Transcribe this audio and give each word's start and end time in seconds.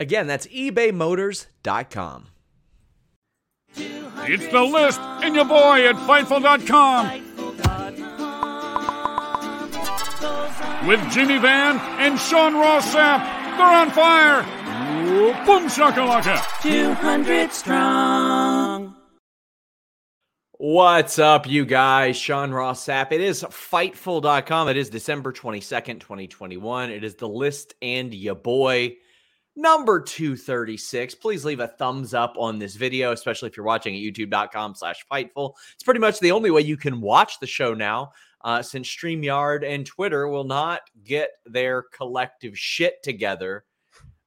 Again, 0.00 0.26
that's 0.26 0.46
ebaymotors.com. 0.46 2.28
It's 3.76 4.46
the 4.48 4.62
list 4.62 5.00
and 5.00 5.34
your 5.34 5.44
boy 5.44 5.88
at 5.88 5.96
Fightful.com 5.96 7.28
with 10.86 11.00
Jimmy 11.10 11.38
Van 11.38 11.78
and 11.98 12.18
Sean 12.18 12.54
Ross 12.54 12.94
Sapp. 12.94 13.20
They're 13.56 13.66
on 13.66 13.90
fire. 13.90 14.42
Boom 15.44 15.68
shakalaka. 15.68 16.62
200 16.62 17.52
strong. 17.52 18.94
What's 20.52 21.18
up, 21.18 21.48
you 21.48 21.64
guys? 21.64 22.16
Sean 22.16 22.50
Ross 22.50 22.86
Sapp. 22.86 23.12
It 23.12 23.20
is 23.20 23.42
Fightful.com. 23.42 24.68
It 24.68 24.76
is 24.76 24.90
December 24.90 25.32
22nd, 25.32 26.00
2021. 26.00 26.90
It 26.90 27.04
is 27.04 27.14
the 27.16 27.28
list 27.28 27.74
and 27.80 28.12
your 28.12 28.34
boy 28.34 28.96
number 29.58 30.00
236 30.00 31.16
please 31.16 31.44
leave 31.44 31.58
a 31.58 31.66
thumbs 31.66 32.14
up 32.14 32.34
on 32.38 32.60
this 32.60 32.76
video 32.76 33.10
especially 33.10 33.48
if 33.48 33.56
you're 33.56 33.66
watching 33.66 33.92
at 33.92 34.00
youtube.com 34.00 34.72
slash 34.72 35.04
fightful. 35.10 35.54
It's 35.74 35.82
pretty 35.82 35.98
much 35.98 36.20
the 36.20 36.30
only 36.30 36.52
way 36.52 36.60
you 36.60 36.76
can 36.76 37.00
watch 37.00 37.40
the 37.40 37.46
show 37.46 37.74
now 37.74 38.12
uh, 38.42 38.62
since 38.62 38.88
streamyard 38.88 39.68
and 39.68 39.84
twitter 39.84 40.28
will 40.28 40.44
not 40.44 40.82
get 41.02 41.30
their 41.44 41.82
collective 41.82 42.56
shit 42.56 43.02
together 43.02 43.64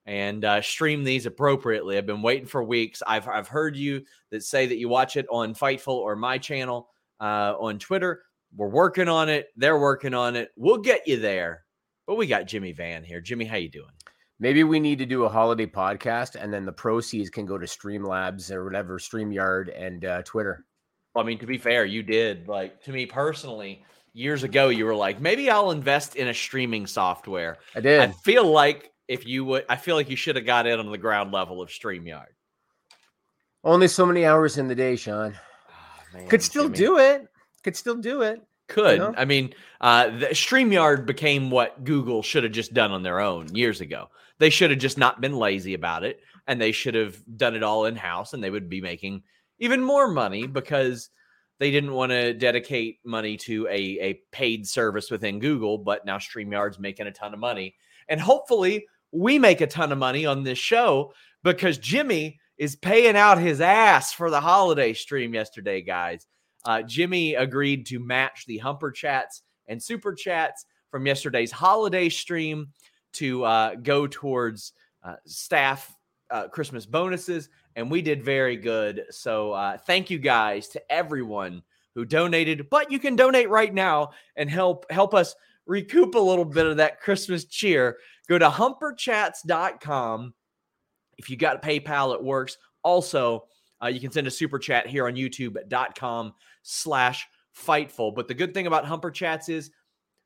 and 0.05 0.43
uh, 0.43 0.61
stream 0.61 1.03
these 1.03 1.25
appropriately. 1.25 1.97
I've 1.97 2.07
been 2.07 2.23
waiting 2.23 2.47
for 2.47 2.63
weeks. 2.63 3.01
I've, 3.05 3.27
I've 3.27 3.47
heard 3.47 3.77
you 3.77 4.03
that 4.31 4.43
say 4.43 4.65
that 4.65 4.77
you 4.77 4.89
watch 4.89 5.15
it 5.15 5.27
on 5.29 5.53
fightful 5.53 5.93
or 5.93 6.15
my 6.15 6.39
channel 6.39 6.89
uh, 7.21 7.53
on 7.57 7.79
twitter. 7.79 8.23
We're 8.53 8.67
working 8.67 9.07
on 9.07 9.29
it. 9.29 9.47
They're 9.55 9.79
working 9.79 10.13
on 10.13 10.35
it. 10.35 10.49
We'll 10.57 10.79
get 10.79 11.07
you 11.07 11.17
there. 11.17 11.63
But 12.05 12.15
we 12.15 12.27
got 12.27 12.47
jimmy 12.47 12.73
van 12.73 13.05
here. 13.05 13.21
Jimmy 13.21 13.45
how 13.45 13.55
you 13.55 13.69
doing 13.69 13.91
Maybe 14.41 14.63
we 14.63 14.79
need 14.79 14.97
to 14.97 15.05
do 15.05 15.25
a 15.25 15.29
holiday 15.29 15.67
podcast, 15.67 16.33
and 16.33 16.51
then 16.51 16.65
the 16.65 16.71
proceeds 16.71 17.29
can 17.29 17.45
go 17.45 17.59
to 17.59 17.67
Streamlabs 17.67 18.51
or 18.51 18.65
whatever, 18.65 18.97
Streamyard 18.97 19.71
and 19.79 20.03
uh, 20.03 20.23
Twitter. 20.23 20.65
I 21.15 21.21
mean, 21.21 21.37
to 21.37 21.45
be 21.45 21.59
fair, 21.59 21.85
you 21.85 22.01
did. 22.01 22.47
Like 22.47 22.81
to 22.85 22.91
me 22.91 23.05
personally, 23.05 23.85
years 24.13 24.41
ago, 24.41 24.69
you 24.69 24.85
were 24.85 24.95
like, 24.95 25.21
maybe 25.21 25.51
I'll 25.51 25.69
invest 25.69 26.15
in 26.15 26.27
a 26.27 26.33
streaming 26.33 26.87
software. 26.87 27.59
I 27.75 27.81
did. 27.81 28.01
I 28.01 28.07
feel 28.07 28.51
like 28.51 28.91
if 29.07 29.27
you 29.27 29.45
would, 29.45 29.65
I 29.69 29.75
feel 29.75 29.95
like 29.95 30.09
you 30.09 30.15
should 30.15 30.35
have 30.35 30.45
got 30.45 30.65
in 30.65 30.79
on 30.79 30.89
the 30.89 30.97
ground 30.97 31.31
level 31.31 31.61
of 31.61 31.69
Streamyard. 31.69 32.33
Only 33.63 33.87
so 33.87 34.07
many 34.07 34.25
hours 34.25 34.57
in 34.57 34.67
the 34.67 34.73
day, 34.73 34.95
Sean. 34.95 35.37
Oh, 35.69 36.17
man, 36.17 36.27
Could 36.27 36.41
still 36.41 36.63
Jimmy. 36.63 36.77
do 36.77 36.97
it. 36.97 37.27
Could 37.63 37.75
still 37.75 37.95
do 37.95 38.23
it. 38.23 38.41
Could 38.67 38.97
know? 38.97 39.13
I 39.15 39.25
mean, 39.25 39.53
uh, 39.81 40.09
the 40.09 40.27
Streamyard 40.27 41.05
became 41.05 41.51
what 41.51 41.83
Google 41.83 42.23
should 42.23 42.43
have 42.43 42.53
just 42.53 42.73
done 42.73 42.91
on 42.91 43.03
their 43.03 43.19
own 43.19 43.53
years 43.53 43.81
ago. 43.81 44.07
They 44.41 44.49
should 44.49 44.71
have 44.71 44.79
just 44.79 44.97
not 44.97 45.21
been 45.21 45.37
lazy 45.37 45.75
about 45.75 46.03
it, 46.03 46.19
and 46.47 46.59
they 46.59 46.71
should 46.71 46.95
have 46.95 47.15
done 47.37 47.55
it 47.55 47.61
all 47.61 47.85
in 47.85 47.95
house, 47.95 48.33
and 48.33 48.43
they 48.43 48.49
would 48.49 48.69
be 48.69 48.81
making 48.81 49.21
even 49.59 49.83
more 49.83 50.07
money 50.07 50.47
because 50.47 51.11
they 51.59 51.69
didn't 51.69 51.93
want 51.93 52.11
to 52.11 52.33
dedicate 52.33 52.97
money 53.05 53.37
to 53.37 53.67
a, 53.67 53.99
a 54.01 54.19
paid 54.31 54.67
service 54.67 55.11
within 55.11 55.37
Google. 55.37 55.77
But 55.77 56.07
now 56.07 56.17
Streamyard's 56.17 56.79
making 56.79 57.05
a 57.05 57.11
ton 57.11 57.35
of 57.35 57.39
money, 57.39 57.75
and 58.09 58.19
hopefully 58.19 58.87
we 59.11 59.37
make 59.37 59.61
a 59.61 59.67
ton 59.67 59.91
of 59.91 59.99
money 59.99 60.25
on 60.25 60.41
this 60.41 60.57
show 60.57 61.13
because 61.43 61.77
Jimmy 61.77 62.39
is 62.57 62.75
paying 62.75 63.15
out 63.15 63.37
his 63.37 63.61
ass 63.61 64.11
for 64.11 64.31
the 64.31 64.41
holiday 64.41 64.93
stream 64.93 65.35
yesterday, 65.35 65.83
guys. 65.83 66.25
Uh, 66.65 66.81
Jimmy 66.81 67.35
agreed 67.35 67.85
to 67.85 67.99
match 67.99 68.45
the 68.47 68.57
Humper 68.57 68.89
Chats 68.89 69.43
and 69.67 69.83
Super 69.83 70.15
Chats 70.15 70.65
from 70.89 71.05
yesterday's 71.05 71.51
holiday 71.51 72.09
stream 72.09 72.69
to 73.13 73.43
uh, 73.43 73.75
go 73.75 74.07
towards 74.07 74.73
uh, 75.03 75.15
staff 75.25 75.95
uh, 76.29 76.47
Christmas 76.47 76.85
bonuses, 76.85 77.49
and 77.75 77.89
we 77.89 78.01
did 78.01 78.23
very 78.23 78.55
good. 78.55 79.05
So 79.09 79.51
uh, 79.53 79.77
thank 79.77 80.09
you 80.09 80.19
guys 80.19 80.67
to 80.69 80.91
everyone 80.91 81.63
who 81.95 82.05
donated. 82.05 82.69
But 82.69 82.91
you 82.91 82.99
can 82.99 83.15
donate 83.15 83.49
right 83.49 83.73
now 83.73 84.11
and 84.35 84.49
help 84.49 84.89
help 84.91 85.13
us 85.13 85.35
recoup 85.65 86.15
a 86.15 86.19
little 86.19 86.45
bit 86.45 86.65
of 86.65 86.77
that 86.77 87.01
Christmas 87.01 87.45
cheer. 87.45 87.97
Go 88.27 88.37
to 88.37 88.49
humperchats.com. 88.49 90.33
If 91.17 91.29
you 91.29 91.37
got 91.37 91.61
PayPal, 91.61 92.15
it 92.15 92.23
works. 92.23 92.57
Also, 92.83 93.45
uh, 93.83 93.87
you 93.87 93.99
can 93.99 94.11
send 94.11 94.27
a 94.27 94.31
super 94.31 94.57
chat 94.57 94.87
here 94.87 95.07
on 95.07 95.13
youtube.com 95.13 96.33
slash 96.63 97.27
fightful. 97.55 98.15
But 98.15 98.27
the 98.27 98.33
good 98.33 98.53
thing 98.53 98.67
about 98.67 98.85
Humper 98.85 99.11
Chats 99.11 99.49
is 99.49 99.71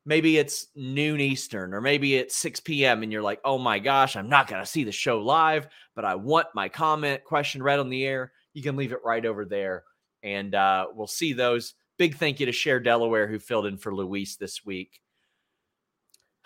maybe 0.05 0.38
it's 0.38 0.67
noon 0.75 1.19
Eastern 1.19 1.73
or 1.73 1.81
maybe 1.81 2.16
it's 2.16 2.35
6 2.38 2.59
p.m. 2.61 3.03
and 3.03 3.11
you're 3.11 3.21
like, 3.21 3.41
oh 3.43 3.57
my 3.57 3.79
gosh, 3.79 4.16
I'm 4.16 4.29
not 4.29 4.47
going 4.47 4.61
to 4.61 4.69
see 4.69 4.83
the 4.83 4.91
show 4.91 5.19
live, 5.19 5.67
but 5.95 6.05
I 6.05 6.16
want 6.16 6.47
my 6.53 6.69
comment 6.69 7.23
question 7.23 7.63
read 7.63 7.79
on 7.79 7.89
the 7.89 8.05
air. 8.05 8.31
You 8.53 8.61
can 8.61 8.75
leave 8.75 8.91
it 8.91 8.99
right 9.03 9.25
over 9.25 9.45
there 9.45 9.83
and 10.23 10.53
uh, 10.53 10.88
we'll 10.94 11.07
see 11.07 11.33
those. 11.33 11.73
Big 11.97 12.17
thank 12.17 12.39
you 12.39 12.45
to 12.45 12.51
Share 12.51 12.79
Delaware 12.79 13.27
who 13.27 13.39
filled 13.39 13.65
in 13.65 13.77
for 13.77 13.94
Luis 13.94 14.35
this 14.35 14.65
week. 14.65 14.99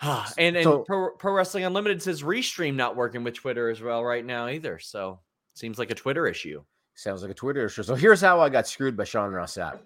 and 0.00 0.56
and 0.56 0.64
So- 0.64 0.80
Pro, 0.80 1.10
Pro 1.16 1.32
Wrestling 1.32 1.64
Unlimited 1.64 2.02
says 2.02 2.22
Restream 2.22 2.74
not 2.74 2.96
working 2.96 3.24
with 3.24 3.34
Twitter 3.34 3.68
as 3.68 3.80
well 3.82 4.02
right 4.02 4.24
now 4.24 4.48
either. 4.48 4.78
So 4.78 5.20
seems 5.54 5.78
like 5.78 5.90
a 5.90 5.94
Twitter 5.94 6.26
issue. 6.26 6.62
Sounds 6.94 7.22
like 7.22 7.30
a 7.30 7.34
Twitter 7.34 7.66
issue. 7.66 7.82
So 7.82 7.94
here's 7.94 8.20
how 8.20 8.40
I 8.40 8.48
got 8.48 8.66
screwed 8.66 8.96
by 8.96 9.04
Sean 9.04 9.30
Ross 9.30 9.56
Sapp. 9.56 9.80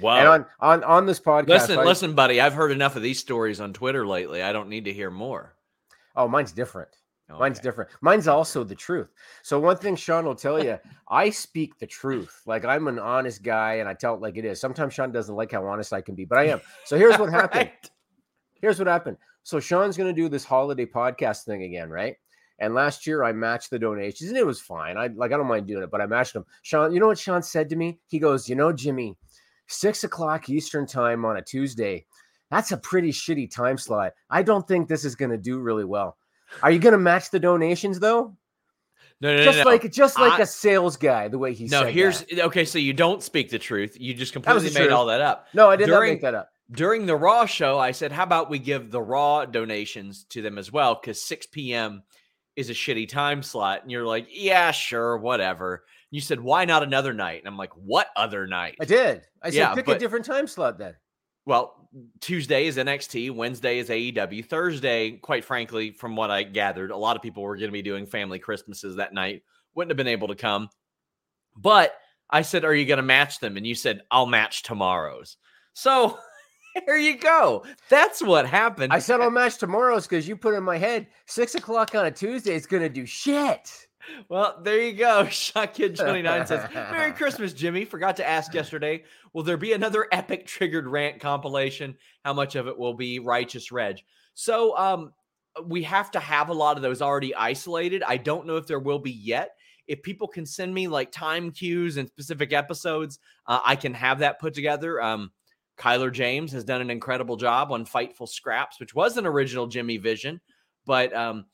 Wow. 0.00 0.16
And 0.18 0.28
on, 0.28 0.46
on 0.60 0.84
on 0.84 1.06
this 1.06 1.20
podcast, 1.20 1.48
Listen, 1.48 1.78
I- 1.78 1.84
listen, 1.84 2.14
buddy. 2.14 2.40
I've 2.40 2.54
heard 2.54 2.70
enough 2.72 2.96
of 2.96 3.02
these 3.02 3.18
stories 3.18 3.60
on 3.60 3.72
Twitter 3.72 4.06
lately. 4.06 4.42
I 4.42 4.52
don't 4.52 4.68
need 4.68 4.84
to 4.86 4.92
hear 4.92 5.10
more. 5.10 5.54
Oh, 6.16 6.28
mine's 6.28 6.52
different. 6.52 6.90
Mine's 7.30 7.60
different. 7.60 7.90
Mine's 8.00 8.26
also 8.26 8.64
the 8.64 8.74
truth. 8.74 9.08
So 9.42 9.60
one 9.60 9.76
thing 9.76 9.96
Sean 9.96 10.24
will 10.24 10.34
tell 10.34 10.64
you, 10.64 10.78
I 11.10 11.28
speak 11.28 11.78
the 11.78 11.86
truth. 11.86 12.40
Like 12.46 12.64
I'm 12.64 12.88
an 12.88 12.98
honest 12.98 13.42
guy 13.42 13.74
and 13.74 13.88
I 13.88 13.92
tell 13.92 14.14
it 14.14 14.22
like 14.22 14.38
it 14.38 14.46
is. 14.46 14.58
Sometimes 14.58 14.94
Sean 14.94 15.12
doesn't 15.12 15.34
like 15.34 15.52
how 15.52 15.66
honest 15.66 15.92
I 15.92 16.00
can 16.00 16.14
be, 16.14 16.24
but 16.24 16.38
I 16.38 16.44
am. 16.44 16.62
So 16.86 16.96
here's 16.96 17.18
what 17.18 17.30
happened. 17.30 17.70
Right. 17.70 17.90
Here's 18.62 18.78
what 18.78 18.88
happened. 18.88 19.18
So 19.42 19.60
Sean's 19.60 19.96
going 19.96 20.14
to 20.14 20.18
do 20.18 20.30
this 20.30 20.44
holiday 20.44 20.86
podcast 20.86 21.44
thing 21.44 21.64
again, 21.64 21.90
right? 21.90 22.16
And 22.60 22.74
last 22.74 23.06
year 23.06 23.22
I 23.22 23.32
matched 23.32 23.68
the 23.70 23.78
donations 23.78 24.30
and 24.30 24.38
it 24.38 24.46
was 24.46 24.60
fine. 24.60 24.96
I 24.96 25.08
like 25.08 25.30
I 25.32 25.36
don't 25.36 25.46
mind 25.46 25.66
doing 25.66 25.82
it, 25.82 25.90
but 25.90 26.00
I 26.00 26.06
matched 26.06 26.32
them. 26.32 26.46
Sean, 26.62 26.92
you 26.92 26.98
know 26.98 27.08
what 27.08 27.18
Sean 27.18 27.42
said 27.42 27.68
to 27.68 27.76
me? 27.76 28.00
He 28.08 28.18
goes, 28.18 28.48
you 28.48 28.56
know, 28.56 28.72
Jimmy, 28.72 29.16
six 29.68 30.04
o'clock 30.04 30.48
Eastern 30.48 30.86
time 30.86 31.24
on 31.24 31.36
a 31.36 31.42
Tuesday. 31.42 32.04
That's 32.50 32.72
a 32.72 32.78
pretty 32.78 33.10
shitty 33.12 33.50
time 33.54 33.78
slot. 33.78 34.12
I 34.30 34.42
don't 34.42 34.66
think 34.66 34.88
this 34.88 35.04
is 35.04 35.14
going 35.14 35.30
to 35.30 35.36
do 35.38 35.60
really 35.60 35.84
well. 35.84 36.16
Are 36.62 36.70
you 36.70 36.78
going 36.78 36.92
to 36.92 36.98
match 36.98 37.30
the 37.30 37.38
donations 37.38 38.00
though? 38.00 38.36
No, 39.20 39.36
no, 39.36 39.42
just 39.42 39.58
no, 39.58 39.64
like 39.64 39.90
just 39.92 40.18
like 40.18 40.38
I- 40.38 40.42
a 40.42 40.46
sales 40.46 40.96
guy, 40.96 41.28
the 41.28 41.38
way 41.38 41.52
he 41.52 41.64
no. 41.66 41.82
said. 41.82 41.92
Here's 41.92 42.20
that. 42.20 42.40
okay. 42.46 42.64
So 42.64 42.78
you 42.78 42.92
don't 42.92 43.22
speak 43.22 43.50
the 43.50 43.58
truth. 43.58 43.96
You 43.98 44.14
just 44.14 44.32
completely 44.32 44.70
made 44.70 44.76
truth. 44.76 44.92
all 44.92 45.06
that 45.06 45.20
up. 45.20 45.48
no, 45.54 45.68
I 45.68 45.76
did 45.76 45.88
not 45.88 46.02
make 46.02 46.20
that 46.22 46.34
up. 46.34 46.50
During 46.70 47.06
the 47.06 47.16
Raw 47.16 47.46
show, 47.46 47.78
I 47.78 47.90
said, 47.92 48.12
"How 48.12 48.22
about 48.22 48.50
we 48.50 48.58
give 48.58 48.90
the 48.90 49.00
Raw 49.02 49.44
donations 49.44 50.24
to 50.30 50.42
them 50.42 50.56
as 50.56 50.70
well?" 50.70 50.94
Because 51.00 51.20
6 51.22 51.46
p.m. 51.46 52.02
is 52.56 52.70
a 52.70 52.74
shitty 52.74 53.08
time 53.08 53.42
slot, 53.42 53.82
and 53.82 53.90
you're 53.90 54.06
like, 54.06 54.28
"Yeah, 54.30 54.70
sure, 54.70 55.16
whatever." 55.16 55.84
You 56.10 56.20
said, 56.20 56.40
"Why 56.40 56.64
not 56.64 56.82
another 56.82 57.12
night?" 57.12 57.40
And 57.40 57.48
I'm 57.48 57.56
like, 57.58 57.72
"What 57.74 58.08
other 58.16 58.46
night?" 58.46 58.76
I 58.80 58.84
did. 58.84 59.22
I 59.42 59.50
said 59.50 59.56
Yeah, 59.56 59.74
pick 59.74 59.86
but- 59.86 59.96
a 59.96 59.98
different 59.98 60.24
time 60.24 60.46
slot 60.46 60.78
then. 60.78 60.94
Well, 61.44 61.88
Tuesday 62.20 62.66
is 62.66 62.76
NXT, 62.76 63.30
Wednesday 63.30 63.78
is 63.78 63.88
AEW, 63.88 64.44
Thursday, 64.44 65.12
quite 65.12 65.46
frankly, 65.46 65.92
from 65.92 66.14
what 66.14 66.30
I 66.30 66.42
gathered, 66.42 66.90
a 66.90 66.96
lot 66.96 67.16
of 67.16 67.22
people 67.22 67.42
were 67.42 67.56
going 67.56 67.68
to 67.68 67.72
be 67.72 67.80
doing 67.80 68.04
family 68.04 68.38
Christmases 68.38 68.96
that 68.96 69.14
night. 69.14 69.42
Wouldn't 69.74 69.90
have 69.90 69.96
been 69.96 70.06
able 70.08 70.28
to 70.28 70.34
come. 70.34 70.68
But 71.56 71.94
I 72.28 72.42
said, 72.42 72.64
Are 72.66 72.74
you 72.74 72.84
going 72.84 72.98
to 72.98 73.02
match 73.02 73.40
them? 73.40 73.56
And 73.56 73.66
you 73.66 73.74
said, 73.74 74.02
I'll 74.10 74.26
match 74.26 74.62
tomorrow's. 74.62 75.38
So 75.72 76.18
there 76.86 76.98
you 76.98 77.16
go. 77.16 77.64
That's 77.88 78.20
what 78.22 78.46
happened. 78.46 78.92
I 78.92 78.98
said 78.98 79.22
I'll 79.22 79.30
match 79.30 79.56
tomorrow's 79.56 80.06
because 80.06 80.28
you 80.28 80.36
put 80.36 80.54
in 80.54 80.62
my 80.62 80.76
head 80.76 81.06
six 81.26 81.54
o'clock 81.54 81.94
on 81.94 82.04
a 82.04 82.10
Tuesday 82.10 82.54
is 82.54 82.66
going 82.66 82.82
to 82.82 82.90
do 82.90 83.06
shit. 83.06 83.87
Well, 84.28 84.60
there 84.62 84.80
you 84.80 84.92
go. 84.92 85.26
Shot 85.30 85.74
Kid 85.74 85.96
29 85.96 86.46
says, 86.46 86.68
Merry 86.74 87.12
Christmas, 87.16 87.52
Jimmy. 87.52 87.84
Forgot 87.84 88.16
to 88.16 88.28
ask 88.28 88.54
yesterday, 88.54 89.04
will 89.32 89.42
there 89.42 89.56
be 89.56 89.72
another 89.72 90.06
epic 90.12 90.46
triggered 90.46 90.86
rant 90.86 91.20
compilation? 91.20 91.96
How 92.24 92.32
much 92.32 92.54
of 92.56 92.68
it 92.68 92.78
will 92.78 92.94
be 92.94 93.18
righteous 93.18 93.72
reg? 93.72 94.00
So 94.34 94.76
um 94.76 95.12
we 95.64 95.82
have 95.82 96.10
to 96.12 96.20
have 96.20 96.48
a 96.48 96.54
lot 96.54 96.76
of 96.76 96.82
those 96.82 97.02
already 97.02 97.34
isolated. 97.34 98.02
I 98.06 98.16
don't 98.16 98.46
know 98.46 98.56
if 98.56 98.66
there 98.66 98.78
will 98.78 98.98
be 98.98 99.10
yet. 99.10 99.50
If 99.86 100.02
people 100.02 100.28
can 100.28 100.44
send 100.44 100.72
me 100.72 100.86
like 100.88 101.10
time 101.10 101.50
cues 101.50 101.96
and 101.96 102.08
specific 102.08 102.52
episodes, 102.52 103.18
uh, 103.46 103.60
I 103.64 103.74
can 103.76 103.94
have 103.94 104.18
that 104.20 104.38
put 104.38 104.54
together. 104.54 105.00
Um, 105.02 105.32
Kyler 105.78 106.12
James 106.12 106.52
has 106.52 106.64
done 106.64 106.80
an 106.80 106.90
incredible 106.90 107.36
job 107.36 107.72
on 107.72 107.86
Fightful 107.86 108.28
Scraps, 108.28 108.80
which 108.80 108.94
was 108.94 109.16
an 109.16 109.26
original 109.26 109.66
Jimmy 109.66 109.96
Vision, 109.96 110.40
but 110.84 111.14
um, 111.14 111.46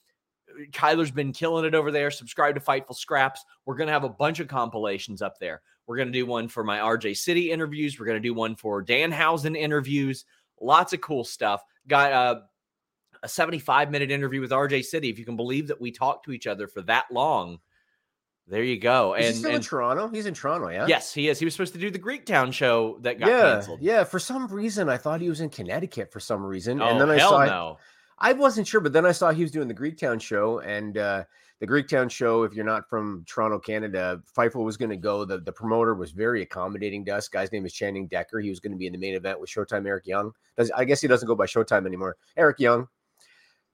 Kyler's 0.72 1.10
been 1.10 1.32
killing 1.32 1.64
it 1.64 1.74
over 1.74 1.90
there. 1.90 2.10
Subscribe 2.10 2.54
to 2.54 2.60
Fightful 2.60 2.96
Scraps. 2.96 3.44
We're 3.64 3.76
going 3.76 3.88
to 3.88 3.92
have 3.92 4.04
a 4.04 4.08
bunch 4.08 4.40
of 4.40 4.48
compilations 4.48 5.22
up 5.22 5.38
there. 5.38 5.62
We're 5.86 5.96
going 5.96 6.08
to 6.08 6.12
do 6.12 6.26
one 6.26 6.48
for 6.48 6.64
my 6.64 6.78
RJ 6.78 7.16
City 7.16 7.50
interviews. 7.50 7.98
We're 7.98 8.06
going 8.06 8.22
to 8.22 8.28
do 8.28 8.34
one 8.34 8.56
for 8.56 8.84
Danhausen 8.84 9.56
interviews. 9.56 10.24
Lots 10.60 10.92
of 10.92 11.00
cool 11.00 11.24
stuff. 11.24 11.62
Got 11.86 12.12
uh, 12.12 12.40
a 13.22 13.28
75 13.28 13.90
minute 13.90 14.10
interview 14.10 14.40
with 14.40 14.50
RJ 14.50 14.84
City. 14.84 15.10
If 15.10 15.18
you 15.18 15.24
can 15.24 15.36
believe 15.36 15.68
that 15.68 15.80
we 15.80 15.90
talked 15.90 16.24
to 16.26 16.32
each 16.32 16.46
other 16.46 16.68
for 16.68 16.82
that 16.82 17.06
long, 17.10 17.58
there 18.46 18.62
you 18.62 18.78
go. 18.78 19.14
Is 19.14 19.26
and, 19.26 19.34
he 19.34 19.38
still 19.38 19.50
and 19.50 19.56
in 19.56 19.62
Toronto? 19.62 20.08
He's 20.08 20.26
in 20.26 20.34
Toronto, 20.34 20.68
yeah. 20.68 20.86
yes, 20.86 21.14
he 21.14 21.28
is. 21.28 21.38
He 21.38 21.46
was 21.46 21.54
supposed 21.54 21.72
to 21.74 21.78
do 21.78 21.90
the 21.90 21.98
Greektown 21.98 22.52
show 22.52 22.98
that 23.00 23.18
got 23.18 23.28
yeah, 23.28 23.54
canceled. 23.54 23.80
yeah. 23.80 24.04
For 24.04 24.18
some 24.18 24.46
reason, 24.48 24.88
I 24.90 24.98
thought 24.98 25.22
he 25.22 25.30
was 25.30 25.40
in 25.40 25.48
Connecticut 25.48 26.12
for 26.12 26.20
some 26.20 26.44
reason, 26.44 26.82
Oh, 26.82 26.86
and 26.86 27.00
then 27.00 27.10
I 27.10 27.18
saw 27.18 27.44
no. 27.44 27.78
I 28.18 28.32
wasn't 28.32 28.66
sure, 28.66 28.80
but 28.80 28.92
then 28.92 29.06
I 29.06 29.12
saw 29.12 29.30
he 29.30 29.42
was 29.42 29.50
doing 29.50 29.68
the 29.68 29.74
Greektown 29.74 30.20
show, 30.20 30.60
and 30.60 30.96
uh, 30.96 31.24
the 31.60 31.66
Greektown 31.66 32.10
show. 32.10 32.42
If 32.42 32.54
you're 32.54 32.64
not 32.64 32.88
from 32.88 33.24
Toronto, 33.26 33.58
Canada, 33.58 34.20
Fightful 34.36 34.64
was 34.64 34.76
going 34.76 34.90
to 34.90 34.96
go. 34.96 35.24
The 35.24 35.38
the 35.38 35.52
promoter 35.52 35.94
was 35.94 36.12
very 36.12 36.42
accommodating 36.42 37.04
to 37.06 37.16
us. 37.16 37.28
Guy's 37.28 37.52
name 37.52 37.66
is 37.66 37.72
Channing 37.72 38.06
Decker. 38.06 38.40
He 38.40 38.50
was 38.50 38.60
going 38.60 38.72
to 38.72 38.78
be 38.78 38.86
in 38.86 38.92
the 38.92 38.98
main 38.98 39.14
event 39.14 39.40
with 39.40 39.50
Showtime 39.50 39.86
Eric 39.86 40.06
Young. 40.06 40.32
Does 40.56 40.70
I 40.72 40.84
guess 40.84 41.00
he 41.00 41.08
doesn't 41.08 41.26
go 41.26 41.34
by 41.34 41.46
Showtime 41.46 41.86
anymore. 41.86 42.16
Eric 42.36 42.60
Young, 42.60 42.88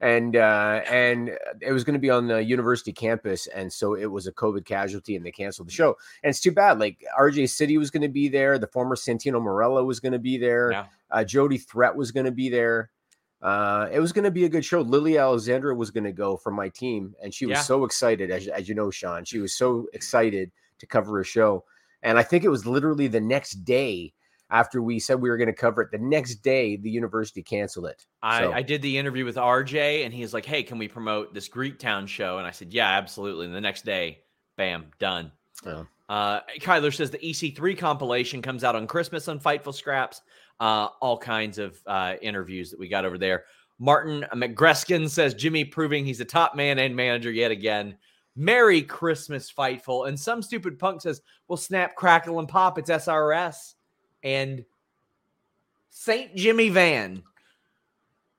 and 0.01 0.37
uh, 0.37 0.81
and 0.89 1.31
it 1.61 1.73
was 1.73 1.85
going 1.85 1.95
to 1.95 2.01
be 2.01 2.11
on 2.11 2.27
the 2.27 2.43
university 2.43 2.93
campus, 2.93 3.47
and 3.49 3.73
so 3.73 3.95
it 3.95 4.07
was 4.07 4.27
a 4.27 4.33
COVID 4.33 4.65
casualty, 4.65 5.17
and 5.17 5.25
they 5.25 5.31
canceled 5.31 5.69
the 5.69 5.73
show. 5.73 5.97
And 6.23 6.31
it's 6.31 6.41
too 6.41 6.53
bad. 6.53 6.79
Like 6.79 7.05
RJ 7.19 7.51
City 7.51 7.77
was 7.77 7.91
going 7.91 8.03
to 8.03 8.09
be 8.09 8.29
there. 8.29 8.59
The 8.59 8.67
former 8.69 8.97
Santino 8.97 9.41
Marella 9.43 9.85
was 9.85 10.01
going 10.01 10.13
to 10.13 10.19
be 10.19 10.39
there. 10.39 10.73
Yeah. 10.73 10.87
Uh, 11.11 11.25
Jody 11.25 11.59
Threat 11.59 11.95
was 11.95 12.13
going 12.13 12.27
to 12.27 12.33
be 12.33 12.49
there. 12.49 12.91
Uh, 13.43 13.89
it 13.91 14.01
was 14.01 14.13
going 14.13 14.25
to 14.25 14.31
be 14.31 14.45
a 14.45 14.49
good 14.49 14.65
show. 14.65 14.81
Lily 14.83 15.17
Alexandra 15.19 15.75
was 15.75 15.91
going 15.91 16.05
to 16.05 16.13
go 16.13 16.37
from 16.37 16.55
my 16.55 16.69
team, 16.69 17.15
and 17.23 17.33
she 17.33 17.47
was 17.47 17.57
Yeah. 17.59 17.63
so 17.63 17.85
excited, 17.85 18.31
as, 18.31 18.47
as 18.49 18.69
you 18.69 18.75
know, 18.75 18.91
Sean. 18.91 19.25
She 19.25 19.39
was 19.39 19.57
so 19.57 19.87
excited 19.95 20.51
to 20.79 20.87
cover 20.87 21.21
a 21.21 21.25
show, 21.25 21.65
and 22.03 22.19
I 22.19 22.23
think 22.23 22.45
it 22.45 22.49
was 22.51 22.67
literally 22.67 23.07
the 23.09 23.21
next 23.21 23.65
day 23.65 24.13
after 24.51 24.83
we 24.83 24.99
said 24.99 25.21
we 25.21 25.31
were 25.31 25.37
going 25.37 25.47
to 25.47 25.53
cover 25.55 25.81
it. 25.83 25.91
The 25.93 25.99
next 25.99 26.37
day, 26.37 26.77
the 26.77 26.91
university 26.91 27.43
canceled 27.43 27.87
it. 27.87 28.05
I, 28.23 28.41
So- 28.43 28.53
I 28.53 28.63
did 28.63 28.83
the 28.83 28.99
interview 28.99 29.25
with 29.25 29.37
RJ, 29.37 30.05
and 30.05 30.13
he's 30.13 30.35
like, 30.35 30.45
"Hey, 30.45 30.63
can 30.63 30.77
we 30.77 30.89
promote 30.89 31.33
this 31.33 31.49
Greek 31.49 31.79
Town 31.79 32.07
show?" 32.07 32.39
And 32.39 32.47
I 32.47 32.51
said, 32.51 32.73
"Yeah, 32.75 32.89
absolutely." 32.91 33.47
And 33.47 33.55
the 33.55 33.61
next 33.61 33.85
day, 33.85 34.19
bam, 34.57 34.87
done. 34.99 35.33
Oh. 35.65 35.87
Uh, 36.09 36.41
Kyler 36.59 36.93
says 36.93 37.11
the 37.13 37.19
EC3 37.19 37.79
compilation 37.79 38.43
comes 38.43 38.65
out 38.65 38.75
on 38.75 38.89
Christmas 38.89 39.29
on 39.29 39.39
Fightful 39.39 39.73
Scraps. 39.73 40.21
Uh, 40.61 40.89
all 41.01 41.17
kinds 41.17 41.59
of 41.59 41.81
uh, 41.87 42.15
interviews 42.21 42.71
that 42.71 42.79
we 42.79 42.87
got 42.87 43.07
over 43.07 43.17
there. 43.17 43.45
Martin 43.79 44.27
McGreskin 44.35 45.09
says 45.09 45.33
Jimmy 45.33 45.65
proving 45.65 46.05
he's 46.05 46.21
a 46.21 46.25
top 46.25 46.55
man 46.55 46.79
and 46.79 46.95
manager 46.95 47.31
yet 47.31 47.51
again. 47.51 47.97
Merry 48.37 48.83
Christmas, 48.83 49.51
Fightful. 49.51 50.07
And 50.07 50.21
some 50.21 50.43
stupid 50.43 50.79
punk 50.79 51.01
says, 51.01 51.23
well, 51.49 51.57
snap, 51.57 51.97
crackle, 51.97 52.39
and 52.39 52.49
pop. 52.49 52.79
It's 52.79 52.91
SRS. 52.91 53.75
And 54.23 54.65
St. 55.89 56.37
Jimmy 56.37 56.69
Van. 56.69 57.23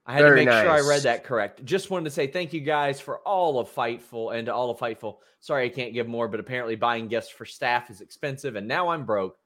I 0.06 0.13
had 0.13 0.21
Very 0.21 0.45
to 0.45 0.51
make 0.51 0.63
sure 0.63 0.71
I 0.71 0.81
read 0.81 1.03
that 1.03 1.24
correct. 1.24 1.63
Just 1.63 1.89
wanted 1.89 2.06
to 2.06 2.12
say 2.12 2.27
thank 2.27 2.53
you 2.53 2.62
guys 2.62 3.00
for 3.00 3.19
all 3.19 3.59
of 3.59 3.74
Fightful 3.74 4.35
and 4.35 4.45
to 4.47 4.53
all 4.53 4.69
of 4.71 4.79
Fightful. 4.79 5.17
Sorry 5.39 5.65
I 5.65 5.69
can't 5.69 5.94
give 5.94 6.07
more, 6.07 6.27
but 6.27 6.39
apparently 6.39 6.75
buying 6.75 7.07
gifts 7.07 7.29
for 7.29 7.45
staff 7.45 7.89
is 7.89 8.01
expensive, 8.01 8.56
and 8.56 8.67
now 8.67 8.89
I'm 8.89 9.06
broke. 9.06 9.38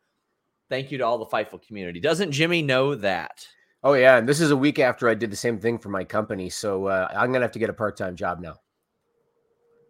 Thank 0.70 0.92
you 0.92 0.98
to 0.98 1.04
all 1.06 1.18
the 1.18 1.26
Fightful 1.26 1.62
community. 1.66 2.00
Doesn't 2.00 2.32
Jimmy 2.32 2.62
know 2.62 2.96
that? 2.96 3.48
Oh 3.84 3.94
yeah, 3.94 4.18
and 4.18 4.28
this 4.28 4.42
is 4.42 4.50
a 4.52 4.58
week 4.58 4.80
after 4.80 5.08
I 5.08 5.14
did 5.14 5.32
the 5.32 5.36
same 5.36 5.60
thing 5.60 5.78
for 5.78 5.90
my 5.90 6.04
company, 6.04 6.50
so 6.50 6.88
uh, 6.88 7.08
I'm 7.16 7.32
gonna 7.32 7.46
have 7.46 7.52
to 7.52 7.60
get 7.60 7.70
a 7.70 7.74
part 7.74 7.98
time 7.98 8.16
job 8.16 8.40
now. 8.40 8.56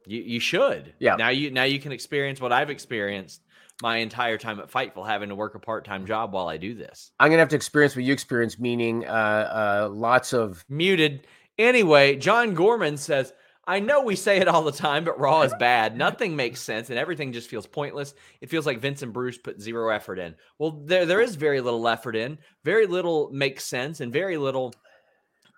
You 0.05 0.21
you 0.21 0.39
should. 0.39 0.93
Yeah. 0.99 1.15
Now 1.15 1.29
you 1.29 1.49
now 1.51 1.63
you 1.63 1.79
can 1.79 1.91
experience 1.91 2.41
what 2.41 2.51
I've 2.51 2.69
experienced 2.69 3.41
my 3.81 3.97
entire 3.97 4.37
time 4.37 4.59
at 4.59 4.69
Fightful, 4.69 5.07
having 5.07 5.29
to 5.29 5.35
work 5.35 5.55
a 5.55 5.59
part 5.59 5.85
time 5.85 6.05
job 6.05 6.33
while 6.33 6.47
I 6.47 6.57
do 6.57 6.73
this. 6.73 7.11
I'm 7.19 7.29
gonna 7.29 7.39
have 7.39 7.49
to 7.49 7.55
experience 7.55 7.95
what 7.95 8.05
you 8.05 8.13
experienced, 8.13 8.59
meaning 8.59 9.05
uh, 9.05 9.87
uh, 9.87 9.89
lots 9.91 10.33
of 10.33 10.65
Muted. 10.69 11.27
Anyway, 11.57 12.17
John 12.17 12.53
Gorman 12.53 12.97
says, 12.97 13.33
I 13.67 13.79
know 13.79 14.01
we 14.01 14.15
say 14.15 14.37
it 14.37 14.47
all 14.47 14.63
the 14.63 14.71
time, 14.71 15.03
but 15.03 15.19
Raw 15.19 15.41
is 15.41 15.53
bad. 15.59 15.97
Nothing 15.97 16.35
makes 16.35 16.61
sense 16.61 16.91
and 16.91 16.99
everything 16.99 17.33
just 17.33 17.49
feels 17.49 17.65
pointless. 17.65 18.13
It 18.41 18.49
feels 18.49 18.65
like 18.67 18.79
Vince 18.79 19.01
and 19.01 19.11
Bruce 19.11 19.39
put 19.39 19.59
zero 19.59 19.89
effort 19.89 20.19
in. 20.19 20.35
Well, 20.59 20.83
there 20.85 21.05
there 21.05 21.21
is 21.21 21.35
very 21.35 21.61
little 21.61 21.87
effort 21.87 22.15
in. 22.15 22.37
Very 22.63 22.85
little 22.85 23.31
makes 23.31 23.63
sense 23.65 24.01
and 24.01 24.13
very 24.13 24.37
little 24.37 24.73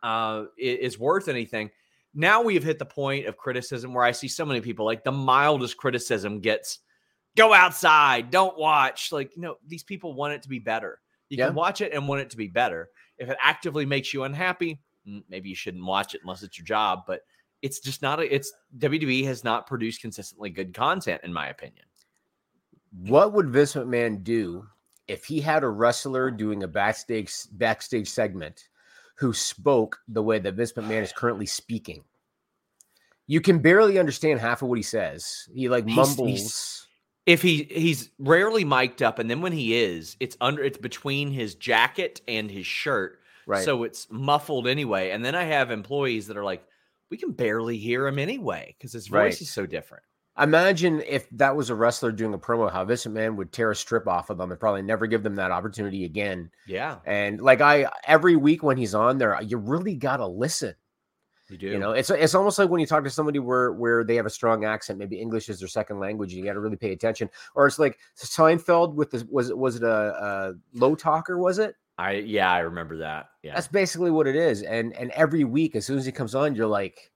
uh, 0.04 0.46
is 0.58 0.98
worth 1.00 1.28
anything. 1.28 1.70
Now 2.14 2.42
we 2.42 2.56
have 2.56 2.64
hit 2.64 2.80
the 2.80 2.86
point 2.86 3.26
of 3.28 3.38
criticism 3.38 3.94
where 3.94 4.06
I 4.06 4.12
see 4.12 4.28
so 4.28 4.46
many 4.46 4.62
people 4.62 4.86
like 4.86 5.04
the 5.04 5.12
mildest 5.12 5.78
criticism 5.78 6.40
gets 6.40 6.80
go 7.36 7.54
outside, 7.54 8.32
don't 8.32 8.58
watch. 8.58 9.12
Like, 9.12 9.36
you 9.36 9.42
know, 9.42 9.58
these 9.68 9.84
people 9.84 10.14
want 10.14 10.34
it 10.34 10.42
to 10.44 10.50
be 10.50 10.60
better. 10.60 11.02
You 11.30 11.38
Yeah. 11.38 11.48
can 11.48 11.56
watch 11.56 11.82
it 11.82 11.94
and 11.94 12.08
want 12.08 12.22
it 12.22 12.30
to 12.32 12.38
be 12.38 12.48
better. 12.48 12.90
If 13.18 13.30
it 13.30 13.38
actively 13.42 13.86
makes 13.86 14.14
you 14.14 14.24
unhappy, 14.24 14.80
mm, 15.08 15.24
maybe 15.30 15.50
you 15.50 15.56
shouldn't 15.56 15.86
watch 15.86 16.16
it 16.16 16.22
unless 16.24 16.42
it's 16.42 16.58
your 16.58 16.66
job. 16.66 17.02
But 17.06 17.22
it's 17.62 17.80
just 17.80 18.02
not 18.02 18.20
a, 18.20 18.34
it's 18.34 18.52
WWE 18.78 19.26
has 19.26 19.44
not 19.44 19.68
produced 19.68 20.02
consistently 20.02 20.50
good 20.50 20.74
content, 20.74 21.22
in 21.24 21.34
my 21.34 21.48
opinion. 21.48 21.86
what 22.92 23.34
would 23.34 23.50
Vince 23.50 23.74
McMahon 23.74 24.24
do 24.24 24.68
if 25.08 25.26
he 25.26 25.40
had 25.40 25.64
a 25.64 25.70
wrestler 25.70 26.30
doing 26.32 26.64
a 26.64 26.68
backstage 26.68 27.34
backstage 27.54 28.10
segment 28.10 28.68
who 29.16 29.34
spoke 29.34 30.00
the 30.08 30.22
way 30.22 30.38
that 30.40 30.54
Vince 30.54 30.74
McMahon 30.74 31.02
is 31.02 31.12
currently 31.12 31.46
speaking? 31.46 32.04
You 33.26 33.42
can 33.42 33.60
barely 33.60 34.00
understand 34.00 34.40
half 34.40 34.62
of 34.62 34.70
what 34.70 34.78
he 34.78 34.84
says. 34.84 35.48
He 35.54 35.68
like 35.70 35.86
He's- 35.86 35.96
mumbles. 35.98 36.30
he's- 36.30 36.88
If 37.26 37.42
he 37.42 37.64
he's 37.64 38.10
rarely 38.20 38.64
mic'd 38.64 39.04
up, 39.04 39.20
and 39.20 39.30
then 39.30 39.42
when 39.42 39.52
he 39.52 39.76
is, 39.76 40.16
it's 40.22 40.38
under 40.40 40.64
it's 40.64 40.78
between 40.78 41.30
his 41.32 41.56
jacket 41.56 42.22
and 42.28 42.50
his 42.50 42.66
shirt. 42.66 43.20
right. 43.46 43.66
So 43.66 43.84
it's 43.84 44.08
muffled 44.10 44.66
anyway. 44.68 45.10
And 45.12 45.24
then 45.26 45.36
I 45.36 45.44
have 45.44 45.70
employees 45.72 46.28
that 46.28 46.38
are 46.38 46.44
like, 46.44 46.66
we 47.10 47.18
can 47.18 47.32
barely 47.32 47.78
hear 47.78 48.08
him 48.08 48.20
anyway 48.20 48.76
because 48.78 48.94
his 48.94 49.08
voice 49.08 49.16
Right. 49.36 49.42
is 49.42 49.50
so 49.50 49.66
different. 49.66 50.04
Imagine 50.40 51.02
if 51.08 51.28
that 51.32 51.56
was 51.56 51.72
a 51.72 51.76
wrestler 51.76 52.12
doing 52.12 52.34
a 52.34 52.38
promo, 52.38 52.72
how 52.72 52.86
Vince 52.86 53.08
Man 53.08 53.36
would 53.38 53.52
tear 53.52 53.72
a 53.72 53.76
strip 53.76 54.08
off 54.08 54.30
of 54.30 54.38
them 54.38 54.52
and 54.52 54.60
probably 54.60 54.84
never 54.84 55.08
give 55.08 55.24
them 55.24 55.36
that 55.36 55.50
opportunity 55.50 56.06
again. 56.06 56.52
Yeah, 56.68 56.98
And 57.06 57.42
like 57.42 57.60
I 57.60 57.90
every 58.06 58.36
week 58.36 58.62
when 58.62 58.78
he's 58.78 58.94
on 58.94 59.18
there, 59.18 59.42
you 59.42 59.58
really 59.58 59.96
gotta 59.96 60.28
listen. 60.28 60.76
you 61.50 61.58
do. 61.58 61.68
You 61.70 61.80
know, 61.80 61.92
it's 61.94 62.12
it's 62.12 62.36
almost 62.36 62.60
like 62.60 62.70
when 62.70 62.80
you 62.80 62.86
talk 62.86 63.04
to 63.04 63.10
somebody 63.10 63.40
where 63.40 63.72
where 63.74 64.04
they 64.04 64.16
have 64.16 64.28
a 64.28 64.30
strong 64.30 64.64
accent, 64.64 65.00
maybe 65.00 65.20
English 65.20 65.50
is 65.50 65.58
their 65.60 65.68
second 65.68 66.00
language, 66.00 66.34
you 66.34 66.44
got 66.44 66.54
to 66.54 66.60
really 66.60 66.76
pay 66.78 66.92
attention. 66.92 67.32
Or 67.56 67.66
it's 67.66 67.80
like 67.80 67.98
Seinfeld 68.16 68.94
with 68.94 69.10
the 69.10 69.28
was 69.32 69.50
it 69.50 69.58
was 69.58 69.78
it 69.78 69.84
a, 69.84 69.90
a 69.90 70.54
low 70.78 70.94
talker? 70.94 71.40
Was 71.40 71.58
it? 71.58 71.76
I 71.98 72.14
yeah, 72.14 72.52
I 72.52 72.60
remember 72.60 72.98
that. 72.98 73.30
Yeah. 73.44 73.56
That's 73.56 73.68
basically 73.68 74.12
what 74.12 74.28
it 74.28 74.36
is. 74.36 74.62
And 74.62 74.94
and 74.94 75.12
every 75.12 75.44
week, 75.44 75.76
as 75.76 75.86
soon 75.86 75.98
as 75.98 76.06
he 76.06 76.12
comes 76.12 76.36
on, 76.36 76.56
you're 76.56 76.68
like 76.68 77.12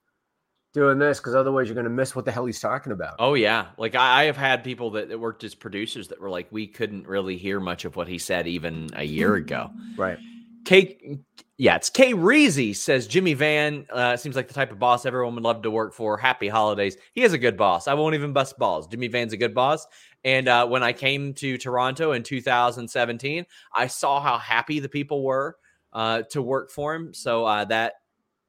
doing 0.73 0.97
this 0.97 1.19
because 1.19 1.35
otherwise 1.35 1.67
you're 1.67 1.75
gonna 1.75 1.89
miss 1.89 2.15
what 2.15 2.25
the 2.25 2.31
hell 2.31 2.45
he's 2.45 2.59
talking 2.59 2.91
about. 2.91 3.15
Oh 3.19 3.33
yeah, 3.33 3.67
like 3.77 3.95
I, 3.95 4.21
I 4.21 4.23
have 4.25 4.37
had 4.37 4.63
people 4.63 4.91
that, 4.91 5.09
that 5.09 5.19
worked 5.19 5.43
as 5.43 5.53
producers 5.53 6.07
that 6.07 6.19
were 6.19 6.29
like, 6.29 6.47
we 6.51 6.67
couldn't 6.67 7.07
really 7.07 7.37
hear 7.37 7.59
much 7.59 7.85
of 7.85 7.95
what 7.95 8.07
he 8.07 8.17
said 8.17 8.47
even 8.47 8.89
a 8.95 9.03
year 9.03 9.35
ago. 9.35 9.69
Right. 9.97 10.17
K, 10.63 11.19
yeah, 11.57 11.75
it's 11.75 11.89
K 11.89 12.13
Reezy 12.13 12.75
says 12.75 13.07
Jimmy 13.07 13.33
Van 13.33 13.85
uh, 13.91 14.15
seems 14.15 14.35
like 14.35 14.47
the 14.47 14.53
type 14.53 14.71
of 14.71 14.79
boss 14.79 15.05
everyone 15.05 15.35
would 15.35 15.43
love 15.43 15.63
to 15.63 15.71
work 15.71 15.93
for. 15.93 16.17
Happy 16.17 16.47
holidays. 16.47 16.97
He 17.13 17.23
is 17.23 17.33
a 17.33 17.37
good 17.37 17.57
boss. 17.57 17.87
I 17.87 17.93
won't 17.93 18.15
even 18.15 18.33
bust 18.33 18.57
balls. 18.57 18.87
Jimmy 18.87 19.07
Van's 19.07 19.33
a 19.33 19.37
good 19.37 19.53
boss. 19.53 19.85
And 20.23 20.47
uh, 20.47 20.67
when 20.67 20.83
I 20.83 20.93
came 20.93 21.33
to 21.35 21.57
Toronto 21.57 22.11
in 22.11 22.23
2017, 22.23 23.45
I 23.73 23.87
saw 23.87 24.21
how 24.21 24.37
happy 24.37 24.79
the 24.79 24.89
people 24.89 25.23
were 25.23 25.57
uh, 25.93 26.23
to 26.29 26.41
work 26.41 26.69
for 26.69 26.93
him. 26.93 27.13
So 27.13 27.45
uh, 27.45 27.65
that 27.65 27.93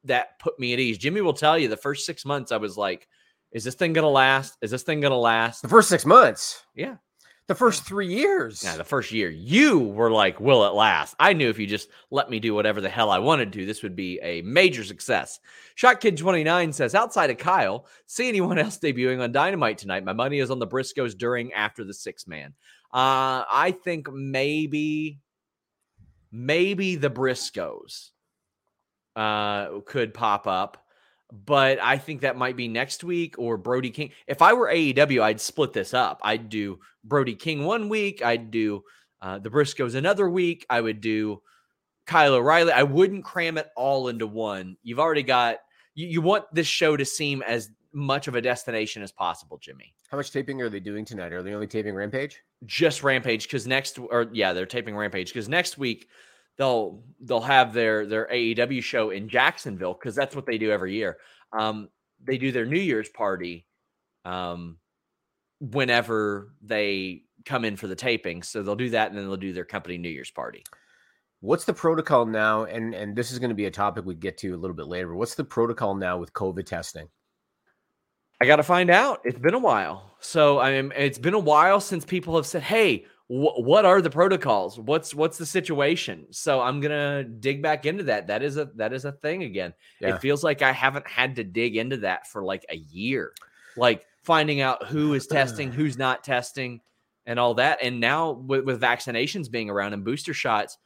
that 0.04 0.38
put 0.38 0.58
me 0.58 0.72
at 0.72 0.80
ease. 0.80 0.98
Jimmy 0.98 1.20
will 1.20 1.32
tell 1.32 1.58
you 1.58 1.68
the 1.68 1.76
first 1.76 2.04
six 2.04 2.24
months 2.24 2.52
I 2.52 2.56
was 2.56 2.76
like, 2.76 3.08
"Is 3.52 3.64
this 3.64 3.74
thing 3.74 3.92
gonna 3.92 4.08
last? 4.08 4.56
Is 4.60 4.70
this 4.70 4.82
thing 4.82 5.00
gonna 5.00 5.16
last?" 5.16 5.62
The 5.62 5.68
first 5.68 5.88
six 5.88 6.04
months. 6.04 6.62
Yeah. 6.74 6.96
The 7.49 7.56
first 7.56 7.84
three 7.84 8.06
years. 8.06 8.62
Yeah, 8.64 8.76
the 8.76 8.84
first 8.84 9.11
year 9.11 9.28
you 9.28 9.80
were 9.80 10.11
like, 10.11 10.40
"Will 10.40 10.64
it 10.64 10.75
last?" 10.75 11.14
I 11.18 11.32
knew 11.32 11.50
if 11.50 11.58
you 11.58 11.66
just 11.66 11.88
let 12.11 12.30
me 12.30 12.38
do 12.38 12.54
whatever 12.54 12.80
the 12.80 12.88
hell 12.88 13.11
I 13.11 13.18
wanted 13.18 13.52
to, 13.52 13.66
this 13.66 13.82
would 13.82 13.96
be 13.96 14.18
a 14.22 14.42
major 14.42 14.84
success. 14.84 15.40
Shot 15.75 16.00
Kid 16.00 16.16
twenty 16.16 16.44
nine 16.44 16.72
says, 16.72 16.94
"Outside 16.94 17.30
of 17.30 17.38
Kyle, 17.38 17.87
see 18.06 18.28
anyone 18.28 18.58
else 18.58 18.78
debuting 18.78 19.20
on 19.20 19.32
Dynamite 19.32 19.76
tonight? 19.78 20.04
My 20.04 20.12
money 20.12 20.38
is 20.38 20.50
on 20.50 20.61
the 20.61 20.66
Briscoes 20.66 21.18
during 21.18 21.52
after 21.52 21.84
the 21.84 21.92
six 21.92 22.26
man. 22.26 22.54
Uh, 22.94 23.44
I 23.50 23.76
think 23.84 24.11
maybe, 24.12 25.18
maybe 26.30 26.94
the 26.96 27.11
Briscoes 27.11 28.11
uh, 29.16 29.80
could 29.84 30.14
pop 30.14 30.46
up." 30.46 30.81
But 31.32 31.78
I 31.82 31.96
think 31.96 32.20
that 32.20 32.36
might 32.36 32.56
be 32.56 32.68
next 32.68 33.02
week 33.02 33.38
or 33.38 33.56
Brody 33.56 33.90
King. 33.90 34.10
If 34.26 34.42
I 34.42 34.52
were 34.52 34.68
AEW, 34.68 35.22
I'd 35.22 35.40
split 35.40 35.72
this 35.72 35.94
up. 35.94 36.20
I'd 36.22 36.50
do 36.50 36.78
Brody 37.04 37.34
King 37.34 37.64
one 37.64 37.88
week. 37.88 38.22
I'd 38.22 38.50
do 38.50 38.84
uh, 39.22 39.38
the 39.38 39.48
Briscoes 39.48 39.94
another 39.94 40.28
week. 40.28 40.66
I 40.68 40.82
would 40.82 41.00
do 41.00 41.40
Kyle 42.06 42.34
O'Reilly. 42.34 42.72
I 42.72 42.82
wouldn't 42.82 43.24
cram 43.24 43.56
it 43.56 43.68
all 43.76 44.08
into 44.08 44.26
one. 44.26 44.76
You've 44.82 45.00
already 45.00 45.22
got. 45.22 45.56
You, 45.94 46.06
you 46.06 46.20
want 46.20 46.44
this 46.52 46.66
show 46.66 46.98
to 46.98 47.04
seem 47.04 47.42
as 47.42 47.70
much 47.94 48.28
of 48.28 48.34
a 48.34 48.42
destination 48.42 49.02
as 49.02 49.10
possible, 49.10 49.58
Jimmy. 49.58 49.94
How 50.10 50.18
much 50.18 50.32
taping 50.32 50.60
are 50.60 50.68
they 50.68 50.80
doing 50.80 51.06
tonight? 51.06 51.32
Are 51.32 51.42
they 51.42 51.54
only 51.54 51.66
taping 51.66 51.94
Rampage? 51.94 52.42
Just 52.66 53.02
Rampage 53.02 53.44
because 53.44 53.66
next, 53.66 53.98
or 53.98 54.28
yeah, 54.32 54.52
they're 54.52 54.66
taping 54.66 54.96
Rampage 54.96 55.28
because 55.28 55.48
next 55.48 55.78
week 55.78 56.08
they'll 56.59 57.02
they'll 57.21 57.40
have 57.40 57.73
their 57.73 58.06
their 58.06 58.28
AEW 58.32 58.82
show 58.82 59.11
in 59.11 59.28
Jacksonville 59.28 59.94
because 59.94 60.14
that's 60.14 60.37
what 60.37 60.47
they 60.47 60.59
do 60.59 60.71
every 60.71 60.94
year. 60.94 61.18
Um, 61.52 61.88
they 62.25 62.38
do 62.38 62.52
their 62.52 62.66
New 62.66 62.80
Year's 62.80 63.09
party 63.09 63.66
um, 64.25 64.78
whenever 65.61 66.54
they 66.62 67.23
come 67.44 67.64
in 67.64 67.76
for 67.76 67.87
the 67.87 67.97
taping. 67.97 68.42
So 68.42 68.62
they'll 68.62 68.76
do 68.76 68.90
that 68.90 69.09
and 69.09 69.18
then 69.18 69.26
they'll 69.26 69.37
do 69.37 69.52
their 69.52 69.64
company 69.64 69.99
New 69.99 70.09
Year's 70.09 70.30
party. 70.30 70.64
What's 71.40 71.64
the 71.64 71.75
protocol 71.75 72.25
now? 72.25 72.64
And 72.64 72.94
and 72.94 73.16
this 73.16 73.32
is 73.32 73.38
going 73.38 73.50
to 73.50 73.54
be 73.56 73.66
a 73.66 73.71
topic 73.71 74.04
we 74.04 74.14
get 74.14 74.38
to 74.38 74.54
a 74.54 74.56
little 74.56 74.76
bit 74.76 74.87
later. 74.87 75.14
What's 75.14 75.35
the 75.35 75.44
protocol 75.44 75.94
now 75.94 76.18
with 76.18 76.32
COVID 76.32 76.66
testing? 76.66 77.09
I 78.40 78.47
got 78.47 78.56
to 78.56 78.64
find 78.64 78.90
out. 78.90 79.21
It's 79.25 79.38
been 79.38 79.54
a 79.54 79.59
while. 79.59 80.16
So 80.21 80.61
I 80.61 80.80
mean, 80.80 80.92
it's 80.97 81.18
been 81.18 81.35
a 81.35 81.38
while 81.38 81.80
since 81.80 82.04
people 82.04 82.37
have 82.37 82.47
said, 82.47 82.62
"Hey, 82.62 83.06
what 83.34 83.86
are 83.86 84.02
the 84.02 84.10
protocols? 84.10 84.78
What's 84.78 85.14
what's 85.14 85.38
the 85.38 85.46
situation? 85.46 86.26
So 86.32 86.60
i'm 86.60 86.80
gonna 86.80 87.24
dig 87.24 87.62
back 87.62 87.86
into 87.86 88.04
that. 88.04 88.26
That 88.26 88.42
is 88.42 88.58
a 88.58 88.66
that 88.76 88.92
is 88.92 89.06
a 89.06 89.12
thing 89.12 89.42
again. 89.44 89.72
Yeah. 90.00 90.14
it 90.14 90.20
feels 90.20 90.44
like 90.44 90.60
i 90.60 90.70
haven't 90.70 91.06
had 91.06 91.36
to 91.36 91.44
dig 91.44 91.76
into 91.76 91.98
that 91.98 92.26
for 92.26 92.44
like 92.44 92.66
a 92.68 92.76
year. 92.76 93.32
Like 93.74 94.04
finding 94.22 94.60
out 94.60 94.86
who 94.86 95.14
is 95.14 95.26
testing 95.26 95.72
who's 95.72 95.96
not 95.96 96.24
testing 96.24 96.82
and 97.24 97.38
all 97.38 97.54
that. 97.54 97.78
And 97.80 98.00
now 98.00 98.32
with, 98.32 98.64
with 98.64 98.80
vaccinations 98.80 99.50
being 99.50 99.70
around 99.70 99.94
and 99.94 100.04
booster 100.04 100.34
shots 100.34 100.76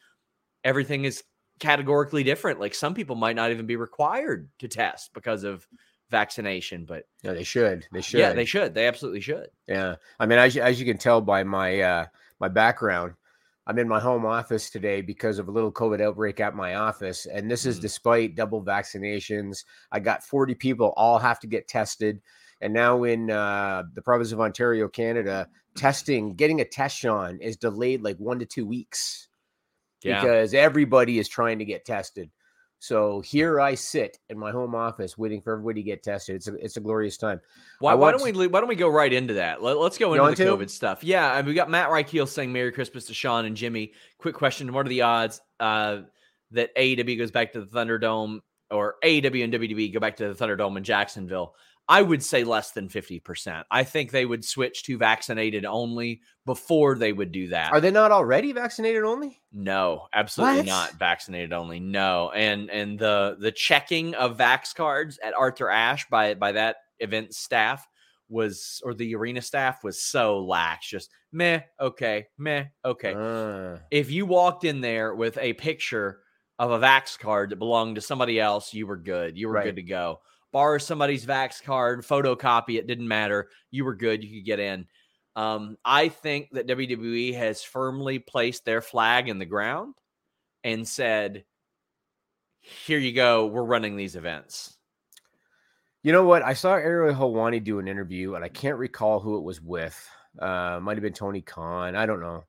everything 0.63 1.05
is 1.05 1.25
categorically 1.59 2.23
different. 2.23 2.61
Like 2.61 2.77
some 2.77 2.95
people 2.95 3.17
might 3.17 3.35
not 3.35 3.51
even 3.51 3.67
be 3.67 3.77
required 3.77 4.49
to 4.61 4.69
test 4.69 5.13
because 5.15 5.43
of 5.43 5.67
vaccination 6.09 6.85
but 6.85 7.09
yeah 7.25 7.33
they 7.33 7.43
should. 7.43 7.89
They 7.91 8.03
should 8.03 8.21
yeah 8.21 8.35
they 8.35 8.45
should. 8.45 8.73
They 8.73 8.87
absolutely 8.87 9.21
should. 9.21 9.49
Yeah. 9.67 9.97
I 10.21 10.27
mean 10.27 10.39
as, 10.39 10.57
as 10.57 10.79
you 10.79 10.87
can 10.87 10.99
tell 10.99 11.21
by 11.21 11.43
my 11.43 11.81
uh 11.81 12.07
my 12.41 12.49
background. 12.49 13.15
I'm 13.67 13.79
in 13.79 13.89
my 13.89 13.99
home 13.99 14.25
office 14.25 14.71
today 14.71 15.01
because 15.01 15.39
of 15.39 15.49
a 15.49 15.51
little 15.51 15.73
COVID 15.73 16.01
outbreak 16.01 16.39
at 16.39 16.55
my 16.55 16.77
office. 16.77 17.27
And 17.27 17.51
this 17.51 17.67
is 17.67 17.79
mm. 17.79 17.83
despite 17.83 18.37
double 18.37 18.63
vaccinations. 18.63 19.65
I 19.91 19.99
got 19.99 20.23
40 20.23 20.55
people 20.55 20.95
all 20.97 21.19
have 21.19 21.41
to 21.41 21.49
get 21.49 21.67
tested. 21.67 22.21
And 22.61 22.73
now 22.73 23.03
in 23.03 23.31
uh, 23.31 23.83
the 23.95 24.03
province 24.03 24.33
of 24.33 24.41
Ontario, 24.41 24.89
Canada, 24.89 25.49
testing, 25.77 26.35
getting 26.35 26.61
a 26.61 26.65
test 26.65 27.05
on 27.05 27.41
is 27.41 27.57
delayed 27.57 28.03
like 28.03 28.19
one 28.19 28.39
to 28.39 28.47
two 28.47 28.67
weeks 28.67 29.29
yeah. 30.03 30.21
because 30.21 30.55
everybody 30.55 31.19
is 31.19 31.29
trying 31.29 31.59
to 31.59 31.65
get 31.65 31.85
tested. 31.85 32.31
So 32.87 33.21
here 33.21 33.61
I 33.61 33.75
sit 33.75 34.21
in 34.31 34.39
my 34.39 34.53
home 34.53 34.77
office 34.77 35.19
waiting 35.19 35.41
for 35.41 35.55
everybody 35.55 35.83
to 35.83 35.85
get 35.85 36.05
tested. 36.05 36.37
It's 36.37 36.47
a 36.47 36.55
it's 36.55 36.77
a 36.77 36.81
glorious 36.81 37.17
time. 37.17 37.41
Why, 37.81 37.95
why 37.95 38.13
don't 38.13 38.23
we 38.23 38.47
why 38.47 38.61
don't 38.61 38.69
we 38.69 38.77
go 38.77 38.89
right 38.89 39.13
into 39.13 39.35
that? 39.35 39.61
Let, 39.61 39.77
us 39.77 39.99
go 39.99 40.15
into 40.15 40.25
the 40.25 40.37
to? 40.37 40.57
COVID 40.57 40.71
stuff. 40.71 41.03
Yeah, 41.03 41.33
I 41.33 41.39
mean, 41.39 41.47
we 41.47 41.55
got 41.55 41.69
Matt 41.69 41.89
Reichel 41.89 42.29
saying 42.29 42.53
Merry 42.53 42.71
Christmas 42.71 43.07
to 43.07 43.15
Sean 43.15 43.45
and 43.45 43.57
Jimmy. 43.57 43.93
Quick 44.19 44.37
question: 44.37 44.73
What 44.73 44.87
are 44.87 44.89
the 44.89 45.03
odds 45.03 45.41
uh, 45.59 46.03
that 46.53 46.77
AEW 46.77 47.19
goes 47.19 47.33
back 47.33 47.53
to 47.55 47.61
the 47.61 47.67
Thunderdome 47.67 48.39
or 48.71 48.95
AEW 49.03 49.43
and 49.43 49.53
WWE 49.53 49.93
go 49.93 49.99
back 49.99 50.17
to 50.19 50.33
the 50.33 50.47
Thunderdome 50.47 50.77
in 50.77 50.85
Jacksonville? 50.85 51.57
I 51.89 52.03
would 52.03 52.23
say 52.23 52.43
less 52.43 52.73
than 52.73 52.89
50%. 52.89 53.65
I 53.71 53.85
think 53.85 54.11
they 54.11 54.27
would 54.27 54.45
switch 54.45 54.83
to 54.85 54.99
vaccinated 54.99 55.65
only 55.65 56.21
before 56.45 56.97
they 56.97 57.13
would 57.13 57.31
do 57.31 57.49
that. 57.49 57.73
Are 57.73 57.81
they 57.81 57.93
not 57.93 58.11
already 58.11 58.53
vaccinated 58.53 59.05
only? 59.05 59.41
No, 59.53 60.09
absolutely 60.13 60.59
what? 60.59 60.67
not 60.67 60.93
vaccinated 60.95 61.53
only. 61.53 61.79
No. 61.79 62.33
And 62.35 62.71
and 62.71 62.99
the 62.99 63.37
the 63.39 63.53
checking 63.53 64.15
of 64.15 64.37
vax 64.37 64.75
cards 64.75 65.19
at 65.23 65.35
Arthur 65.35 65.71
Ashe 65.71 66.07
by 66.11 66.35
by 66.35 66.53
that 66.53 66.77
event 66.99 67.35
staff 67.35 67.87
was 68.29 68.81
or 68.85 68.95
the 68.95 69.15
arena 69.15 69.41
staff 69.41 69.85
was 69.85 70.03
so 70.03 70.41
lax 70.41 70.89
just 70.89 71.11
meh 71.31 71.61
okay 71.81 72.27
meh 72.39 72.65
okay 72.85 73.15
uh. 73.15 73.79
if 73.91 74.11
you 74.11 74.27
walked 74.27 74.65
in 74.65 74.81
there 74.81 75.15
with 75.15 75.39
a 75.39 75.53
picture 75.53 76.19
of 76.59 76.71
a 76.73 76.79
vax 76.79 77.17
card 77.19 77.51
that 77.51 77.57
belonged 77.57 77.95
to 77.95 78.01
somebody 78.01 78.41
else 78.41 78.75
you 78.75 78.87
were 78.87 78.97
good 78.97 79.39
you 79.39 79.47
were 79.47 79.55
right. 79.55 79.67
good 79.67 79.77
to 79.77 79.83
go 79.83 80.19
borrow 80.57 80.79
somebody's 80.79 81.27
Vax 81.27 81.63
card, 81.63 82.01
photocopy 82.01 82.79
it, 82.79 82.87
didn't 82.87 83.07
matter. 83.07 83.51
You 83.71 83.85
were 83.85 83.95
good. 83.95 84.25
You 84.25 84.39
could 84.39 84.47
get 84.47 84.59
in. 84.59 84.87
Um, 85.37 85.77
I 85.85 86.09
think 86.09 86.49
that 86.53 86.67
WWE 86.67 87.35
has 87.35 87.63
firmly 87.63 88.21
placed 88.21 88.65
their 88.65 88.81
flag 88.81 89.29
in 89.29 89.39
the 89.39 89.45
ground 89.45 89.97
and 90.65 90.89
said, 90.89 91.45
here 92.63 92.99
you 92.99 93.13
go. 93.13 93.45
We're 93.45 93.65
running 93.65 93.97
these 93.97 94.17
events. 94.17 94.79
You 96.03 96.13
know 96.13 96.25
what? 96.25 96.43
I 96.43 96.55
saw 96.55 96.73
Ariel 96.73 97.15
Helwani 97.15 97.63
do 97.63 97.79
an 97.79 97.87
interview, 97.87 98.35
and 98.35 98.43
I 98.43 98.49
can't 98.49 98.79
recall 98.79 99.21
who 99.21 99.37
it 99.37 99.43
was 99.43 99.61
with. 99.61 100.09
Uh, 100.39 100.79
might 100.81 100.97
have 100.97 101.03
been 101.03 101.13
Tony 101.13 101.43
Khan. 101.43 101.95
I 101.95 102.07
don't 102.07 102.21
know. 102.21 102.45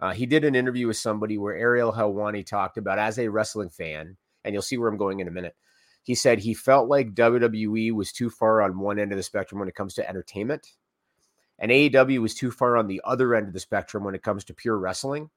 Uh, 0.00 0.12
he 0.12 0.26
did 0.26 0.42
an 0.42 0.56
interview 0.56 0.88
with 0.88 0.96
somebody 0.96 1.38
where 1.38 1.54
Ariel 1.54 1.92
Helwani 1.92 2.44
talked 2.44 2.76
about, 2.76 2.98
as 2.98 3.20
a 3.20 3.28
wrestling 3.28 3.70
fan, 3.70 4.16
and 4.42 4.52
you'll 4.52 4.62
see 4.62 4.78
where 4.78 4.88
I'm 4.88 4.96
going 4.96 5.20
in 5.20 5.28
a 5.28 5.30
minute, 5.30 5.54
he 6.02 6.14
said 6.14 6.38
he 6.38 6.54
felt 6.54 6.88
like 6.88 7.14
WWE 7.14 7.92
was 7.92 8.12
too 8.12 8.30
far 8.30 8.62
on 8.62 8.78
one 8.78 8.98
end 8.98 9.12
of 9.12 9.16
the 9.16 9.22
spectrum 9.22 9.58
when 9.58 9.68
it 9.68 9.74
comes 9.74 9.94
to 9.94 10.08
entertainment, 10.08 10.72
and 11.58 11.70
AEW 11.70 12.18
was 12.18 12.34
too 12.34 12.50
far 12.50 12.76
on 12.76 12.88
the 12.88 13.00
other 13.04 13.34
end 13.34 13.46
of 13.46 13.52
the 13.52 13.60
spectrum 13.60 14.04
when 14.04 14.14
it 14.14 14.22
comes 14.22 14.44
to 14.44 14.54
pure 14.54 14.76
wrestling. 14.76 15.30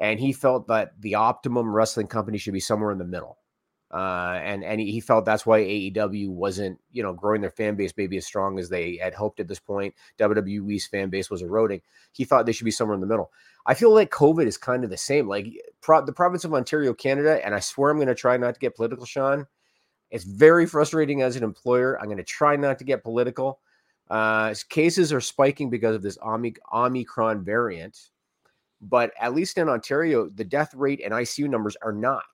And 0.00 0.18
he 0.18 0.32
felt 0.32 0.66
that 0.66 1.00
the 1.00 1.14
optimum 1.14 1.72
wrestling 1.72 2.08
company 2.08 2.38
should 2.38 2.54
be 2.54 2.60
somewhere 2.60 2.90
in 2.90 2.98
the 2.98 3.04
middle. 3.04 3.38
Uh, 3.92 4.40
and 4.42 4.64
and 4.64 4.80
he 4.80 5.00
felt 5.00 5.26
that's 5.26 5.44
why 5.44 5.60
AEW 5.60 6.30
wasn't 6.30 6.80
you 6.92 7.02
know 7.02 7.12
growing 7.12 7.42
their 7.42 7.50
fan 7.50 7.76
base 7.76 7.92
maybe 7.94 8.16
as 8.16 8.24
strong 8.24 8.58
as 8.58 8.70
they 8.70 8.96
had 8.96 9.12
hoped 9.12 9.38
at 9.38 9.48
this 9.48 9.60
point. 9.60 9.94
WWE's 10.18 10.86
fan 10.86 11.10
base 11.10 11.30
was 11.30 11.42
eroding. 11.42 11.82
He 12.12 12.24
thought 12.24 12.46
they 12.46 12.52
should 12.52 12.64
be 12.64 12.70
somewhere 12.70 12.94
in 12.94 13.02
the 13.02 13.06
middle. 13.06 13.30
I 13.66 13.74
feel 13.74 13.92
like 13.92 14.10
COVID 14.10 14.46
is 14.46 14.56
kind 14.56 14.82
of 14.82 14.88
the 14.88 14.96
same. 14.96 15.28
Like 15.28 15.46
pro- 15.82 16.04
the 16.04 16.12
province 16.12 16.44
of 16.44 16.54
Ontario, 16.54 16.94
Canada, 16.94 17.44
and 17.44 17.54
I 17.54 17.60
swear 17.60 17.90
I'm 17.90 17.98
going 17.98 18.08
to 18.08 18.14
try 18.14 18.38
not 18.38 18.54
to 18.54 18.60
get 18.60 18.74
political, 18.74 19.04
Sean. 19.04 19.46
It's 20.12 20.24
very 20.24 20.66
frustrating 20.66 21.22
as 21.22 21.36
an 21.36 21.42
employer. 21.42 21.98
I'm 21.98 22.04
going 22.04 22.18
to 22.18 22.22
try 22.22 22.54
not 22.54 22.78
to 22.78 22.84
get 22.84 23.02
political. 23.02 23.60
Uh, 24.10 24.54
cases 24.68 25.10
are 25.10 25.22
spiking 25.22 25.70
because 25.70 25.96
of 25.96 26.02
this 26.02 26.18
Omicron 26.22 27.42
variant, 27.42 27.98
but 28.82 29.10
at 29.18 29.34
least 29.34 29.56
in 29.56 29.70
Ontario, 29.70 30.28
the 30.28 30.44
death 30.44 30.74
rate 30.74 31.00
and 31.02 31.14
ICU 31.14 31.48
numbers 31.48 31.78
are 31.80 31.94
not. 31.94 32.24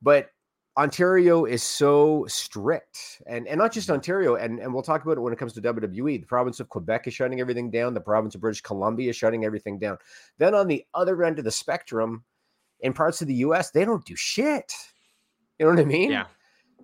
But 0.00 0.30
Ontario 0.76 1.46
is 1.46 1.64
so 1.64 2.26
strict, 2.28 3.22
and, 3.26 3.48
and 3.48 3.58
not 3.58 3.72
just 3.72 3.90
Ontario, 3.90 4.36
and, 4.36 4.60
and 4.60 4.72
we'll 4.72 4.84
talk 4.84 5.02
about 5.02 5.16
it 5.16 5.22
when 5.22 5.32
it 5.32 5.38
comes 5.40 5.54
to 5.54 5.60
WWE. 5.60 6.20
The 6.20 6.26
province 6.26 6.60
of 6.60 6.68
Quebec 6.68 7.08
is 7.08 7.14
shutting 7.14 7.40
everything 7.40 7.72
down, 7.72 7.92
the 7.92 8.00
province 8.00 8.36
of 8.36 8.40
British 8.40 8.60
Columbia 8.60 9.10
is 9.10 9.16
shutting 9.16 9.44
everything 9.44 9.80
down. 9.80 9.98
Then 10.38 10.54
on 10.54 10.68
the 10.68 10.84
other 10.94 11.24
end 11.24 11.40
of 11.40 11.44
the 11.44 11.50
spectrum, 11.50 12.22
in 12.80 12.92
parts 12.92 13.20
of 13.20 13.26
the 13.26 13.34
US, 13.34 13.72
they 13.72 13.84
don't 13.84 14.04
do 14.04 14.14
shit. 14.14 14.72
You 15.58 15.66
know 15.66 15.72
what 15.72 15.80
I 15.80 15.86
mean? 15.86 16.12
Yeah 16.12 16.26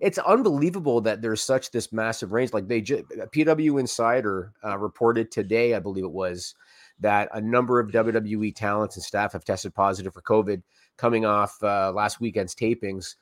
it's 0.01 0.17
unbelievable 0.17 1.01
that 1.01 1.21
there's 1.21 1.41
such 1.41 1.71
this 1.71 1.91
massive 1.91 2.31
range. 2.31 2.53
Like 2.53 2.67
they 2.67 2.81
just 2.81 3.03
PW 3.09 3.79
Insider 3.79 4.53
uh, 4.63 4.77
reported 4.77 5.31
today, 5.31 5.75
I 5.75 5.79
believe 5.79 6.03
it 6.03 6.11
was, 6.11 6.55
that 6.99 7.29
a 7.33 7.41
number 7.41 7.79
of 7.79 7.91
WWE 7.91 8.55
talents 8.55 8.95
and 8.95 9.03
staff 9.03 9.33
have 9.33 9.45
tested 9.45 9.73
positive 9.73 10.13
for 10.13 10.21
COVID 10.21 10.61
coming 10.97 11.25
off 11.25 11.61
uh, 11.63 11.91
last 11.91 12.19
weekend's 12.19 12.55
tapings. 12.55 13.15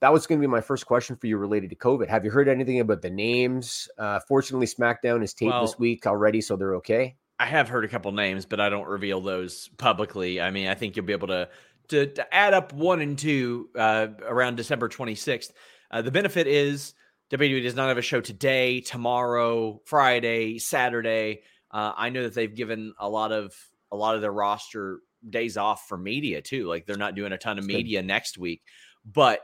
That 0.00 0.12
was 0.12 0.26
going 0.26 0.40
to 0.40 0.46
be 0.46 0.50
my 0.50 0.60
first 0.60 0.86
question 0.86 1.16
for 1.16 1.26
you 1.26 1.38
related 1.38 1.70
to 1.70 1.76
COVID. 1.76 2.08
Have 2.08 2.24
you 2.24 2.30
heard 2.30 2.48
anything 2.48 2.80
about 2.80 3.00
the 3.00 3.10
names? 3.10 3.88
Uh, 3.96 4.20
fortunately, 4.28 4.66
SmackDown 4.66 5.22
is 5.22 5.32
taped 5.32 5.52
well, 5.52 5.62
this 5.62 5.78
week 5.78 6.06
already, 6.06 6.42
so 6.42 6.56
they're 6.56 6.76
okay. 6.76 7.16
I 7.38 7.46
have 7.46 7.68
heard 7.68 7.84
a 7.84 7.88
couple 7.88 8.12
names, 8.12 8.44
but 8.44 8.60
I 8.60 8.68
don't 8.68 8.86
reveal 8.86 9.20
those 9.20 9.68
publicly. 9.78 10.40
I 10.40 10.50
mean, 10.50 10.68
I 10.68 10.74
think 10.74 10.96
you'll 10.96 11.06
be 11.06 11.12
able 11.12 11.28
to 11.28 11.48
to, 11.88 12.06
to 12.06 12.34
add 12.34 12.52
up 12.52 12.72
one 12.72 13.00
and 13.00 13.16
two 13.16 13.68
uh, 13.76 14.08
around 14.24 14.56
December 14.56 14.88
26th. 14.88 15.52
Uh, 15.90 16.02
the 16.02 16.10
benefit 16.10 16.46
is 16.46 16.94
WWE 17.30 17.62
does 17.62 17.74
not 17.74 17.88
have 17.88 17.98
a 17.98 18.02
show 18.02 18.20
today, 18.20 18.80
tomorrow, 18.80 19.80
Friday, 19.84 20.58
Saturday. 20.58 21.42
Uh, 21.70 21.92
I 21.96 22.10
know 22.10 22.22
that 22.22 22.34
they've 22.34 22.54
given 22.54 22.94
a 22.98 23.08
lot 23.08 23.32
of 23.32 23.54
a 23.90 23.96
lot 23.96 24.14
of 24.14 24.20
their 24.20 24.32
roster 24.32 25.00
days 25.28 25.56
off 25.56 25.88
for 25.88 25.98
media 25.98 26.40
too. 26.40 26.66
Like 26.66 26.86
they're 26.86 26.96
not 26.96 27.14
doing 27.14 27.32
a 27.32 27.38
ton 27.38 27.58
of 27.58 27.64
media 27.64 28.02
next 28.02 28.38
week, 28.38 28.62
but 29.04 29.40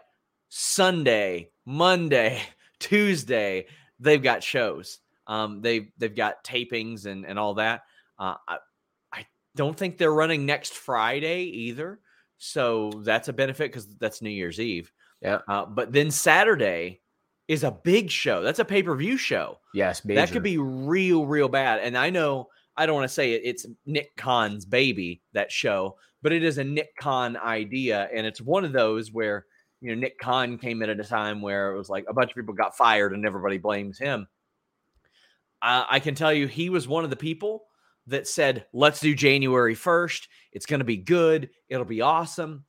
Sunday, 0.48 1.50
Monday, 1.64 2.40
Tuesday, 2.78 3.66
they've 3.98 4.22
got 4.22 4.42
shows. 4.42 4.98
Um, 5.26 5.60
they 5.60 5.88
they've 5.98 6.14
got 6.14 6.44
tapings 6.44 7.06
and 7.06 7.24
and 7.24 7.38
all 7.38 7.54
that. 7.54 7.82
Uh, 8.18 8.34
I, 8.46 8.58
I 9.12 9.26
don't 9.56 9.76
think 9.76 9.98
they're 9.98 10.12
running 10.12 10.46
next 10.46 10.74
Friday 10.74 11.44
either, 11.44 12.00
so 12.38 12.90
that's 13.02 13.28
a 13.28 13.32
benefit 13.32 13.70
because 13.70 13.86
that's 13.96 14.22
New 14.22 14.30
Year's 14.30 14.60
Eve. 14.60 14.92
Yeah. 15.22 15.38
Uh, 15.48 15.66
but 15.66 15.92
then 15.92 16.10
Saturday 16.10 17.00
is 17.48 17.64
a 17.64 17.70
big 17.70 18.10
show. 18.10 18.42
That's 18.42 18.58
a 18.58 18.64
pay 18.64 18.82
per 18.82 18.94
view 18.96 19.16
show. 19.16 19.58
Yes, 19.72 20.00
That 20.16 20.30
could 20.32 20.42
be 20.42 20.58
real, 20.58 21.26
real 21.26 21.48
bad. 21.48 21.80
And 21.80 21.96
I 21.96 22.10
know 22.10 22.48
I 22.76 22.86
don't 22.86 22.94
want 22.96 23.08
to 23.08 23.14
say 23.14 23.32
it, 23.32 23.42
it's 23.44 23.66
Nick 23.86 24.16
Khan's 24.16 24.64
baby, 24.64 25.22
that 25.32 25.52
show, 25.52 25.96
but 26.22 26.32
it 26.32 26.42
is 26.42 26.58
a 26.58 26.64
Nick 26.64 26.96
Khan 26.96 27.36
idea. 27.36 28.08
And 28.14 28.26
it's 28.26 28.40
one 28.40 28.64
of 28.64 28.72
those 28.72 29.12
where, 29.12 29.46
you 29.80 29.90
know, 29.90 30.00
Nick 30.00 30.18
Khan 30.18 30.58
came 30.58 30.82
in 30.82 30.90
at 30.90 31.00
a 31.00 31.04
time 31.04 31.42
where 31.42 31.72
it 31.72 31.78
was 31.78 31.88
like 31.88 32.04
a 32.08 32.14
bunch 32.14 32.30
of 32.30 32.36
people 32.36 32.54
got 32.54 32.76
fired 32.76 33.12
and 33.12 33.26
everybody 33.26 33.58
blames 33.58 33.98
him. 33.98 34.26
Uh, 35.60 35.84
I 35.88 36.00
can 36.00 36.14
tell 36.14 36.32
you, 36.32 36.46
he 36.46 36.70
was 36.70 36.88
one 36.88 37.04
of 37.04 37.10
the 37.10 37.16
people 37.16 37.64
that 38.08 38.26
said, 38.26 38.66
let's 38.72 39.00
do 39.00 39.14
January 39.14 39.76
1st. 39.76 40.26
It's 40.52 40.66
going 40.66 40.80
to 40.80 40.84
be 40.84 40.96
good. 40.96 41.50
It'll 41.68 41.84
be 41.84 42.00
awesome. 42.00 42.64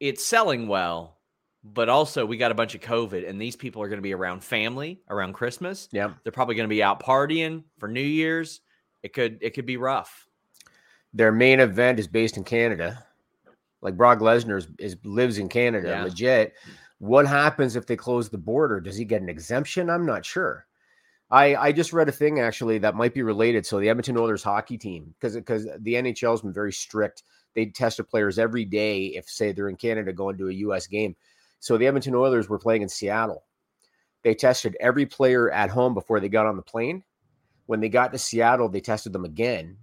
It's 0.00 0.24
selling 0.24 0.66
well, 0.68 1.18
but 1.62 1.88
also 1.88 2.26
we 2.26 2.36
got 2.36 2.50
a 2.50 2.54
bunch 2.54 2.74
of 2.74 2.80
COVID, 2.80 3.28
and 3.28 3.40
these 3.40 3.56
people 3.56 3.82
are 3.82 3.88
going 3.88 3.98
to 3.98 4.02
be 4.02 4.14
around 4.14 4.42
family 4.44 5.00
around 5.08 5.32
Christmas. 5.34 5.88
yeah. 5.92 6.12
They're 6.22 6.32
probably 6.32 6.54
going 6.56 6.68
to 6.68 6.74
be 6.74 6.82
out 6.82 7.00
partying 7.02 7.64
for 7.78 7.88
New 7.88 8.00
Year's. 8.02 8.60
It 9.02 9.12
could 9.12 9.38
it 9.40 9.50
could 9.54 9.66
be 9.66 9.76
rough. 9.76 10.26
Their 11.12 11.30
main 11.32 11.60
event 11.60 11.98
is 11.98 12.08
based 12.08 12.36
in 12.36 12.44
Canada. 12.44 13.04
Like 13.82 13.96
Brock 13.96 14.18
Lesnar 14.18 14.58
is, 14.58 14.68
is 14.78 14.96
lives 15.04 15.38
in 15.38 15.48
Canada, 15.48 15.88
Yeah. 15.88 16.04
legit. 16.04 16.54
What 16.98 17.26
happens 17.26 17.76
if 17.76 17.86
they 17.86 17.96
close 17.96 18.28
the 18.30 18.38
border? 18.38 18.80
Does 18.80 18.96
he 18.96 19.04
get 19.04 19.20
an 19.20 19.28
exemption? 19.28 19.90
I'm 19.90 20.06
not 20.06 20.24
sure. 20.24 20.66
I 21.30 21.54
I 21.56 21.72
just 21.72 21.92
read 21.92 22.08
a 22.08 22.12
thing 22.12 22.40
actually 22.40 22.78
that 22.78 22.94
might 22.94 23.14
be 23.14 23.22
related. 23.22 23.64
So 23.66 23.78
the 23.78 23.88
Edmonton 23.88 24.16
Oilers 24.16 24.42
hockey 24.42 24.78
team, 24.78 25.14
because 25.20 25.34
because 25.36 25.66
the 25.80 25.94
NHL 25.94 26.30
has 26.32 26.40
been 26.42 26.52
very 26.52 26.72
strict. 26.72 27.22
They 27.54 27.66
test 27.66 27.98
the 27.98 28.04
players 28.04 28.38
every 28.38 28.64
day 28.64 29.06
if 29.06 29.28
say 29.28 29.52
they're 29.52 29.68
in 29.68 29.76
Canada 29.76 30.12
going 30.12 30.38
to 30.38 30.48
a 30.48 30.54
U.S. 30.54 30.86
game. 30.86 31.16
So 31.60 31.78
the 31.78 31.86
Edmonton 31.86 32.14
Oilers 32.14 32.48
were 32.48 32.58
playing 32.58 32.82
in 32.82 32.88
Seattle. 32.88 33.44
They 34.22 34.34
tested 34.34 34.76
every 34.80 35.06
player 35.06 35.50
at 35.50 35.70
home 35.70 35.94
before 35.94 36.18
they 36.18 36.28
got 36.28 36.46
on 36.46 36.56
the 36.56 36.62
plane. 36.62 37.04
When 37.66 37.80
they 37.80 37.88
got 37.88 38.12
to 38.12 38.18
Seattle, 38.18 38.68
they 38.68 38.80
tested 38.80 39.12
them 39.12 39.24
again. 39.24 39.76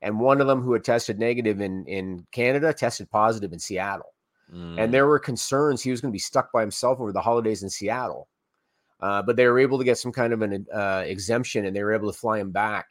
And 0.00 0.20
one 0.20 0.40
of 0.40 0.46
them 0.46 0.62
who 0.62 0.72
had 0.72 0.84
tested 0.84 1.18
negative 1.18 1.60
in, 1.60 1.84
in 1.86 2.26
Canada 2.32 2.72
tested 2.72 3.10
positive 3.10 3.52
in 3.52 3.58
Seattle. 3.58 4.14
Mm. 4.52 4.78
And 4.78 4.94
there 4.94 5.06
were 5.06 5.18
concerns 5.18 5.82
he 5.82 5.90
was 5.90 6.00
going 6.00 6.12
to 6.12 6.16
be 6.16 6.20
stuck 6.20 6.52
by 6.52 6.60
himself 6.60 7.00
over 7.00 7.12
the 7.12 7.20
holidays 7.20 7.62
in 7.62 7.70
Seattle. 7.70 8.28
Uh, 9.00 9.22
but 9.22 9.36
they 9.36 9.46
were 9.46 9.58
able 9.58 9.78
to 9.78 9.84
get 9.84 9.98
some 9.98 10.12
kind 10.12 10.32
of 10.32 10.42
an 10.42 10.66
uh, 10.74 11.02
exemption 11.06 11.66
and 11.66 11.76
they 11.76 11.82
were 11.82 11.92
able 11.92 12.10
to 12.10 12.18
fly 12.18 12.38
him 12.38 12.50
back, 12.50 12.90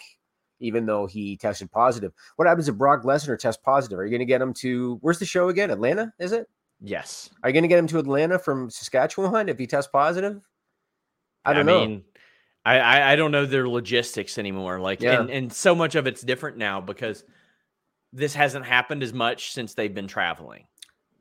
even 0.59 0.85
though 0.85 1.05
he 1.05 1.37
tested 1.37 1.71
positive. 1.71 2.11
What 2.35 2.47
happens 2.47 2.67
if 2.67 2.75
Brock 2.75 3.03
Lesnar 3.03 3.37
tests 3.37 3.61
positive? 3.63 3.99
Are 3.99 4.03
you 4.05 4.09
going 4.11 4.19
to 4.19 4.25
get 4.25 4.41
him 4.41 4.53
to, 4.55 4.97
where's 5.01 5.19
the 5.19 5.25
show 5.25 5.49
again? 5.49 5.71
Atlanta, 5.71 6.11
is 6.19 6.31
it? 6.31 6.47
yes, 6.81 7.29
Are 7.41 7.49
you 7.49 7.53
going 7.53 7.63
to 7.63 7.67
get 7.67 7.79
him 7.79 7.87
to 7.87 7.97
Atlanta 7.99 8.37
from 8.37 8.69
Saskatchewan 8.69 9.49
if 9.49 9.57
he 9.57 9.65
tests 9.65 9.89
positive? 9.91 10.39
I 11.45 11.53
don't 11.53 11.65
know. 11.65 11.85
mean, 11.85 12.03
I, 12.65 12.79
I 12.79 13.11
I 13.13 13.15
don't 13.15 13.31
know 13.31 13.45
their 13.45 13.67
logistics 13.69 14.37
anymore. 14.37 14.79
Like, 14.79 15.01
Yeah. 15.01 15.21
and 15.21 15.29
and 15.29 15.53
so 15.53 15.73
much 15.73 15.95
of 15.95 16.05
it's 16.07 16.21
different 16.21 16.57
now 16.57 16.81
because 16.81 17.23
this 18.13 18.35
hasn't 18.35 18.65
happened 18.65 19.01
as 19.01 19.13
much 19.13 19.53
since 19.53 19.73
they've 19.73 19.93
been 19.93 20.07
traveling. 20.07 20.65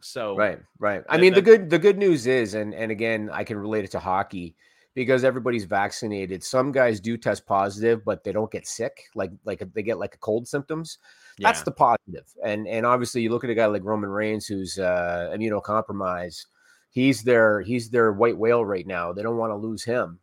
So 0.01 0.37
Right, 0.37 0.59
right. 0.79 1.05
I 1.09 1.17
mean, 1.17 1.33
the 1.33 1.43
good 1.43 1.71
the 1.71 1.79
good 1.79 1.97
news 1.97 2.27
is, 2.27 2.55
and 2.55 2.75
and 2.75 2.91
again, 2.93 3.31
I 3.33 3.45
can 3.45 3.57
relate 3.57 3.85
it 3.85 3.93
to 3.93 3.99
hockey 4.01 4.57
because 4.97 5.25
everybody's 5.25 5.65
vaccinated. 5.65 6.43
Some 6.43 6.73
guys 6.73 7.01
do 7.01 7.19
test 7.19 7.45
positive, 7.47 8.03
but 8.03 8.25
they 8.25 8.33
don't 8.33 8.51
get 8.51 8.67
sick. 8.67 9.05
Like 9.15 9.31
like 9.45 9.63
they 9.75 9.83
get 9.83 9.99
like 9.99 10.15
a 10.15 10.19
cold 10.19 10.49
symptoms. 10.49 10.99
That's 11.39 11.63
the 11.63 11.71
positive. 11.71 12.25
And 12.43 12.67
and 12.67 12.87
obviously, 12.87 13.21
you 13.21 13.31
look 13.31 13.45
at 13.45 13.51
a 13.51 13.55
guy 13.55 13.67
like 13.67 13.85
Roman 13.85 14.09
Reigns, 14.09 14.47
who's 14.47 14.79
uh, 14.79 15.31
immunocompromised. 15.37 16.47
He's 16.91 17.23
their 17.23 17.61
he's 17.61 17.91
their 17.91 18.11
white 18.11 18.39
whale 18.39 18.65
right 18.65 18.87
now. 18.87 19.13
They 19.13 19.23
don't 19.23 19.37
want 19.37 19.51
to 19.51 19.57
lose 19.57 19.85
him. 19.85 20.19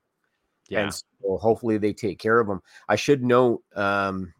yeah. 0.69 0.79
And 0.86 0.93
so 0.93 1.38
hopefully 1.38 1.77
they 1.77 1.93
take 1.93 2.17
care 2.17 2.39
of 2.39 2.49
him. 2.49 2.62
I 2.89 2.95
should 2.95 3.23
note 3.23 3.62
um, 3.75 4.33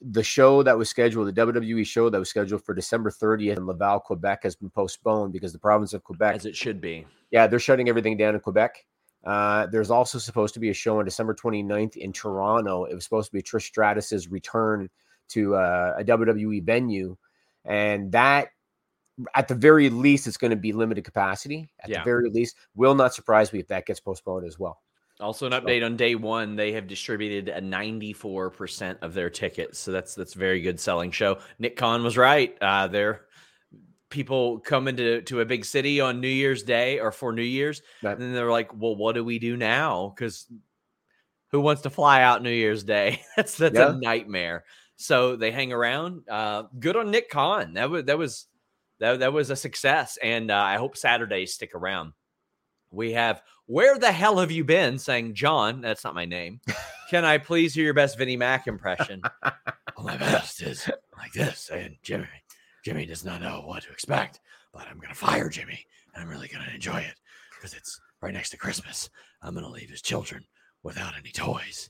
the 0.00 0.22
show 0.22 0.62
that 0.62 0.78
was 0.78 0.88
scheduled, 0.88 1.28
the 1.28 1.46
WWE 1.46 1.86
show 1.86 2.08
that 2.08 2.18
was 2.18 2.30
scheduled 2.30 2.64
for 2.64 2.74
December 2.74 3.10
30th 3.10 3.58
in 3.58 3.66
Laval, 3.66 4.00
Quebec, 4.00 4.44
has 4.44 4.56
been 4.56 4.70
postponed 4.70 5.34
because 5.34 5.52
the 5.52 5.58
province 5.58 5.92
of 5.92 6.02
Quebec, 6.02 6.36
as 6.36 6.46
it 6.46 6.56
should 6.56 6.80
be. 6.80 7.04
yeah, 7.30 7.46
they're 7.46 7.58
shutting 7.58 7.90
everything 7.90 8.16
down 8.16 8.34
in 8.34 8.40
Quebec. 8.40 8.86
Uh, 9.24 9.66
there's 9.66 9.90
also 9.90 10.18
supposed 10.18 10.54
to 10.54 10.60
be 10.60 10.70
a 10.70 10.74
show 10.74 10.98
on 10.98 11.04
December 11.04 11.34
29th 11.34 11.96
in 11.96 12.12
Toronto. 12.12 12.84
It 12.84 12.94
was 12.94 13.04
supposed 13.04 13.30
to 13.30 13.36
be 13.36 13.42
Trish 13.42 13.70
Stratus's 13.72 14.28
return 14.28 14.88
to 15.28 15.54
uh, 15.54 15.94
a 15.98 16.04
WWE 16.04 16.62
venue, 16.62 17.16
and 17.64 18.12
that, 18.12 18.48
at 19.34 19.48
the 19.48 19.54
very 19.54 19.88
least, 19.88 20.26
it's 20.26 20.36
going 20.36 20.50
to 20.50 20.56
be 20.56 20.72
limited 20.72 21.04
capacity. 21.04 21.70
At 21.80 21.88
Yeah. 21.88 22.00
the 22.00 22.04
very 22.04 22.28
least, 22.30 22.56
will 22.74 22.94
not 22.94 23.14
surprise 23.14 23.52
me 23.52 23.60
if 23.60 23.68
that 23.68 23.86
gets 23.86 24.00
postponed 24.00 24.46
as 24.46 24.58
well. 24.58 24.82
Also, 25.20 25.46
an 25.46 25.52
So- 25.52 25.60
update 25.60 25.84
on 25.86 25.96
day 25.96 26.16
one, 26.16 26.56
they 26.56 26.72
have 26.72 26.86
distributed 26.88 27.48
a 27.48 27.60
94% 27.60 28.98
of 29.00 29.14
their 29.14 29.30
tickets. 29.30 29.78
So 29.78 29.92
that's 29.92 30.14
that's 30.14 30.34
very 30.34 30.60
good 30.60 30.78
selling 30.80 31.12
show. 31.12 31.38
Nick 31.58 31.76
Khan 31.76 32.02
was 32.02 32.18
right. 32.18 32.56
Uh, 32.60 32.88
there 32.88 33.22
people 34.14 34.60
come 34.60 34.88
into 34.88 35.20
to 35.22 35.40
a 35.40 35.44
big 35.44 35.64
city 35.64 36.00
on 36.00 36.20
New 36.20 36.28
Year's 36.28 36.62
Day 36.62 37.00
or 37.00 37.12
for 37.12 37.32
New 37.32 37.42
Year's, 37.42 37.82
Right. 38.02 38.16
and 38.16 38.34
they're 38.34 38.50
like, 38.50 38.70
Well, 38.72 38.96
what 38.96 39.14
do 39.14 39.24
we 39.24 39.38
do 39.38 39.56
now? 39.56 40.14
Because 40.16 40.46
who 41.50 41.60
wants 41.60 41.82
to 41.82 41.90
fly 41.90 42.22
out 42.22 42.42
New 42.42 42.50
Year's 42.50 42.84
Day? 42.84 43.20
that's 43.36 43.56
that's 43.58 43.74
Yeah. 43.76 43.90
a 43.90 43.96
nightmare. 43.96 44.64
So 44.96 45.34
they 45.36 45.50
hang 45.50 45.72
around. 45.72 46.22
Uh, 46.28 46.64
good 46.78 46.96
on 46.96 47.10
Nick 47.10 47.28
Khan. 47.28 47.74
That 47.74 47.90
was 47.90 48.04
that 48.04 48.16
was 48.16 48.46
that, 49.00 49.18
that 49.18 49.32
was 49.32 49.50
a 49.50 49.56
success. 49.56 50.16
And 50.22 50.50
uh, 50.50 50.56
I 50.56 50.76
hope 50.76 50.96
Saturdays 50.96 51.52
stick 51.52 51.74
around. 51.74 52.12
We 52.90 53.12
have 53.12 53.42
where 53.66 53.98
the 53.98 54.12
hell 54.12 54.38
have 54.38 54.52
you 54.52 54.62
been? 54.64 54.98
Saying 54.98 55.34
John, 55.34 55.80
that's 55.80 56.04
not 56.04 56.14
my 56.14 56.24
name. 56.24 56.60
Can 57.10 57.24
I 57.24 57.38
please 57.38 57.74
hear 57.74 57.84
your 57.84 57.94
best 57.94 58.16
Vinnie 58.16 58.36
Mac 58.36 58.66
impression? 58.66 59.20
well, 59.42 59.52
my 60.04 60.16
best 60.16 60.62
is 60.62 60.88
like 61.18 61.32
this, 61.32 61.58
saying 61.60 61.98
Jimmy, 62.02 62.26
Jimmy 62.84 63.06
does 63.06 63.24
not 63.24 63.40
know 63.40 63.62
what 63.64 63.82
to 63.84 63.90
expect, 63.92 64.40
but 64.72 64.86
I'm 64.88 64.98
gonna 64.98 65.14
fire 65.14 65.48
Jimmy, 65.48 65.86
and 66.14 66.22
I'm 66.22 66.28
really 66.28 66.48
gonna 66.48 66.70
enjoy 66.74 66.98
it 66.98 67.14
because 67.56 67.74
it's 67.74 67.98
right 68.20 68.32
next 68.34 68.50
to 68.50 68.56
Christmas. 68.58 69.08
I'm 69.42 69.54
gonna 69.54 69.70
leave 69.70 69.90
his 69.90 70.02
children 70.02 70.44
without 70.82 71.14
any 71.18 71.30
toys. 71.30 71.88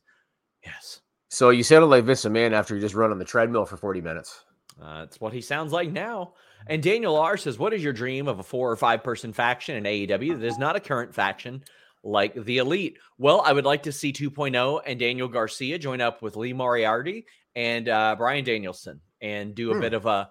Yes, 0.64 1.00
So 1.28 1.50
you 1.50 1.62
sounded 1.62 1.86
like 1.86 2.04
Vince 2.04 2.24
Man 2.26 2.54
after 2.54 2.74
you 2.74 2.80
just 2.80 2.94
run 2.94 3.10
on 3.10 3.18
the 3.18 3.24
treadmill 3.24 3.66
for 3.66 3.76
40 3.76 4.00
minutes. 4.00 4.44
uh, 4.80 5.00
that's 5.00 5.20
what 5.20 5.32
he 5.32 5.40
sounds 5.40 5.72
like 5.72 5.90
now. 5.90 6.32
And 6.66 6.82
Daniel 6.82 7.16
R 7.16 7.36
says, 7.36 7.58
"What 7.58 7.74
is 7.74 7.82
your 7.84 7.92
dream 7.92 8.26
of 8.28 8.38
a 8.38 8.42
four 8.42 8.70
or 8.70 8.76
five 8.76 9.02
person 9.04 9.32
faction 9.32 9.76
in 9.76 9.84
AEW 9.84 10.38
that 10.38 10.46
is 10.46 10.58
not 10.58 10.74
a 10.76 10.80
current 10.80 11.14
faction 11.14 11.62
like 12.02 12.34
the 12.34 12.58
Elite?" 12.58 12.98
Well, 13.18 13.42
I 13.44 13.52
would 13.52 13.64
like 13.66 13.82
to 13.84 13.92
see 13.92 14.12
2.0 14.12 14.80
and 14.86 14.98
Daniel 14.98 15.28
Garcia 15.28 15.78
join 15.78 16.00
up 16.00 16.22
with 16.22 16.36
Lee 16.36 16.52
Moriarty 16.54 17.26
and 17.54 17.88
uh, 17.88 18.14
Bryan 18.16 18.44
Danielson 18.44 19.00
and 19.20 19.54
do 19.54 19.70
a 19.72 19.74
Hmm. 19.74 19.80
bit 19.80 19.92
of 19.94 20.06
a 20.06 20.30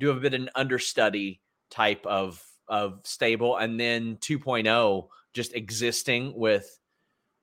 do 0.00 0.08
have 0.08 0.16
a 0.16 0.20
bit 0.20 0.34
of 0.34 0.40
an 0.40 0.50
understudy 0.54 1.40
type 1.70 2.04
of 2.06 2.42
of 2.68 3.00
stable, 3.04 3.56
and 3.56 3.78
then 3.78 4.16
2.0 4.16 5.08
just 5.32 5.54
existing 5.54 6.32
with 6.34 6.78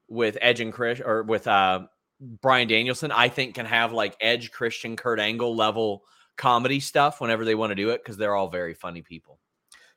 with 0.10 0.38
Edge 0.41 0.60
and 0.62 0.74
Chris 0.74 1.02
or 1.04 1.24
with 1.24 1.48
uh 1.48 1.88
Bryan 2.20 2.67
Danielson, 2.67 3.12
I 3.12 3.30
think 3.30 3.56
can 3.56 3.65
have 3.65 3.93
like 3.93 4.15
Edge, 4.20 4.52
Christian, 4.52 4.96
Kurt 4.96 5.20
Angle 5.20 5.56
level 5.56 6.04
comedy 6.36 6.80
stuff 6.80 7.22
whenever 7.22 7.46
they 7.46 7.56
want 7.56 7.72
to 7.72 7.76
do 7.76 7.91
it 7.91 8.04
because 8.04 8.17
they're 8.17 8.36
all 8.36 8.50
very 8.50 8.74
funny 8.74 9.02
people. 9.02 9.39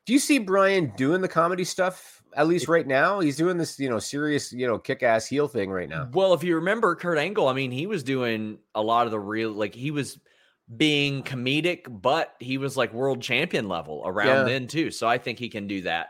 Do 0.05 0.13
you 0.13 0.19
see 0.19 0.39
Brian 0.39 0.93
doing 0.97 1.21
the 1.21 1.27
comedy 1.27 1.63
stuff 1.63 2.21
at 2.35 2.47
least 2.47 2.67
right 2.67 2.85
now? 2.85 3.19
He's 3.19 3.37
doing 3.37 3.57
this, 3.57 3.79
you 3.79 3.89
know, 3.89 3.99
serious, 3.99 4.51
you 4.51 4.67
know, 4.67 4.79
kick-ass 4.79 5.27
heel 5.27 5.47
thing 5.47 5.69
right 5.69 5.89
now. 5.89 6.09
Well, 6.11 6.33
if 6.33 6.43
you 6.43 6.55
remember 6.55 6.95
Kurt 6.95 7.17
Angle, 7.17 7.47
I 7.47 7.53
mean, 7.53 7.71
he 7.71 7.85
was 7.85 8.03
doing 8.03 8.57
a 8.73 8.81
lot 8.81 9.05
of 9.05 9.11
the 9.11 9.19
real 9.19 9.51
like 9.51 9.75
he 9.75 9.91
was 9.91 10.19
being 10.77 11.23
comedic, 11.23 11.81
but 11.89 12.33
he 12.39 12.57
was 12.57 12.77
like 12.77 12.93
world 12.93 13.21
champion 13.21 13.67
level 13.67 14.01
around 14.05 14.27
Yeah. 14.27 14.43
then 14.43 14.67
too. 14.67 14.91
So 14.91 15.07
I 15.07 15.17
think 15.17 15.39
he 15.39 15.49
can 15.49 15.67
do 15.67 15.81
that. 15.81 16.07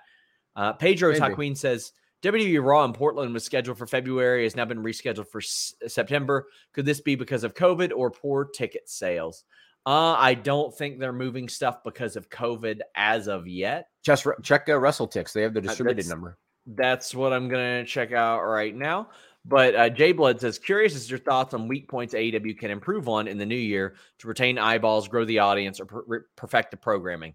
Uh, 0.56 0.74
Pedro 0.74 1.12
Maybe. 1.14 1.22
Taquin 1.22 1.58
says 1.58 1.94
WWE 2.22 2.64
Raw 2.64 2.84
in 2.86 2.94
Portland 2.94 3.34
was 3.34 3.44
scheduled 3.44 3.78
for 3.78 3.88
February, 3.88 4.44
has 4.44 4.56
now 4.56 4.66
been 4.66 4.84
rescheduled 4.84 5.28
for 5.28 5.40
S- 5.40 5.74
September. 5.88 6.46
Could 6.74 6.86
this 6.86 7.02
be 7.02 7.16
because 7.16 7.44
of 7.44 7.56
COVID 7.56 7.92
or 7.96 8.12
poor 8.12 8.46
ticket 8.46 8.88
sales? 8.88 9.44
Uh, 9.88 10.14
I 10.14 10.36
don't 10.36 10.72
think 10.78 11.00
they're 11.00 11.12
moving 11.12 11.50
stuff 11.50 11.84
because 11.84 12.16
of 12.16 12.30
COVID 12.30 12.82
as 12.96 13.28
of 13.28 13.48
yet. 13.48 13.88
Just 14.04 14.28
re- 14.28 14.36
check 14.44 14.70
uh, 14.70 14.74
WrestleTix. 14.74 15.34
They 15.34 15.42
have 15.42 15.56
the 15.56 15.62
distributed 15.62 15.98
that's- 16.06 16.10
number. 16.10 16.38
That's 16.68 17.16
what 17.16 17.34
I'm 17.34 17.50
gonna 17.50 17.84
check 17.84 18.12
out 18.14 18.44
right 18.44 18.76
now. 18.76 19.10
But 19.44 19.76
uh, 19.76 19.90
Jay 19.90 20.12
Blood 20.12 20.40
says, 20.40 20.60
curious 20.60 20.96
as 20.96 21.10
your 21.10 21.20
thoughts 21.20 21.54
on 21.54 21.68
weak 21.68 21.90
points 21.90 22.14
AEW 22.14 22.58
can 22.58 22.70
improve 22.70 23.10
on 23.10 23.28
in 23.28 23.38
the 23.38 23.46
new 23.46 23.56
year 23.56 23.96
to 24.20 24.28
retain 24.28 24.60
eyeballs, 24.60 25.08
grow 25.08 25.26
the 25.26 25.40
audience, 25.40 25.80
or 25.80 25.86
per- 25.86 26.26
perfect 26.36 26.72
the 26.72 26.78
programming. 26.78 27.34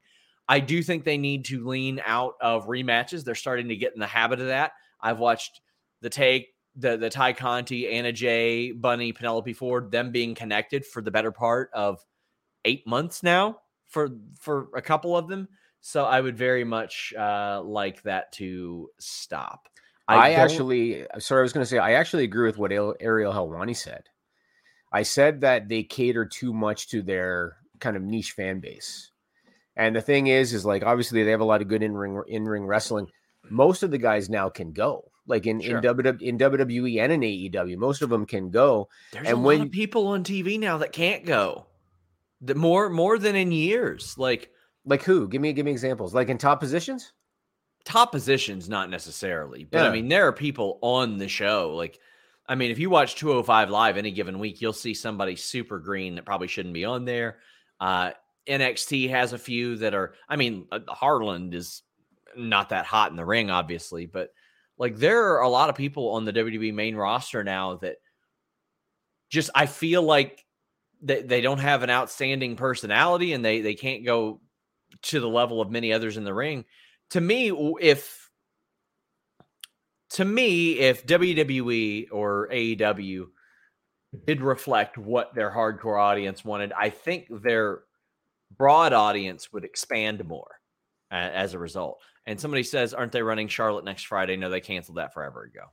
I 0.49 0.61
do 0.61 0.83
think 0.83 1.05
they 1.05 1.19
need 1.19 1.45
to 1.47 1.67
lean 1.67 2.01
out 2.05 2.35
of 2.41 2.69
rematches. 2.69 3.25
They're 3.25 3.35
starting 3.35 3.69
to 3.69 3.77
get 3.77 3.95
in 3.95 4.01
the 4.01 4.07
habit 4.07 4.41
of 4.41 4.47
that. 4.47 4.73
I've 5.01 5.19
watched 5.19 5.61
the 6.01 6.11
take, 6.11 6.55
the 6.77 6.97
the 6.97 7.11
Tay 7.11 7.33
Conti, 7.33 7.89
Anna 7.89 8.13
Jay, 8.13 8.71
Bunny, 8.71 9.13
Penelope 9.13 9.53
Ford, 9.55 9.91
them 9.91 10.13
being 10.13 10.35
connected 10.35 10.87
for 10.87 11.03
the 11.03 11.11
better 11.11 11.33
part 11.33 11.71
of 11.73 12.05
eight 12.65 12.87
months 12.87 13.23
now 13.23 13.59
for 13.89 14.11
for 14.39 14.69
a 14.77 14.83
couple 14.83 15.17
of 15.17 15.27
them. 15.27 15.49
So 15.81 16.05
I 16.05 16.21
would 16.21 16.37
very 16.37 16.65
much 16.65 17.15
uh, 17.19 17.63
like 17.63 18.03
that 18.03 18.33
to 18.33 18.91
stop. 18.99 19.69
I, 20.09 20.15
I 20.15 20.31
actually, 20.33 21.09
uh, 21.09 21.19
sorry, 21.19 21.41
I 21.41 21.43
was 21.43 21.53
going 21.53 21.65
to 21.65 21.69
say, 21.69 21.79
I 21.79 21.95
actually 21.95 22.25
agree 22.25 22.47
with 22.47 22.59
what 22.59 22.73
Ariel 22.73 23.33
Helwani 23.33 23.77
said. 23.77 24.05
I 24.93 25.03
said 25.03 25.41
that 25.41 25.69
they 25.69 25.83
cater 25.83 26.25
too 26.25 26.53
much 26.53 26.89
to 26.89 27.03
their 27.03 27.57
kind 27.81 27.97
of 27.97 28.03
niche 28.03 28.33
fan 28.33 28.61
base. 28.61 29.11
And 29.77 29.95
the 29.95 30.01
thing 30.01 30.29
is, 30.29 30.55
is 30.55 30.65
like 30.65 30.85
obviously 30.85 31.23
they 31.23 31.33
have 31.33 31.41
a 31.41 31.45
lot 31.45 31.61
of 31.61 31.69
good 31.69 31.83
in 31.83 31.95
ring 31.95 32.23
in 32.29 32.45
ring 32.45 32.67
wrestling. 32.67 33.09
Most 33.51 33.83
of 33.83 33.91
the 33.91 33.99
guys 33.99 34.31
now 34.31 34.49
can 34.49 34.73
go, 34.73 35.11
like 35.27 35.47
in 35.47 35.61
sure. 35.61 35.79
in, 35.79 35.85
WWE, 35.85 36.23
in 36.23 36.39
WWE 36.39 37.01
and 37.01 37.13
in 37.13 37.21
AEW. 37.21 37.77
Most 37.77 38.01
of 38.01 38.09
them 38.09 38.25
can 38.25 38.51
go. 38.51 38.89
There's 39.13 39.27
and 39.27 39.37
a 39.37 39.41
when, 39.41 39.59
lot 39.59 39.67
of 39.67 39.73
people 39.73 40.07
on 40.09 40.25
TV 40.25 40.59
now 40.59 40.79
that 40.79 40.93
can't 40.93 41.27
go. 41.27 41.67
The 42.41 42.55
more 42.55 42.89
more 42.89 43.19
than 43.19 43.37
in 43.37 43.53
years. 43.53 44.15
Like 44.17 44.51
like 44.87 45.03
who? 45.03 45.29
Give 45.29 45.43
me 45.43 45.53
give 45.53 45.67
me 45.67 45.73
examples. 45.73 46.15
Like 46.15 46.31
in 46.31 46.39
top 46.39 46.61
positions 46.61 47.13
top 47.87 48.11
positions, 48.11 48.69
not 48.69 48.91
necessarily, 48.91 49.65
but 49.65 49.79
yeah. 49.79 49.89
I 49.89 49.93
mean, 49.93 50.09
there 50.09 50.27
are 50.27 50.33
people 50.33 50.79
on 50.83 51.17
the 51.17 51.29
show. 51.29 51.75
Like, 51.75 51.99
I 52.47 52.57
mean, 52.57 52.71
if 52.71 52.79
you 52.79 52.91
watch 52.91 53.15
205 53.15 53.71
live 53.71 53.97
any 53.97 54.11
given 54.11 54.39
week, 54.39 54.61
you'll 54.61 54.73
see 54.73 54.93
somebody 54.93 55.37
super 55.37 55.79
green 55.79 56.17
that 56.17 56.27
probably 56.27 56.49
shouldn't 56.49 56.75
be 56.75 56.85
on 56.85 57.05
there. 57.05 57.39
Uh, 57.81 58.11
NXT 58.49 59.09
has 59.11 59.33
a 59.33 59.39
few 59.39 59.77
that 59.77 59.95
are, 59.95 60.15
I 60.29 60.37
mean, 60.37 60.67
uh, 60.71 60.81
Harland 60.89 61.55
is 61.55 61.83
not 62.37 62.71
that 62.71 62.87
hot 62.87 63.11
in 63.11 63.17
the 63.17 63.25
ring, 63.25 63.51
obviously, 63.51 64.07
but 64.07 64.31
like 64.79 64.97
there 64.97 65.35
are 65.35 65.41
a 65.41 65.49
lot 65.49 65.71
of 65.71 65.77
people 65.77 66.11
on 66.11 66.25
the 66.25 66.33
WWE 66.33 66.75
main 66.75 66.97
roster 66.97 67.45
now 67.45 67.77
that 67.77 67.97
just, 69.31 69.51
I 69.55 69.67
feel 69.67 70.03
like 70.03 70.45
they, 71.03 71.23
they 71.23 71.41
don't 71.41 71.59
have 71.59 71.83
an 71.85 71.91
outstanding 71.91 72.57
personality 72.57 73.33
and 73.33 73.45
they, 73.45 73.61
they 73.61 73.75
can't 73.75 74.05
go 74.05 74.41
to 75.03 75.21
the 75.21 75.29
level 75.29 75.61
of 75.61 75.71
many 75.71 75.93
others 75.93 76.17
in 76.17 76.25
the 76.25 76.35
ring 76.35 76.65
to 77.11 77.21
me, 77.21 77.51
if 77.81 78.31
to 80.11 80.25
me, 80.25 80.79
if 80.79 81.07
WWE 81.07 82.09
or 82.11 82.49
AEW 82.53 83.27
did 84.27 84.41
reflect 84.41 84.97
what 84.97 85.35
their 85.35 85.51
hardcore 85.51 86.01
audience 86.01 86.45
wanted, 86.45 86.73
I 86.73 86.91
think 86.91 87.27
their 87.43 87.81
broad 88.57 88.93
audience 88.93 89.53
would 89.53 89.65
expand 89.65 90.25
more 90.25 90.61
uh, 91.11 91.15
as 91.15 91.55
a 91.55 91.59
result. 91.59 92.01
And 92.27 92.41
somebody 92.41 92.63
says, 92.63 92.95
"Aren't 92.95 93.13
they 93.13 93.23
running 93.23 93.49
Charlotte 93.49 93.85
next 93.85 94.05
Friday?" 94.05 94.37
No, 94.37 94.51
they 94.51 94.61
canceled 94.61 94.99
that 94.99 95.15
forever 95.15 95.43
ago. 95.43 95.67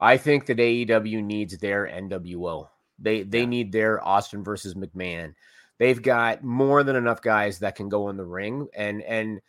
I 0.00 0.16
think 0.16 0.46
that 0.46 0.58
AEW 0.58 1.22
needs 1.22 1.56
their 1.58 1.86
NWO. 1.86 2.68
They 2.98 3.22
they 3.22 3.40
yeah. 3.40 3.46
need 3.46 3.72
their 3.72 4.06
Austin 4.06 4.44
versus 4.44 4.74
McMahon. 4.74 5.34
They've 5.78 6.00
got 6.00 6.44
more 6.44 6.82
than 6.84 6.96
enough 6.96 7.22
guys 7.22 7.60
that 7.60 7.74
can 7.74 7.88
go 7.88 8.08
in 8.08 8.16
the 8.16 8.24
ring 8.24 8.68
and 8.74 9.02
and 9.02 9.40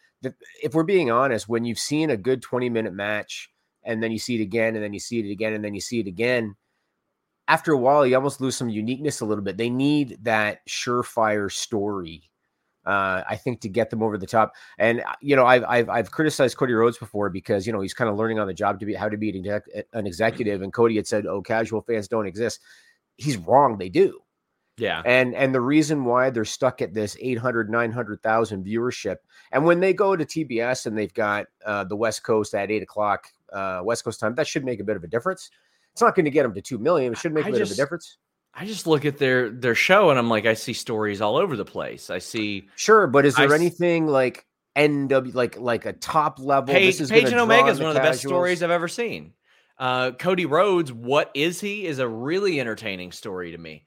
if 0.63 0.73
we're 0.73 0.83
being 0.83 1.11
honest, 1.11 1.49
when 1.49 1.65
you've 1.65 1.79
seen 1.79 2.09
a 2.09 2.17
good 2.17 2.41
20 2.41 2.69
minute 2.69 2.93
match 2.93 3.49
and 3.83 4.01
then 4.01 4.11
you 4.11 4.19
see 4.19 4.39
it 4.39 4.41
again 4.41 4.75
and 4.75 4.83
then 4.83 4.93
you 4.93 4.99
see 4.99 5.19
it 5.19 5.31
again 5.31 5.53
and 5.53 5.63
then 5.63 5.73
you 5.73 5.81
see 5.81 5.99
it 5.99 6.07
again, 6.07 6.55
after 7.47 7.71
a 7.71 7.77
while, 7.77 8.05
you 8.05 8.15
almost 8.15 8.41
lose 8.41 8.55
some 8.55 8.69
uniqueness 8.69 9.21
a 9.21 9.25
little 9.25 9.43
bit. 9.43 9.57
They 9.57 9.69
need 9.69 10.17
that 10.23 10.65
surefire 10.67 11.51
story, 11.51 12.23
uh, 12.85 13.21
I 13.29 13.35
think, 13.35 13.61
to 13.61 13.69
get 13.69 13.89
them 13.89 14.01
over 14.01 14.17
the 14.17 14.25
top. 14.25 14.53
And 14.79 15.01
uh, 15.01 15.13
you 15.21 15.35
know, 15.35 15.45
I've, 15.45 15.63
I've 15.65 15.89
I've 15.89 16.11
criticized 16.11 16.57
Cody 16.57 16.73
Rhodes 16.73 16.97
before 16.97 17.29
because 17.29 17.67
you 17.67 17.73
know 17.73 17.81
he's 17.81 17.93
kind 17.93 18.09
of 18.09 18.17
learning 18.17 18.39
on 18.39 18.47
the 18.47 18.53
job 18.53 18.79
to 18.79 18.85
be 18.85 18.95
how 18.95 19.09
to 19.09 19.17
be 19.17 19.29
an 19.93 20.07
executive. 20.07 20.61
And 20.63 20.73
Cody 20.73 20.95
had 20.95 21.07
said, 21.07 21.27
"Oh, 21.27 21.41
casual 21.41 21.81
fans 21.81 22.07
don't 22.07 22.25
exist." 22.25 22.61
He's 23.17 23.38
wrong; 23.38 23.77
they 23.77 23.89
do. 23.89 24.19
Yeah. 24.77 25.01
And 25.05 25.33
and 25.35 25.53
the 25.53 25.61
reason 25.61 26.03
why 26.05 26.29
they're 26.29 26.45
stuck 26.45 26.81
at 26.81 26.93
this 26.93 27.15
800 27.19 27.69
900,000 27.69 28.65
viewership 28.65 29.17
and 29.51 29.65
when 29.65 29.79
they 29.79 29.93
go 29.93 30.15
to 30.15 30.25
TBS 30.25 30.85
and 30.85 30.97
they've 30.97 31.13
got 31.13 31.45
uh, 31.65 31.85
the 31.85 31.95
West 31.95 32.23
Coast 32.23 32.53
at 32.53 32.71
8 32.71 32.83
o'clock 32.83 33.27
uh, 33.53 33.81
West 33.83 34.03
Coast 34.03 34.19
time, 34.19 34.35
that 34.35 34.47
should 34.47 34.65
make 34.65 34.79
a 34.79 34.83
bit 34.83 34.97
of 34.97 35.03
a 35.03 35.07
difference. 35.07 35.49
It's 35.93 36.01
not 36.01 36.13
going 36.13 36.25
to 36.25 36.31
get 36.31 36.43
them 36.43 36.53
to 36.53 36.61
2 36.61 36.77
million. 36.77 37.13
It 37.13 37.19
should 37.19 37.33
make 37.33 37.45
a 37.45 37.47
I 37.47 37.51
bit 37.51 37.59
just, 37.59 37.71
of 37.71 37.77
a 37.77 37.81
difference. 37.81 38.17
I 38.53 38.65
just 38.65 38.85
look 38.88 39.05
at 39.05 39.17
their 39.17 39.49
their 39.49 39.75
show 39.75 40.09
and 40.09 40.19
I'm 40.19 40.29
like, 40.29 40.45
I 40.45 40.53
see 40.53 40.73
stories 40.73 41.21
all 41.21 41.38
over 41.38 41.55
the 41.55 41.65
place. 41.65 42.09
I 42.09 42.19
see 42.19 42.67
Sure, 42.75 43.07
but 43.07 43.25
is 43.25 43.35
there 43.35 43.51
I 43.51 43.55
anything 43.55 44.07
like 44.07 44.45
NW 44.75 45.33
like 45.33 45.57
like 45.57 45.85
a 45.85 45.93
top 45.93 46.39
level? 46.39 46.73
Page, 46.73 46.97
Page 47.09 47.25
and 47.25 47.39
Omega 47.39 47.69
is 47.69 47.79
one 47.79 47.89
of 47.89 47.95
the 47.95 48.01
best 48.01 48.21
stories 48.21 48.61
I've 48.63 48.71
ever 48.71 48.88
seen. 48.88 49.33
Uh, 49.77 50.11
Cody 50.11 50.45
Rhodes, 50.45 50.91
what 50.91 51.31
is 51.33 51.59
he? 51.59 51.85
Is 51.85 51.99
a 51.99 52.07
really 52.07 52.61
entertaining 52.61 53.11
story 53.11 53.51
to 53.51 53.57
me. 53.57 53.85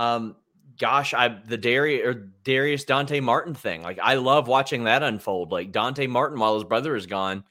Um, 0.00 0.36
gosh, 0.78 1.12
I 1.12 1.28
the 1.28 1.58
Darius 1.58 2.06
or 2.06 2.14
Darius 2.42 2.84
Dante 2.84 3.20
Martin 3.20 3.54
thing. 3.54 3.82
Like 3.82 3.98
I 4.02 4.14
love 4.14 4.48
watching 4.48 4.84
that 4.84 5.02
unfold. 5.02 5.52
Like 5.52 5.72
Dante 5.72 6.06
Martin, 6.06 6.38
while 6.38 6.54
his 6.54 6.64
brother 6.64 6.96
is 6.96 7.04
gone, 7.04 7.44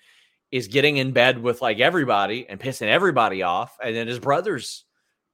is 0.52 0.68
getting 0.68 0.98
in 0.98 1.12
bed 1.12 1.38
with 1.38 1.62
like 1.62 1.80
everybody 1.80 2.50
and 2.50 2.60
pissing 2.60 2.88
everybody 2.88 3.44
off, 3.44 3.78
and 3.84 3.96
then 3.96 4.08
his 4.08 4.18
brother's 4.18 4.86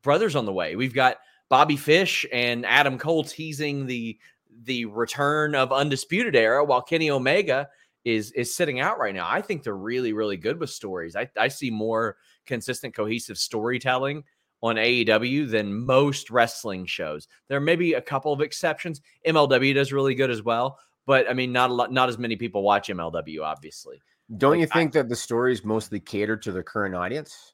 brother's 0.03 0.35
on 0.35 0.45
the 0.45 0.51
way. 0.51 0.75
We've 0.75 0.93
got 0.93 1.17
Bobby 1.47 1.77
Fish 1.77 2.25
and 2.33 2.65
Adam 2.65 2.97
Cole 2.97 3.23
teasing 3.23 3.85
the 3.85 4.19
the 4.63 4.83
return 4.85 5.55
of 5.55 5.71
Undisputed 5.71 6.35
Era, 6.35 6.65
while 6.65 6.81
Kenny 6.81 7.09
Omega 7.09 7.69
is 8.03 8.31
is 8.33 8.53
sitting 8.53 8.81
out 8.81 8.99
right 8.99 9.15
now. 9.15 9.27
I 9.29 9.41
think 9.41 9.63
they're 9.63 9.73
really 9.73 10.11
really 10.11 10.37
good 10.37 10.59
with 10.59 10.69
stories. 10.69 11.15
I 11.15 11.29
I 11.37 11.47
see 11.47 11.71
more 11.71 12.17
consistent 12.45 12.93
cohesive 12.93 13.37
storytelling 13.37 14.25
on 14.65 14.77
AEW 14.77 15.49
than 15.49 15.85
most 15.85 16.31
wrestling 16.31 16.85
shows. 16.85 17.27
There 17.47 17.59
may 17.59 17.75
be 17.75 17.93
a 17.93 18.01
couple 18.01 18.33
of 18.33 18.41
exceptions. 18.41 19.01
MLW 19.27 19.75
does 19.75 19.93
really 19.93 20.15
good 20.15 20.31
as 20.31 20.41
well, 20.41 20.79
but 21.05 21.29
I 21.29 21.33
mean, 21.33 21.51
not 21.51 21.69
a 21.69 21.73
lot, 21.73 21.91
not 21.91 22.09
as 22.09 22.17
many 22.17 22.35
people 22.35 22.63
watch 22.63 22.87
MLW, 22.87 23.43
obviously. 23.43 24.01
Don't 24.37 24.53
like, 24.53 24.61
you 24.61 24.67
think 24.67 24.95
I, 24.95 25.01
that 25.01 25.09
the 25.09 25.15
stories 25.15 25.63
mostly 25.63 25.99
cater 25.99 26.35
to 26.37 26.51
the 26.51 26.63
current 26.63 26.95
audience? 26.95 27.53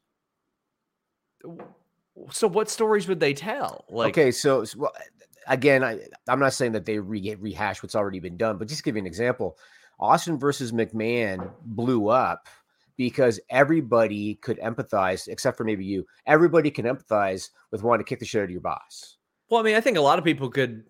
So, 2.31 2.47
what 2.47 2.69
stories 2.69 3.07
would 3.07 3.19
they 3.19 3.33
tell? 3.33 3.83
Like, 3.89 4.17
okay, 4.17 4.31
so, 4.31 4.63
so 4.63 4.79
well, 4.79 4.93
again, 5.47 5.83
I, 5.83 5.99
I'm 6.29 6.39
not 6.39 6.53
saying 6.53 6.71
that 6.73 6.85
they 6.85 6.97
re- 6.99 7.35
rehash 7.37 7.83
what's 7.83 7.95
already 7.95 8.19
been 8.19 8.37
done, 8.37 8.57
but 8.57 8.69
just 8.69 8.85
give 8.85 8.95
you 8.95 9.01
an 9.01 9.07
example. 9.07 9.57
Austin 9.99 10.39
versus 10.39 10.71
McMahon 10.71 11.51
blew 11.63 12.07
up 12.07 12.47
because 12.97 13.39
everybody 13.49 14.35
could 14.35 14.59
empathize, 14.59 15.27
except 15.27 15.57
for 15.57 15.63
maybe 15.63 15.85
you. 15.85 16.05
Everybody 16.25 16.71
can 16.71 16.85
empathize 16.85 17.49
with 17.71 17.83
wanting 17.83 18.05
to 18.05 18.09
kick 18.09 18.19
the 18.19 18.25
shit 18.25 18.41
out 18.41 18.45
of 18.45 18.51
your 18.51 18.61
boss. 18.61 19.17
Well, 19.49 19.59
I 19.59 19.63
mean, 19.63 19.75
I 19.75 19.81
think 19.81 19.97
a 19.97 20.01
lot 20.01 20.19
of 20.19 20.25
people 20.25 20.49
could 20.49 20.83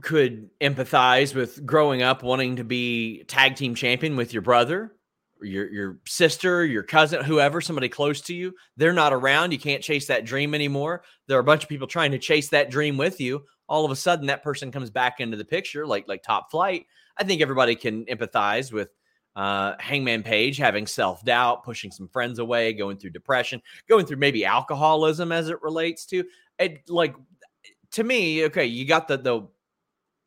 could 0.00 0.48
empathize 0.60 1.34
with 1.34 1.64
growing 1.66 2.02
up 2.02 2.22
wanting 2.22 2.56
to 2.56 2.64
be 2.64 3.24
tag 3.24 3.56
team 3.56 3.74
champion 3.74 4.16
with 4.16 4.32
your 4.32 4.42
brother, 4.42 4.92
your 5.40 5.70
your 5.70 6.00
sister, 6.06 6.64
your 6.64 6.82
cousin, 6.82 7.24
whoever, 7.24 7.60
somebody 7.60 7.88
close 7.88 8.20
to 8.22 8.34
you. 8.34 8.54
They're 8.76 8.92
not 8.92 9.12
around. 9.12 9.52
You 9.52 9.58
can't 9.58 9.82
chase 9.82 10.06
that 10.06 10.24
dream 10.24 10.54
anymore. 10.54 11.02
There 11.26 11.36
are 11.36 11.40
a 11.40 11.44
bunch 11.44 11.62
of 11.62 11.68
people 11.68 11.86
trying 11.86 12.12
to 12.12 12.18
chase 12.18 12.48
that 12.50 12.70
dream 12.70 12.96
with 12.96 13.20
you. 13.20 13.44
All 13.68 13.84
of 13.84 13.90
a 13.90 13.96
sudden, 13.96 14.26
that 14.26 14.42
person 14.42 14.72
comes 14.72 14.90
back 14.90 15.20
into 15.20 15.36
the 15.36 15.44
picture, 15.44 15.86
like 15.86 16.08
like 16.08 16.22
top 16.22 16.50
flight. 16.50 16.86
I 17.18 17.24
think 17.24 17.40
everybody 17.40 17.74
can 17.76 18.04
empathize 18.06 18.72
with 18.72 18.88
uh, 19.36 19.74
Hangman 19.78 20.22
Page 20.22 20.58
having 20.58 20.86
self 20.86 21.24
doubt, 21.24 21.64
pushing 21.64 21.90
some 21.90 22.08
friends 22.08 22.38
away, 22.38 22.72
going 22.72 22.98
through 22.98 23.10
depression, 23.10 23.62
going 23.88 24.06
through 24.06 24.18
maybe 24.18 24.44
alcoholism 24.44 25.32
as 25.32 25.48
it 25.48 25.62
relates 25.62 26.06
to 26.06 26.24
it. 26.58 26.88
Like 26.88 27.14
to 27.92 28.04
me, 28.04 28.44
okay, 28.44 28.66
you 28.66 28.86
got 28.86 29.08
the 29.08 29.16
the 29.18 29.48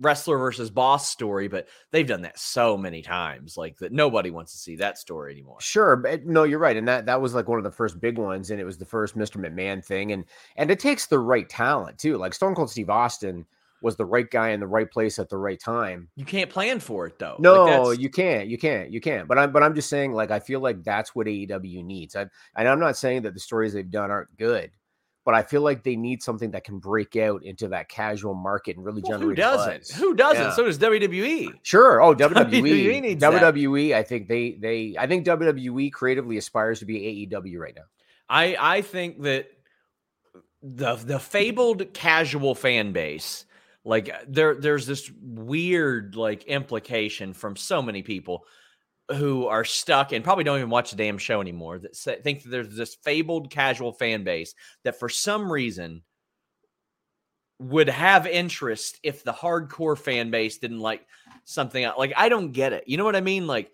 wrestler 0.01 0.37
versus 0.37 0.69
boss 0.69 1.09
story, 1.09 1.47
but 1.47 1.67
they've 1.91 2.07
done 2.07 2.21
that 2.23 2.37
so 2.37 2.75
many 2.75 3.01
times, 3.01 3.57
like 3.57 3.77
that 3.77 3.91
nobody 3.91 4.29
wants 4.29 4.51
to 4.51 4.57
see 4.57 4.75
that 4.75 4.97
story 4.97 5.31
anymore. 5.31 5.61
Sure, 5.61 5.95
but 5.95 6.25
no, 6.25 6.43
you're 6.43 6.59
right, 6.59 6.77
and 6.77 6.87
that 6.87 7.05
that 7.05 7.21
was 7.21 7.33
like 7.33 7.47
one 7.47 7.59
of 7.59 7.63
the 7.63 7.71
first 7.71 7.99
big 7.99 8.17
ones, 8.17 8.51
and 8.51 8.59
it 8.59 8.65
was 8.65 8.77
the 8.77 8.85
first 8.85 9.17
Mr. 9.17 9.37
McMahon 9.37 9.83
thing, 9.83 10.11
and 10.11 10.25
and 10.57 10.71
it 10.71 10.79
takes 10.79 11.05
the 11.05 11.19
right 11.19 11.47
talent 11.47 11.97
too. 11.97 12.17
Like 12.17 12.33
Stone 12.33 12.55
Cold 12.55 12.69
Steve 12.69 12.89
Austin 12.89 13.45
was 13.85 13.95
the 13.95 14.05
right 14.05 14.29
guy 14.31 14.49
in 14.49 14.59
the 14.59 14.67
right 14.67 14.89
place 14.89 15.19
at 15.19 15.29
the 15.29 15.37
right 15.37 15.59
time. 15.59 16.09
You 16.15 16.25
can't 16.25 16.49
plan 16.49 16.79
for 16.79 17.05
it 17.05 17.19
though. 17.19 17.35
No, 17.37 17.83
like 17.83 17.99
you 17.99 18.09
can't. 18.09 18.47
You 18.47 18.57
can't. 18.57 18.91
You 18.91 18.99
can't. 18.99 19.27
But 19.27 19.37
I'm 19.37 19.51
but 19.51 19.61
I'm 19.61 19.75
just 19.75 19.89
saying, 19.89 20.11
like, 20.11 20.31
I 20.31 20.39
feel 20.39 20.59
like 20.59 20.83
that's 20.83 21.13
what 21.13 21.27
AEW 21.27 21.85
needs. 21.85 22.15
I, 22.15 22.25
and 22.57 22.67
I'm 22.67 22.79
not 22.79 22.97
saying 22.97 23.21
that 23.21 23.35
the 23.35 23.39
stories 23.39 23.73
they've 23.73 23.89
done 23.89 24.09
aren't 24.09 24.35
good, 24.37 24.71
but 25.23 25.35
I 25.35 25.43
feel 25.43 25.61
like 25.61 25.83
they 25.83 25.95
need 25.95 26.23
something 26.23 26.49
that 26.51 26.63
can 26.63 26.79
break 26.79 27.15
out 27.15 27.43
into 27.43 27.67
that 27.67 27.87
casual 27.87 28.33
market 28.33 28.75
and 28.75 28.83
really 28.83 29.03
well, 29.03 29.19
generate. 29.19 29.37
Who 29.37 29.43
doesn't? 29.43 29.81
Buzz. 29.81 29.91
Who 29.91 30.15
doesn't? 30.15 30.43
Yeah. 30.43 30.53
So 30.53 30.65
does 30.65 30.79
WWE. 30.79 31.53
Sure. 31.61 32.01
Oh, 32.01 32.15
WWE. 32.15 32.49
WWE, 32.49 33.01
needs 33.03 33.23
WWE. 33.23 33.93
I 33.93 34.01
think 34.01 34.27
they 34.27 34.57
they 34.59 34.95
I 34.97 35.05
think 35.05 35.27
WWE 35.27 35.91
creatively 35.91 36.37
aspires 36.37 36.79
to 36.79 36.85
be 36.85 37.29
AEW 37.31 37.59
right 37.59 37.75
now. 37.75 37.83
I 38.27 38.57
I 38.59 38.81
think 38.81 39.21
that 39.21 39.45
the 40.63 40.95
the 40.95 41.19
fabled 41.19 41.93
casual 41.93 42.55
fan 42.55 42.91
base 42.91 43.45
like 43.85 44.09
uh, 44.09 44.17
there 44.27 44.55
there's 44.55 44.85
this 44.85 45.09
weird 45.21 46.15
like 46.15 46.43
implication 46.45 47.33
from 47.33 47.55
so 47.55 47.81
many 47.81 48.01
people 48.01 48.45
who 49.11 49.45
are 49.45 49.63
stuck 49.63 50.11
and 50.11 50.23
probably 50.23 50.43
don't 50.43 50.57
even 50.57 50.69
watch 50.69 50.89
the 50.89 50.97
damn 50.97 51.19
show 51.19 51.39
anymore 51.39 51.77
that 51.77 51.95
say, 51.95 52.19
think 52.21 52.41
that 52.41 52.49
there's 52.49 52.75
this 52.75 52.95
fabled 53.03 53.51
casual 53.51 53.93
fan 53.93 54.23
base 54.23 54.55
that 54.83 54.99
for 54.99 55.07
some 55.07 55.51
reason 55.51 56.01
would 57.59 57.87
have 57.87 58.25
interest 58.25 58.99
if 59.03 59.23
the 59.23 59.31
hardcore 59.31 59.97
fan 59.97 60.31
base 60.31 60.57
didn't 60.57 60.79
like 60.79 61.05
something 61.45 61.87
like 61.97 62.11
I 62.17 62.27
don't 62.27 62.51
get 62.51 62.73
it. 62.73 62.83
You 62.87 62.97
know 62.97 63.05
what 63.05 63.15
I 63.15 63.21
mean? 63.21 63.47
Like 63.47 63.71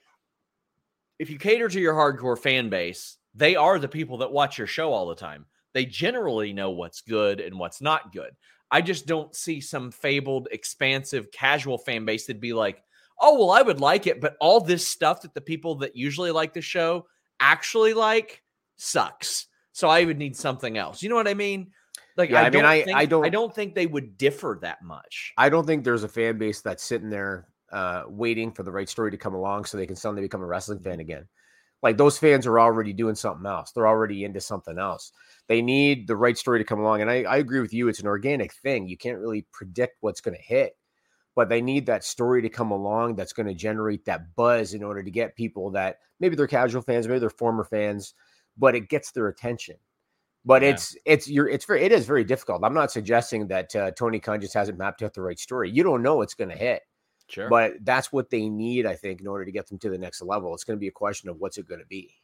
if 1.17 1.29
you 1.29 1.39
cater 1.39 1.69
to 1.69 1.79
your 1.79 1.93
hardcore 1.93 2.37
fan 2.37 2.69
base, 2.69 3.17
they 3.33 3.55
are 3.55 3.79
the 3.79 3.87
people 3.87 4.17
that 4.17 4.31
watch 4.31 4.57
your 4.57 4.67
show 4.67 4.91
all 4.91 5.07
the 5.07 5.15
time. 5.15 5.45
They 5.73 5.85
generally 5.85 6.51
know 6.51 6.71
what's 6.71 7.01
good 7.01 7.39
and 7.39 7.57
what's 7.57 7.79
not 7.79 8.11
good. 8.11 8.35
I 8.71 8.81
just 8.81 9.05
don't 9.05 9.35
see 9.35 9.59
some 9.61 9.91
fabled, 9.91 10.47
expansive, 10.51 11.31
casual 11.31 11.77
fan 11.77 12.05
base 12.05 12.25
that'd 12.27 12.41
be 12.41 12.53
like, 12.53 12.81
oh, 13.19 13.37
well, 13.37 13.51
I 13.51 13.61
would 13.61 13.79
like 13.81 14.07
it, 14.07 14.21
but 14.21 14.35
all 14.39 14.61
this 14.61 14.87
stuff 14.87 15.21
that 15.23 15.33
the 15.33 15.41
people 15.41 15.75
that 15.75 15.95
usually 15.95 16.31
like 16.31 16.53
the 16.53 16.61
show 16.61 17.05
actually 17.39 17.93
like 17.93 18.41
sucks. 18.77 19.47
So 19.73 19.87
I 19.89 20.03
would 20.05 20.17
need 20.17 20.35
something 20.35 20.77
else. 20.77 21.03
You 21.03 21.09
know 21.09 21.15
what 21.15 21.27
I 21.27 21.33
mean? 21.33 21.71
Like, 22.17 22.29
Yeah, 22.29 22.41
I, 22.41 22.41
I 22.41 22.43
mean, 22.45 22.53
don't 22.53 22.65
I- 22.65 22.81
think, 22.83 22.97
I 22.97 23.05
don't- 23.05 23.25
I 23.25 23.29
don't 23.29 23.53
think 23.53 23.75
they 23.75 23.87
would 23.87 24.17
differ 24.17 24.57
that 24.61 24.81
much. 24.83 25.33
I 25.37 25.49
don't 25.49 25.65
think 25.65 25.83
there's 25.83 26.03
a 26.03 26.09
fan 26.09 26.37
base 26.37 26.61
that's 26.61 26.83
sitting 26.83 27.09
there 27.09 27.47
uh, 27.71 28.03
waiting 28.07 28.51
for 28.51 28.63
the 28.63 28.71
right 28.71 28.89
story 28.89 29.11
to 29.11 29.17
come 29.17 29.33
along 29.33 29.65
so 29.65 29.77
they 29.77 29.87
can 29.87 29.95
suddenly 29.95 30.21
become 30.21 30.41
a 30.41 30.45
wrestling 30.45 30.79
fan 30.79 30.99
again. 30.99 31.27
Like 31.81 31.97
those 31.97 32.17
fans 32.17 32.45
are 32.45 32.59
already 32.59 32.93
doing 32.93 33.15
something 33.15 33.45
else. 33.45 33.71
They're 33.71 33.87
already 33.87 34.23
into 34.23 34.41
something 34.41 34.77
else. 34.77 35.13
They 35.51 35.61
need 35.61 36.07
the 36.07 36.15
right 36.15 36.37
story 36.37 36.59
to 36.59 36.63
come 36.63 36.79
along. 36.79 37.01
And 37.01 37.11
I, 37.11 37.23
I 37.23 37.35
agree 37.35 37.59
with 37.59 37.73
you. 37.73 37.89
It's 37.89 37.99
an 37.99 38.07
organic 38.07 38.53
thing. 38.53 38.87
You 38.87 38.95
can't 38.95 39.17
really 39.17 39.45
predict 39.51 39.97
what's 39.99 40.21
going 40.21 40.37
to 40.37 40.41
hit, 40.41 40.77
but 41.35 41.49
they 41.49 41.61
need 41.61 41.87
that 41.87 42.05
story 42.05 42.41
to 42.43 42.47
come 42.47 42.71
along 42.71 43.17
that's 43.17 43.33
going 43.33 43.47
to 43.47 43.53
generate 43.53 44.05
that 44.05 44.33
buzz 44.37 44.73
in 44.73 44.81
order 44.81 45.03
to 45.03 45.11
get 45.11 45.35
people 45.35 45.69
that 45.71 45.97
maybe 46.21 46.37
they're 46.37 46.47
casual 46.47 46.81
fans, 46.81 47.05
maybe 47.05 47.19
they're 47.19 47.29
former 47.29 47.65
fans, 47.65 48.13
but 48.57 48.75
it 48.75 48.87
gets 48.87 49.11
their 49.11 49.27
attention. 49.27 49.75
But 50.45 50.61
Yeah. 50.61 50.69
it's 50.69 50.95
it's 51.05 51.27
you're 51.27 51.49
it's 51.49 51.65
very 51.65 51.81
it 51.81 51.91
is 51.91 52.05
very 52.05 52.23
difficult. 52.23 52.63
I'm 52.63 52.73
not 52.73 52.89
suggesting 52.89 53.47
that 53.47 53.75
uh, 53.75 53.91
Tony 53.91 54.21
Khan 54.21 54.39
just 54.39 54.53
hasn't 54.53 54.77
mapped 54.77 55.03
out 55.03 55.13
the 55.15 55.21
right 55.21 55.37
story. 55.37 55.69
You 55.69 55.83
don't 55.83 56.01
know 56.01 56.15
what's 56.15 56.33
going 56.33 56.51
to 56.51 56.57
hit, 56.57 56.83
Sure. 57.27 57.49
but 57.49 57.73
that's 57.81 58.13
what 58.13 58.29
they 58.29 58.47
need, 58.47 58.85
I 58.85 58.95
think, 58.95 59.19
in 59.19 59.27
order 59.27 59.43
to 59.43 59.51
get 59.51 59.67
them 59.67 59.79
to 59.79 59.89
the 59.89 59.97
next 59.97 60.21
level. 60.21 60.53
It's 60.53 60.63
going 60.63 60.77
to 60.77 60.81
be 60.81 60.87
a 60.87 60.91
question 60.91 61.27
of 61.27 61.39
what's 61.41 61.57
it 61.57 61.67
going 61.67 61.81
to 61.81 61.87
be. 61.87 62.20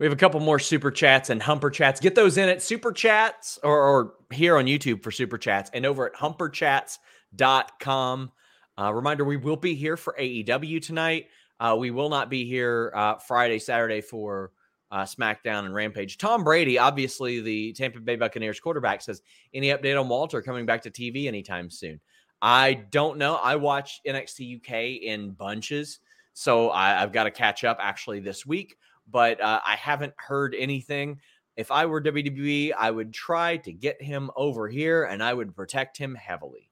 We 0.00 0.06
have 0.06 0.12
a 0.14 0.16
couple 0.16 0.40
more 0.40 0.58
super 0.58 0.90
chats 0.90 1.28
and 1.28 1.42
humper 1.42 1.68
chats. 1.68 2.00
Get 2.00 2.14
those 2.14 2.38
in 2.38 2.48
at 2.48 2.62
super 2.62 2.90
chats 2.90 3.58
or, 3.62 3.78
or 3.78 4.14
here 4.30 4.56
on 4.56 4.64
YouTube 4.64 5.02
for 5.02 5.10
super 5.10 5.36
chats 5.36 5.70
and 5.74 5.84
over 5.84 6.06
at 6.06 6.14
humperchats.com. 6.14 8.32
Uh, 8.80 8.94
reminder 8.94 9.26
we 9.26 9.36
will 9.36 9.56
be 9.56 9.74
here 9.74 9.98
for 9.98 10.16
AEW 10.18 10.82
tonight. 10.82 11.26
Uh, 11.60 11.76
we 11.78 11.90
will 11.90 12.08
not 12.08 12.30
be 12.30 12.46
here 12.46 12.94
uh, 12.96 13.16
Friday, 13.16 13.58
Saturday 13.58 14.00
for 14.00 14.52
uh, 14.90 15.02
SmackDown 15.02 15.66
and 15.66 15.74
Rampage. 15.74 16.16
Tom 16.16 16.44
Brady, 16.44 16.78
obviously 16.78 17.42
the 17.42 17.74
Tampa 17.74 18.00
Bay 18.00 18.16
Buccaneers 18.16 18.58
quarterback, 18.58 19.02
says 19.02 19.20
any 19.52 19.68
update 19.68 20.00
on 20.00 20.08
Walter 20.08 20.40
coming 20.40 20.64
back 20.64 20.80
to 20.84 20.90
TV 20.90 21.26
anytime 21.26 21.68
soon? 21.68 22.00
I 22.40 22.72
don't 22.72 23.18
know. 23.18 23.36
I 23.36 23.56
watch 23.56 24.00
NXT 24.06 24.62
UK 24.62 25.02
in 25.02 25.32
bunches, 25.32 26.00
so 26.32 26.70
I, 26.70 27.02
I've 27.02 27.12
got 27.12 27.24
to 27.24 27.30
catch 27.30 27.64
up 27.64 27.76
actually 27.82 28.20
this 28.20 28.46
week 28.46 28.78
but 29.10 29.40
uh, 29.40 29.60
I 29.64 29.76
haven't 29.76 30.14
heard 30.16 30.54
anything. 30.58 31.20
If 31.56 31.70
I 31.70 31.86
were 31.86 32.00
WWE, 32.00 32.72
I 32.78 32.90
would 32.90 33.12
try 33.12 33.58
to 33.58 33.72
get 33.72 34.00
him 34.00 34.30
over 34.36 34.68
here 34.68 35.04
and 35.04 35.22
I 35.22 35.34
would 35.34 35.54
protect 35.54 35.98
him 35.98 36.14
heavily, 36.14 36.70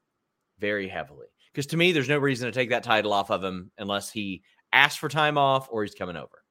very 0.59 0.89
heavily. 0.89 1.27
Because 1.53 1.67
to 1.67 1.77
me, 1.77 1.93
there's 1.93 2.09
no 2.09 2.19
reason 2.19 2.47
to 2.47 2.53
take 2.53 2.71
that 2.71 2.85
title 2.85 3.13
off 3.13 3.31
of 3.31 3.43
him 3.43 3.71
unless 3.79 4.11
he 4.11 4.43
asks 4.73 4.99
for 4.99 5.09
time 5.09 5.37
off 5.37 5.69
or 5.71 5.83
he's 5.83 5.95
coming 5.95 6.17
over. 6.17 6.43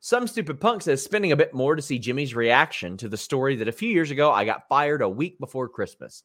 Some 0.00 0.26
stupid 0.26 0.60
punk 0.60 0.82
says 0.82 1.02
spending 1.02 1.32
a 1.32 1.36
bit 1.36 1.52
more 1.52 1.76
to 1.76 1.82
see 1.82 1.98
Jimmy's 1.98 2.34
reaction 2.34 2.96
to 2.98 3.08
the 3.08 3.16
story 3.16 3.56
that 3.56 3.68
a 3.68 3.72
few 3.72 3.90
years 3.90 4.10
ago 4.10 4.30
I 4.30 4.44
got 4.44 4.68
fired 4.68 5.02
a 5.02 5.08
week 5.08 5.38
before 5.38 5.68
Christmas. 5.68 6.22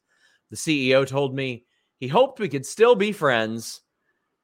The 0.50 0.56
CEO 0.56 1.06
told 1.06 1.36
me 1.36 1.66
he 1.98 2.08
hoped 2.08 2.40
we 2.40 2.50
could 2.50 2.66
still 2.66 2.96
be 2.96 3.12
friends 3.12 3.82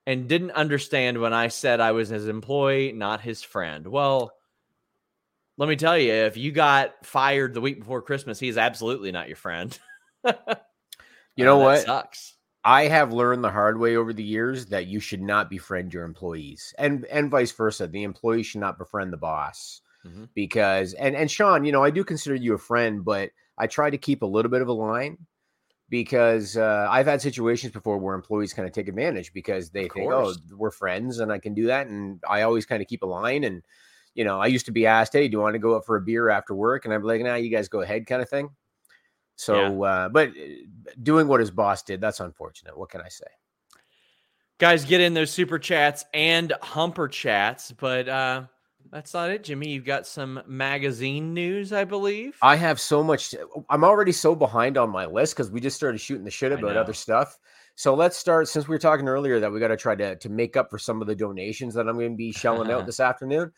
and 0.06 0.28
didn't 0.28 0.52
understand 0.52 1.20
when 1.20 1.34
I 1.34 1.48
said 1.50 1.80
I 1.80 1.92
was 1.92 2.10
his 2.10 2.28
employee, 2.28 2.92
not 2.92 3.22
his 3.22 3.44
friend. 3.44 3.86
Well, 3.88 4.34
let 5.58 5.70
me 5.70 5.76
tell 5.76 5.98
you, 5.98 6.12
if 6.12 6.38
you 6.38 6.52
got 6.52 7.06
fired 7.06 7.54
the 7.54 7.62
week 7.62 7.80
before 7.80 8.02
Christmas, 8.02 8.40
he's 8.40 8.58
absolutely 8.58 9.12
not 9.12 9.28
your 9.28 9.38
friend. 9.38 9.78
You 11.38 11.46
know 11.46 11.62
Uh, 11.62 11.66
what? 11.66 11.86
Sucks. 11.86 12.36
I 12.64 12.88
have 12.88 13.14
learned 13.14 13.44
the 13.44 13.50
hard 13.50 13.80
way 13.80 13.96
over 13.96 14.12
the 14.14 14.22
years 14.24 14.66
that 14.68 14.86
you 14.86 15.00
should 15.00 15.22
not 15.22 15.50
befriend 15.50 15.94
your 15.94 16.04
employees, 16.04 16.76
and 16.78 17.06
and 17.06 17.32
vice 17.32 17.52
versa. 17.54 17.88
The 17.88 18.04
employee 18.04 18.44
should 18.44 18.60
not 18.60 18.78
befriend 18.78 19.14
the 19.14 19.18
boss 19.18 19.82
Mhm. 20.06 20.28
because 20.36 20.94
and 20.94 21.16
and 21.16 21.32
Sean, 21.32 21.64
you 21.64 21.72
know, 21.72 21.84
I 21.84 21.90
do 21.90 22.04
consider 22.04 22.36
you 22.36 22.54
a 22.54 22.58
friend, 22.60 23.04
but 23.04 23.32
I 23.58 23.68
try 23.68 23.90
to 23.90 23.98
keep 23.98 24.22
a 24.22 24.28
little 24.28 24.52
bit 24.52 24.62
of 24.62 24.68
a 24.68 24.74
line 24.74 25.18
because 25.92 26.56
uh, 26.56 26.88
I've 26.90 27.06
had 27.06 27.22
situations 27.22 27.74
before 27.74 27.98
where 27.98 28.16
employees 28.16 28.54
kind 28.54 28.66
of 28.66 28.74
take 28.74 28.88
advantage 28.88 29.34
because 29.34 29.70
they 29.70 29.86
Of 29.86 29.92
think, 29.92 30.12
oh, 30.12 30.34
we're 30.56 30.72
friends 30.72 31.20
and 31.20 31.32
I 31.32 31.38
can 31.38 31.54
do 31.54 31.68
that, 31.68 31.88
and 31.88 32.20
I 32.28 32.44
always 32.44 32.66
kind 32.66 32.82
of 32.82 32.88
keep 32.88 33.04
a 33.04 33.06
line. 33.06 33.44
And 33.44 33.62
you 34.16 34.24
know, 34.24 34.40
I 34.40 34.48
used 34.48 34.66
to 34.66 34.72
be 34.72 34.88
asked, 34.88 35.14
hey, 35.14 35.28
do 35.28 35.34
you 35.34 35.42
want 35.42 35.54
to 35.54 35.60
go 35.60 35.76
out 35.76 35.86
for 35.86 35.98
a 35.98 36.02
beer 36.02 36.30
after 36.30 36.56
work? 36.56 36.86
And 36.86 36.94
I'm 36.94 37.04
like, 37.04 37.22
nah, 37.22 37.36
you 37.36 37.50
guys 37.50 37.68
go 37.68 37.82
ahead, 37.82 38.08
kind 38.08 38.22
of 38.22 38.30
thing. 38.30 38.50
So, 39.36 39.84
uh, 39.84 40.10
but 40.10 40.30
uh, 40.30 40.92
doing 41.04 41.28
what 41.28 41.40
his 41.42 41.52
boss 41.52 41.84
did, 41.84 42.00
that's 42.00 42.20
unfortunate. 42.20 42.78
What 42.78 42.90
can 42.90 43.02
I 43.02 43.10
say? 43.10 43.28
Guys, 44.60 44.86
get 44.86 45.02
in 45.02 45.14
those 45.14 45.32
super 45.32 45.60
chats 45.60 46.06
and 46.14 46.54
humper 46.62 47.08
chats. 47.10 47.72
But 47.72 48.08
uh 48.08 48.44
that's 48.92 49.14
not 49.14 49.30
it, 49.30 49.44
Jimmy. 49.44 49.70
You've 49.70 49.86
got 49.86 50.06
some 50.06 50.42
magazine 50.48 51.34
news, 51.34 51.72
I 51.74 51.84
believe. 51.86 52.38
I 52.42 52.56
have 52.56 52.80
so 52.80 53.04
much. 53.04 53.34
I'm 53.70 53.84
already 53.84 54.12
so 54.12 54.36
behind 54.36 54.78
on 54.78 54.90
my 54.90 55.06
list 55.06 55.36
because 55.36 55.50
we 55.52 55.60
just 55.62 55.76
started 55.78 56.00
shooting 56.00 56.26
the 56.26 56.32
shit 56.32 56.52
about 56.52 56.76
other 56.78 56.94
stuff. 56.94 57.38
So 57.76 57.96
let's 57.96 58.18
start. 58.18 58.48
Since 58.48 58.68
we 58.68 58.76
were 58.76 58.80
talking 58.80 59.08
earlier 59.08 59.40
that 59.40 59.52
we 59.52 59.60
got 59.60 59.70
to 59.70 59.78
try 59.78 59.96
to 59.96 60.16
to 60.18 60.30
make 60.30 60.58
up 60.58 60.70
for 60.70 60.78
some 60.78 61.02
of 61.02 61.08
the 61.08 61.16
donations 61.16 61.74
that 61.76 61.88
I'm 61.88 61.98
going 61.98 62.12
to 62.12 62.18
be 62.18 62.32
shelling 62.32 62.70
out 62.72 62.86
this 62.86 63.00
afternoon. 63.00 63.52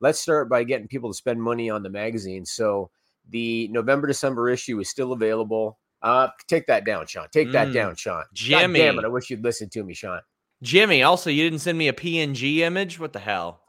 Let's 0.00 0.20
start 0.20 0.48
by 0.48 0.62
getting 0.64 0.88
people 0.88 1.10
to 1.10 1.16
spend 1.16 1.42
money 1.42 1.68
on 1.70 1.82
the 1.82 1.90
magazine. 1.90 2.44
So 2.44 2.90
the 3.30 3.66
November 3.68 4.06
December 4.06 4.48
issue 4.50 4.78
is 4.78 4.88
still 4.88 5.12
available. 5.12 5.78
Uh, 6.02 6.28
take 6.46 6.66
that 6.68 6.84
down, 6.84 7.06
Sean. 7.06 7.26
Take 7.32 7.50
that 7.52 7.68
Mm. 7.68 7.72
down, 7.72 7.96
Sean. 7.96 8.18
God 8.18 8.24
Jimmy. 8.34 8.78
damn 8.78 8.98
it! 8.98 9.04
I 9.04 9.08
wish 9.08 9.30
you'd 9.30 9.42
listen 9.42 9.68
to 9.70 9.82
me, 9.82 9.94
Sean. 9.94 10.20
Jimmy, 10.62 11.02
also, 11.02 11.28
you 11.30 11.42
didn't 11.42 11.58
send 11.60 11.76
me 11.76 11.88
a 11.88 11.92
PNG 11.92 12.58
image. 12.58 13.00
What 13.00 13.12
the 13.12 13.18
hell? 13.18 13.62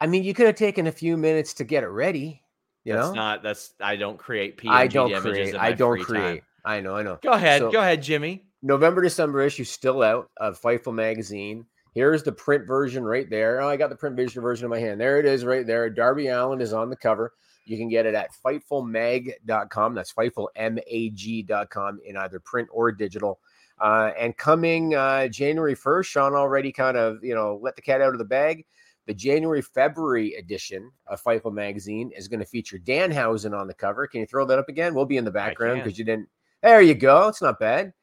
I 0.00 0.06
mean, 0.06 0.24
you 0.24 0.34
could 0.34 0.46
have 0.46 0.54
taken 0.54 0.86
a 0.86 0.92
few 0.92 1.16
minutes 1.16 1.54
to 1.54 1.64
get 1.64 1.82
it 1.82 1.88
ready. 1.88 2.42
You 2.84 2.94
that's 2.94 3.08
know, 3.08 3.14
not 3.14 3.42
that's 3.42 3.74
I 3.80 3.96
don't 3.96 4.18
create 4.18 4.56
PNG 4.56 4.70
I 4.70 4.86
don't 4.86 5.12
create. 5.20 5.54
I 5.56 5.72
don't 5.72 6.00
create. 6.00 6.40
time. 6.40 6.42
I 6.64 6.80
know. 6.80 6.96
I 6.96 7.02
know. 7.02 7.18
Go 7.22 7.32
ahead. 7.32 7.60
So- 7.60 7.70
go 7.70 7.80
ahead, 7.80 8.02
Jimmy. 8.02 8.44
November, 8.62 9.02
December 9.02 9.42
issue 9.42 9.62
still 9.62 10.02
out 10.02 10.30
of 10.38 10.60
Fightful 10.60 10.92
magazine. 10.92 11.64
Here's 11.94 12.22
the 12.22 12.32
print 12.32 12.66
version 12.66 13.04
right 13.04 13.28
there. 13.30 13.60
Oh, 13.60 13.68
I 13.68 13.76
got 13.76 13.90
the 13.90 13.96
print 13.96 14.16
version 14.16 14.42
version 14.42 14.64
in 14.64 14.70
my 14.70 14.80
hand. 14.80 15.00
There 15.00 15.18
it 15.18 15.26
is 15.26 15.44
right 15.44 15.66
there. 15.66 15.88
Darby 15.90 16.28
Allin 16.28 16.60
is 16.60 16.72
on 16.72 16.90
the 16.90 16.96
cover. 16.96 17.32
You 17.64 17.76
can 17.76 17.88
get 17.88 18.06
it 18.06 18.14
at 18.14 18.30
fightfulmag.com. 18.44 19.94
That's 19.94 20.12
fightfulmag.com 20.12 22.00
in 22.04 22.16
either 22.16 22.40
print 22.40 22.68
or 22.72 22.92
digital. 22.92 23.40
Uh, 23.80 24.10
and 24.18 24.36
coming 24.36 24.94
uh, 24.94 25.28
January 25.28 25.76
1st, 25.76 26.04
Sean 26.04 26.34
already 26.34 26.72
kind 26.72 26.96
of, 26.96 27.22
you 27.22 27.34
know, 27.34 27.60
let 27.62 27.76
the 27.76 27.82
cat 27.82 28.00
out 28.00 28.12
of 28.12 28.18
the 28.18 28.24
bag. 28.24 28.64
The 29.08 29.14
January 29.14 29.62
February 29.62 30.34
edition 30.34 30.92
of 31.06 31.24
Fightful 31.24 31.50
magazine 31.50 32.12
is 32.14 32.28
going 32.28 32.40
to 32.40 32.46
feature 32.46 32.78
Danhausen 32.78 33.58
on 33.58 33.66
the 33.66 33.72
cover. 33.72 34.06
Can 34.06 34.20
you 34.20 34.26
throw 34.26 34.44
that 34.44 34.58
up 34.58 34.68
again? 34.68 34.94
We'll 34.94 35.06
be 35.06 35.16
in 35.16 35.24
the 35.24 35.30
background 35.30 35.82
because 35.82 35.98
you 35.98 36.04
didn't. 36.04 36.28
There 36.62 36.82
you 36.82 36.94
go. 36.94 37.28
It's 37.28 37.40
not 37.40 37.58
bad. 37.58 37.94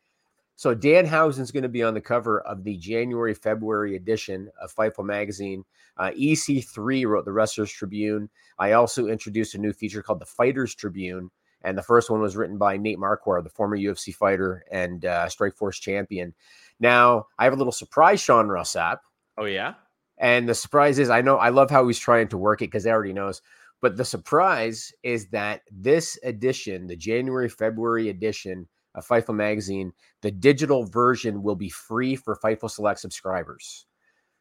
So 0.56 0.76
Danhausen's 0.76 1.52
going 1.52 1.62
to 1.62 1.70
be 1.70 1.84
on 1.84 1.94
the 1.94 2.02
cover 2.02 2.42
of 2.42 2.64
the 2.64 2.76
January 2.78 3.36
February 3.36 3.96
edition 3.96 4.50
of 4.60 4.74
Fightful 4.74 5.06
magazine. 5.06 5.64
Uh, 5.96 6.10
EC3 6.20 7.06
wrote 7.06 7.26
the 7.26 7.32
Wrestlers 7.32 7.72
Tribune. 7.72 8.28
I 8.58 8.72
also 8.72 9.06
introduced 9.06 9.54
a 9.54 9.60
new 9.60 9.74
feature 9.74 10.02
called 10.02 10.22
the 10.22 10.26
Fighters 10.26 10.74
Tribune, 10.74 11.30
and 11.62 11.78
the 11.78 11.84
first 11.84 12.10
one 12.10 12.20
was 12.20 12.36
written 12.36 12.58
by 12.58 12.78
Nate 12.78 12.98
Marquardt, 12.98 13.44
the 13.44 13.52
former 13.52 13.78
UFC 13.78 14.12
fighter 14.12 14.66
and 14.72 15.06
uh, 15.06 15.28
Strikeforce 15.28 15.80
champion. 15.80 16.34
Now 16.80 17.28
I 17.38 17.44
have 17.44 17.54
a 17.54 17.58
little 17.58 17.72
surprise, 17.72 18.22
Sean 18.22 18.48
Ross 18.48 18.74
Sapp. 18.74 18.98
Oh 19.38 19.46
yeah. 19.46 19.76
And 20.18 20.48
the 20.48 20.56
surprise 20.56 21.00
is, 21.00 21.10
I 21.10 21.22
know 21.22 21.38
I 21.38 21.50
love 21.50 21.70
how 21.70 21.88
he's 21.88 22.00
trying 22.00 22.30
to 22.30 22.38
work 22.38 22.62
it 22.62 22.68
because 22.68 22.86
he 22.86 22.90
already 22.92 23.14
knows. 23.14 23.42
But 23.82 23.98
the 23.98 24.06
surprise 24.06 24.94
is 25.04 25.28
that 25.30 25.62
this 25.72 26.18
edition, 26.24 26.88
the 26.88 26.96
January 26.96 27.50
February 27.50 28.10
edition 28.10 28.68
of 28.96 29.06
Fightful 29.08 29.36
magazine, 29.36 29.92
the 30.22 30.32
digital 30.32 30.86
version 30.86 31.44
will 31.44 31.56
be 31.56 31.70
free 31.70 32.16
for 32.16 32.38
Fightful 32.38 32.72
Select 32.72 33.00
subscribers. 33.00 33.86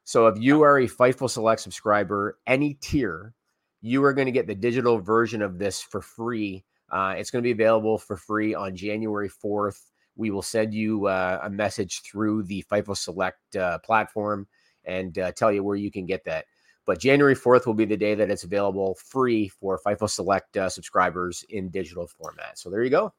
So 0.05 0.27
if 0.29 0.39
you 0.39 0.63
are 0.63 0.79
a 0.79 0.87
Fightful 0.89 1.31
Select 1.31 1.61
subscriber, 1.61 2.39
any 2.47 2.75
tier, 2.75 3.35
you 3.81 4.05
are 4.05 4.15
going 4.15 4.27
to 4.27 4.33
get 4.33 4.47
the 4.47 4.55
digital 4.55 4.99
version 5.01 5.43
of 5.43 5.59
this 5.59 5.81
for 5.83 6.01
free 6.01 6.65
Uh, 6.91 7.15
it's 7.19 7.31
going 7.31 7.43
to 7.43 7.47
be 7.47 7.51
available 7.53 7.99
for 7.99 8.17
free 8.17 8.55
on 8.55 8.77
January 8.77 9.29
4th. 9.29 9.81
We 10.17 10.31
will 10.31 10.43
send 10.43 10.73
you 10.75 11.07
uh, 11.07 11.41
a 11.43 11.51
message 11.51 12.03
through 12.03 12.45
the 12.45 12.65
Fightful 12.71 12.97
Select 12.97 13.57
uh, 13.57 13.79
platform 13.81 14.47
and 14.85 15.19
uh, 15.19 15.33
tell 15.33 15.53
you 15.53 15.63
where 15.63 15.77
you 15.77 15.91
can 15.91 16.07
get 16.07 16.25
that. 16.25 16.47
But 16.87 17.01
January 17.01 17.35
4th 17.35 17.67
will 17.67 17.75
be 17.75 17.87
the 17.87 17.97
day 17.97 18.15
that 18.15 18.31
it's 18.31 18.45
available 18.45 18.95
free 18.95 19.49
for 19.49 19.81
Fightful 19.85 20.11
Select 20.11 20.57
uh, 20.57 20.69
subscribers 20.69 21.45
in 21.49 21.71
digital 21.71 22.07
format. 22.07 22.59
So 22.59 22.69
there 22.69 22.83
you 22.83 22.91
go. 22.91 23.13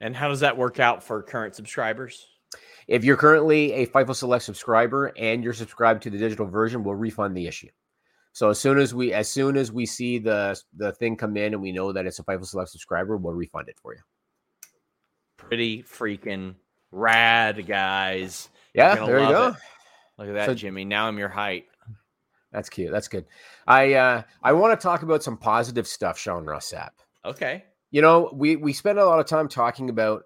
And 0.00 0.16
how 0.16 0.28
does 0.28 0.40
that 0.40 0.56
work 0.56 0.80
out 0.80 1.02
for 1.02 1.22
current 1.22 1.54
subscribers? 1.54 2.26
If 2.88 3.04
you're 3.04 3.16
currently 3.16 3.72
a 3.72 3.86
Fightful 3.86 4.16
Select 4.16 4.44
subscriber 4.44 5.12
and 5.16 5.42
you're 5.44 5.54
subscribed 5.54 6.02
to 6.02 6.10
the 6.10 6.18
digital 6.18 6.46
version, 6.46 6.82
we'll 6.82 6.96
refund 6.96 7.36
the 7.36 7.46
issue. 7.46 7.68
So 8.32 8.50
as 8.50 8.58
soon 8.58 8.78
as 8.78 8.92
we 8.92 9.12
as 9.12 9.30
soon 9.30 9.56
as 9.56 9.70
we 9.70 9.86
see 9.86 10.18
the 10.18 10.60
the 10.76 10.90
thing 10.92 11.16
come 11.16 11.36
in 11.36 11.54
and 11.54 11.62
we 11.62 11.70
know 11.70 11.92
that 11.92 12.04
it's 12.04 12.18
a 12.18 12.24
Fightful 12.24 12.46
Select 12.46 12.70
subscriber, 12.70 13.16
we'll 13.16 13.32
refund 13.32 13.68
it 13.68 13.78
for 13.80 13.94
you. 13.94 14.00
Pretty 15.36 15.84
freaking 15.84 16.56
rad, 16.90 17.64
guys. 17.66 18.48
Yeah, 18.74 18.96
there 19.06 19.20
you 19.20 19.28
go. 19.28 19.48
It. 19.48 19.54
Look 20.18 20.28
at 20.28 20.34
that, 20.34 20.46
so, 20.46 20.54
Jimmy. 20.54 20.84
Now 20.84 21.08
I'm 21.08 21.18
your 21.18 21.28
height. 21.28 21.66
That's 22.52 22.68
cute. 22.68 22.92
That's 22.92 23.08
good. 23.08 23.26
I 23.66 23.94
uh 23.94 24.22
I 24.42 24.52
want 24.52 24.78
to 24.78 24.82
talk 24.82 25.02
about 25.02 25.22
some 25.22 25.36
positive 25.36 25.86
stuff, 25.86 26.18
Sean 26.18 26.44
Ross 26.44 26.72
Sapp. 26.72 26.90
Okay. 27.24 27.64
You 27.90 28.00
know, 28.00 28.30
we 28.32 28.56
we 28.56 28.72
spend 28.72 28.98
a 28.98 29.04
lot 29.04 29.18
of 29.18 29.26
time 29.26 29.48
talking 29.48 29.90
about 29.90 30.22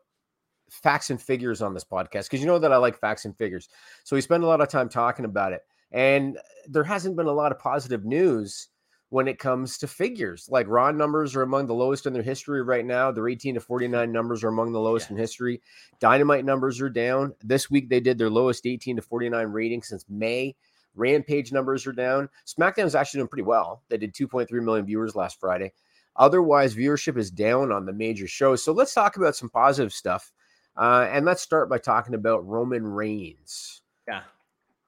facts 0.70 1.08
and 1.10 1.20
figures 1.20 1.62
on 1.62 1.72
this 1.72 1.84
podcast 1.84 2.24
because 2.24 2.40
you 2.40 2.46
know 2.46 2.58
that 2.58 2.72
I 2.72 2.76
like 2.76 2.98
facts 2.98 3.24
and 3.24 3.36
figures. 3.36 3.68
So 4.04 4.14
we 4.14 4.20
spend 4.20 4.44
a 4.44 4.46
lot 4.46 4.60
of 4.60 4.68
time 4.68 4.88
talking 4.88 5.24
about 5.24 5.52
it. 5.52 5.62
And 5.90 6.38
there 6.66 6.84
hasn't 6.84 7.16
been 7.16 7.26
a 7.26 7.32
lot 7.32 7.50
of 7.50 7.58
positive 7.58 8.04
news 8.04 8.68
when 9.10 9.28
it 9.28 9.38
comes 9.38 9.78
to 9.78 9.86
figures. 9.86 10.48
Like 10.50 10.66
raw 10.68 10.90
numbers 10.90 11.34
are 11.34 11.42
among 11.42 11.66
the 11.66 11.74
lowest 11.74 12.06
in 12.06 12.12
their 12.12 12.22
history 12.22 12.62
right 12.62 12.84
now. 12.84 13.10
Their 13.10 13.28
18 13.28 13.54
to 13.54 13.60
49 13.60 14.12
numbers 14.12 14.44
are 14.44 14.48
among 14.48 14.72
the 14.72 14.80
lowest 14.80 15.08
yeah. 15.08 15.14
in 15.14 15.18
history. 15.18 15.62
Dynamite 15.98 16.44
numbers 16.44 16.80
are 16.80 16.90
down. 16.90 17.34
This 17.42 17.70
week 17.70 17.88
they 17.88 18.00
did 18.00 18.18
their 18.18 18.30
lowest 18.30 18.66
18 18.66 18.96
to 18.96 19.02
49 19.02 19.46
rating 19.48 19.82
since 19.82 20.04
May. 20.08 20.54
Rampage 20.94 21.52
numbers 21.52 21.86
are 21.86 21.92
down. 21.92 22.28
SmackDown 22.46 22.84
is 22.84 22.94
actually 22.94 23.18
doing 23.18 23.28
pretty 23.28 23.44
well. 23.44 23.82
They 23.88 23.98
did 23.98 24.14
2.3 24.14 24.50
million 24.62 24.84
viewers 24.84 25.14
last 25.14 25.38
Friday. 25.38 25.72
Otherwise, 26.16 26.74
viewership 26.74 27.16
is 27.16 27.30
down 27.30 27.70
on 27.70 27.86
the 27.86 27.92
major 27.92 28.26
shows. 28.26 28.64
So 28.64 28.72
let's 28.72 28.92
talk 28.92 29.16
about 29.16 29.36
some 29.36 29.48
positive 29.48 29.92
stuff. 29.92 30.32
Uh, 30.76 31.08
and 31.10 31.24
let's 31.24 31.42
start 31.42 31.70
by 31.70 31.78
talking 31.78 32.14
about 32.14 32.46
Roman 32.46 32.86
Reigns. 32.86 33.82
Yeah. 34.06 34.22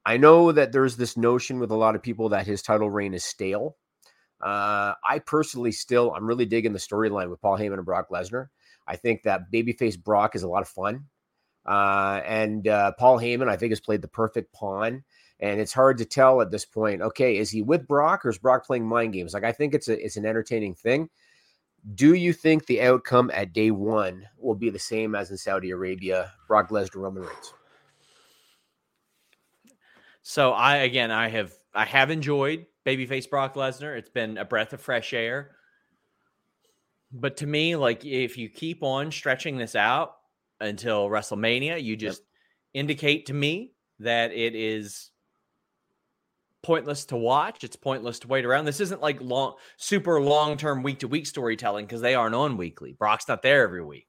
I 0.04 0.16
know 0.16 0.50
that 0.50 0.72
there's 0.72 0.96
this 0.96 1.16
notion 1.16 1.60
with 1.60 1.70
a 1.70 1.76
lot 1.76 1.94
of 1.94 2.02
people 2.02 2.30
that 2.30 2.46
his 2.46 2.62
title 2.62 2.90
reign 2.90 3.14
is 3.14 3.24
stale. 3.24 3.76
Uh, 4.40 4.94
I 5.06 5.18
personally 5.18 5.72
still, 5.72 6.12
I'm 6.14 6.26
really 6.26 6.46
digging 6.46 6.72
the 6.72 6.78
storyline 6.78 7.30
with 7.30 7.40
Paul 7.40 7.58
Heyman 7.58 7.74
and 7.74 7.84
Brock 7.84 8.08
Lesnar. 8.10 8.48
I 8.86 8.96
think 8.96 9.22
that 9.22 9.52
babyface 9.52 10.02
Brock 10.02 10.34
is 10.34 10.42
a 10.42 10.48
lot 10.48 10.62
of 10.62 10.68
fun. 10.68 11.04
Uh, 11.66 12.20
and 12.24 12.66
uh, 12.66 12.92
Paul 12.98 13.18
Heyman, 13.18 13.48
I 13.48 13.56
think, 13.56 13.70
has 13.70 13.80
played 13.80 14.02
the 14.02 14.08
perfect 14.08 14.52
pawn. 14.52 15.04
And 15.38 15.60
it's 15.60 15.72
hard 15.72 15.98
to 15.98 16.04
tell 16.04 16.40
at 16.42 16.50
this 16.50 16.64
point. 16.64 17.00
Okay, 17.00 17.38
is 17.38 17.50
he 17.50 17.62
with 17.62 17.86
Brock 17.86 18.24
or 18.24 18.30
is 18.30 18.38
Brock 18.38 18.66
playing 18.66 18.86
mind 18.86 19.14
games? 19.14 19.32
Like 19.32 19.44
I 19.44 19.52
think 19.52 19.74
it's 19.74 19.88
a 19.88 19.98
it's 19.98 20.18
an 20.18 20.26
entertaining 20.26 20.74
thing. 20.74 21.08
Do 21.94 22.12
you 22.12 22.34
think 22.34 22.66
the 22.66 22.82
outcome 22.82 23.30
at 23.32 23.54
day 23.54 23.70
one 23.70 24.26
will 24.36 24.54
be 24.54 24.68
the 24.68 24.78
same 24.78 25.14
as 25.14 25.30
in 25.30 25.38
Saudi 25.38 25.70
Arabia? 25.70 26.32
Brock 26.46 26.68
Lesnar, 26.68 26.96
Roman 26.96 27.22
Reigns. 27.22 27.54
So 30.20 30.52
I 30.52 30.78
again 30.78 31.10
I 31.10 31.28
have 31.28 31.54
I 31.74 31.86
have 31.86 32.10
enjoyed 32.10 32.66
babyface 32.86 33.28
Brock 33.28 33.54
Lesnar. 33.54 33.96
It's 33.96 34.10
been 34.10 34.38
a 34.38 34.44
breath 34.44 34.72
of 34.72 34.80
fresh 34.80 35.12
air. 35.12 35.52
But 37.12 37.38
to 37.38 37.46
me, 37.46 37.76
like 37.76 38.04
if 38.04 38.38
you 38.38 38.48
keep 38.48 38.82
on 38.82 39.10
stretching 39.10 39.58
this 39.58 39.74
out 39.74 40.12
until 40.60 41.08
WrestleMania, 41.08 41.82
you 41.82 41.96
just 41.96 42.20
yep. 42.20 42.82
indicate 42.82 43.26
to 43.26 43.34
me 43.34 43.72
that 43.98 44.32
it 44.32 44.54
is 44.54 45.10
pointless 46.62 47.06
to 47.06 47.16
watch. 47.16 47.64
It's 47.64 47.76
pointless 47.76 48.20
to 48.20 48.28
wait 48.28 48.44
around. 48.44 48.64
This 48.64 48.80
isn't 48.80 49.00
like 49.00 49.20
long, 49.20 49.54
super 49.76 50.20
long 50.20 50.56
term 50.56 50.82
week 50.82 51.00
to 51.00 51.08
week 51.08 51.26
storytelling 51.26 51.86
because 51.86 52.00
they 52.00 52.14
aren't 52.14 52.34
on 52.34 52.56
weekly. 52.56 52.92
Brock's 52.92 53.28
not 53.28 53.42
there 53.42 53.62
every 53.62 53.84
week. 53.84 54.06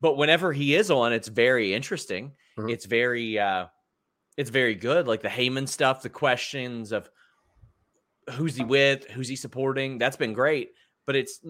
But 0.00 0.16
whenever 0.16 0.52
he 0.52 0.74
is 0.74 0.90
on, 0.90 1.12
it's 1.12 1.28
very 1.28 1.74
interesting. 1.74 2.32
Mm-hmm. 2.58 2.70
It's 2.70 2.86
very 2.86 3.38
uh 3.38 3.66
it's 4.36 4.50
very 4.50 4.74
good. 4.74 5.06
Like 5.06 5.22
the 5.22 5.28
Heyman 5.28 5.68
stuff, 5.68 6.02
the 6.02 6.08
questions 6.08 6.92
of 6.92 7.10
who's 8.30 8.56
he 8.56 8.64
with, 8.64 9.08
who's 9.10 9.28
he 9.28 9.36
supporting, 9.36 9.98
that's 9.98 10.16
been 10.16 10.32
great. 10.32 10.70
But 11.06 11.16
it's 11.16 11.40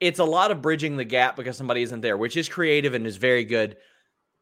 it's 0.00 0.18
a 0.18 0.24
lot 0.24 0.50
of 0.50 0.62
bridging 0.62 0.96
the 0.96 1.04
gap 1.04 1.36
because 1.36 1.56
somebody 1.56 1.82
isn't 1.82 2.00
there, 2.00 2.16
which 2.16 2.36
is 2.36 2.48
creative 2.48 2.94
and 2.94 3.06
is 3.06 3.16
very 3.16 3.44
good. 3.44 3.76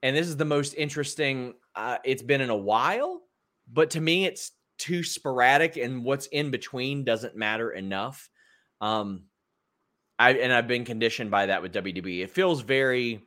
And 0.03 0.17
this 0.17 0.27
is 0.27 0.37
the 0.37 0.45
most 0.45 0.75
interesting 0.75 1.55
uh, 1.75 1.99
it's 2.05 2.23
been 2.23 2.41
in 2.41 2.51
a 2.51 2.57
while. 2.57 3.23
But 3.71 3.91
to 3.91 4.01
me, 4.01 4.25
it's 4.25 4.53
too 4.79 5.03
sporadic, 5.03 5.77
and 5.77 6.05
what's 6.05 6.27
in 6.27 6.51
between 6.51 7.05
doesn't 7.05 7.37
matter 7.37 7.71
enough. 7.71 8.29
Um, 8.81 9.25
I 10.19 10.33
and 10.33 10.53
I've 10.53 10.67
been 10.67 10.85
conditioned 10.85 11.31
by 11.31 11.47
that 11.47 11.63
with 11.63 11.73
WWE. 11.73 12.23
It 12.23 12.31
feels 12.31 12.63
very. 12.63 13.23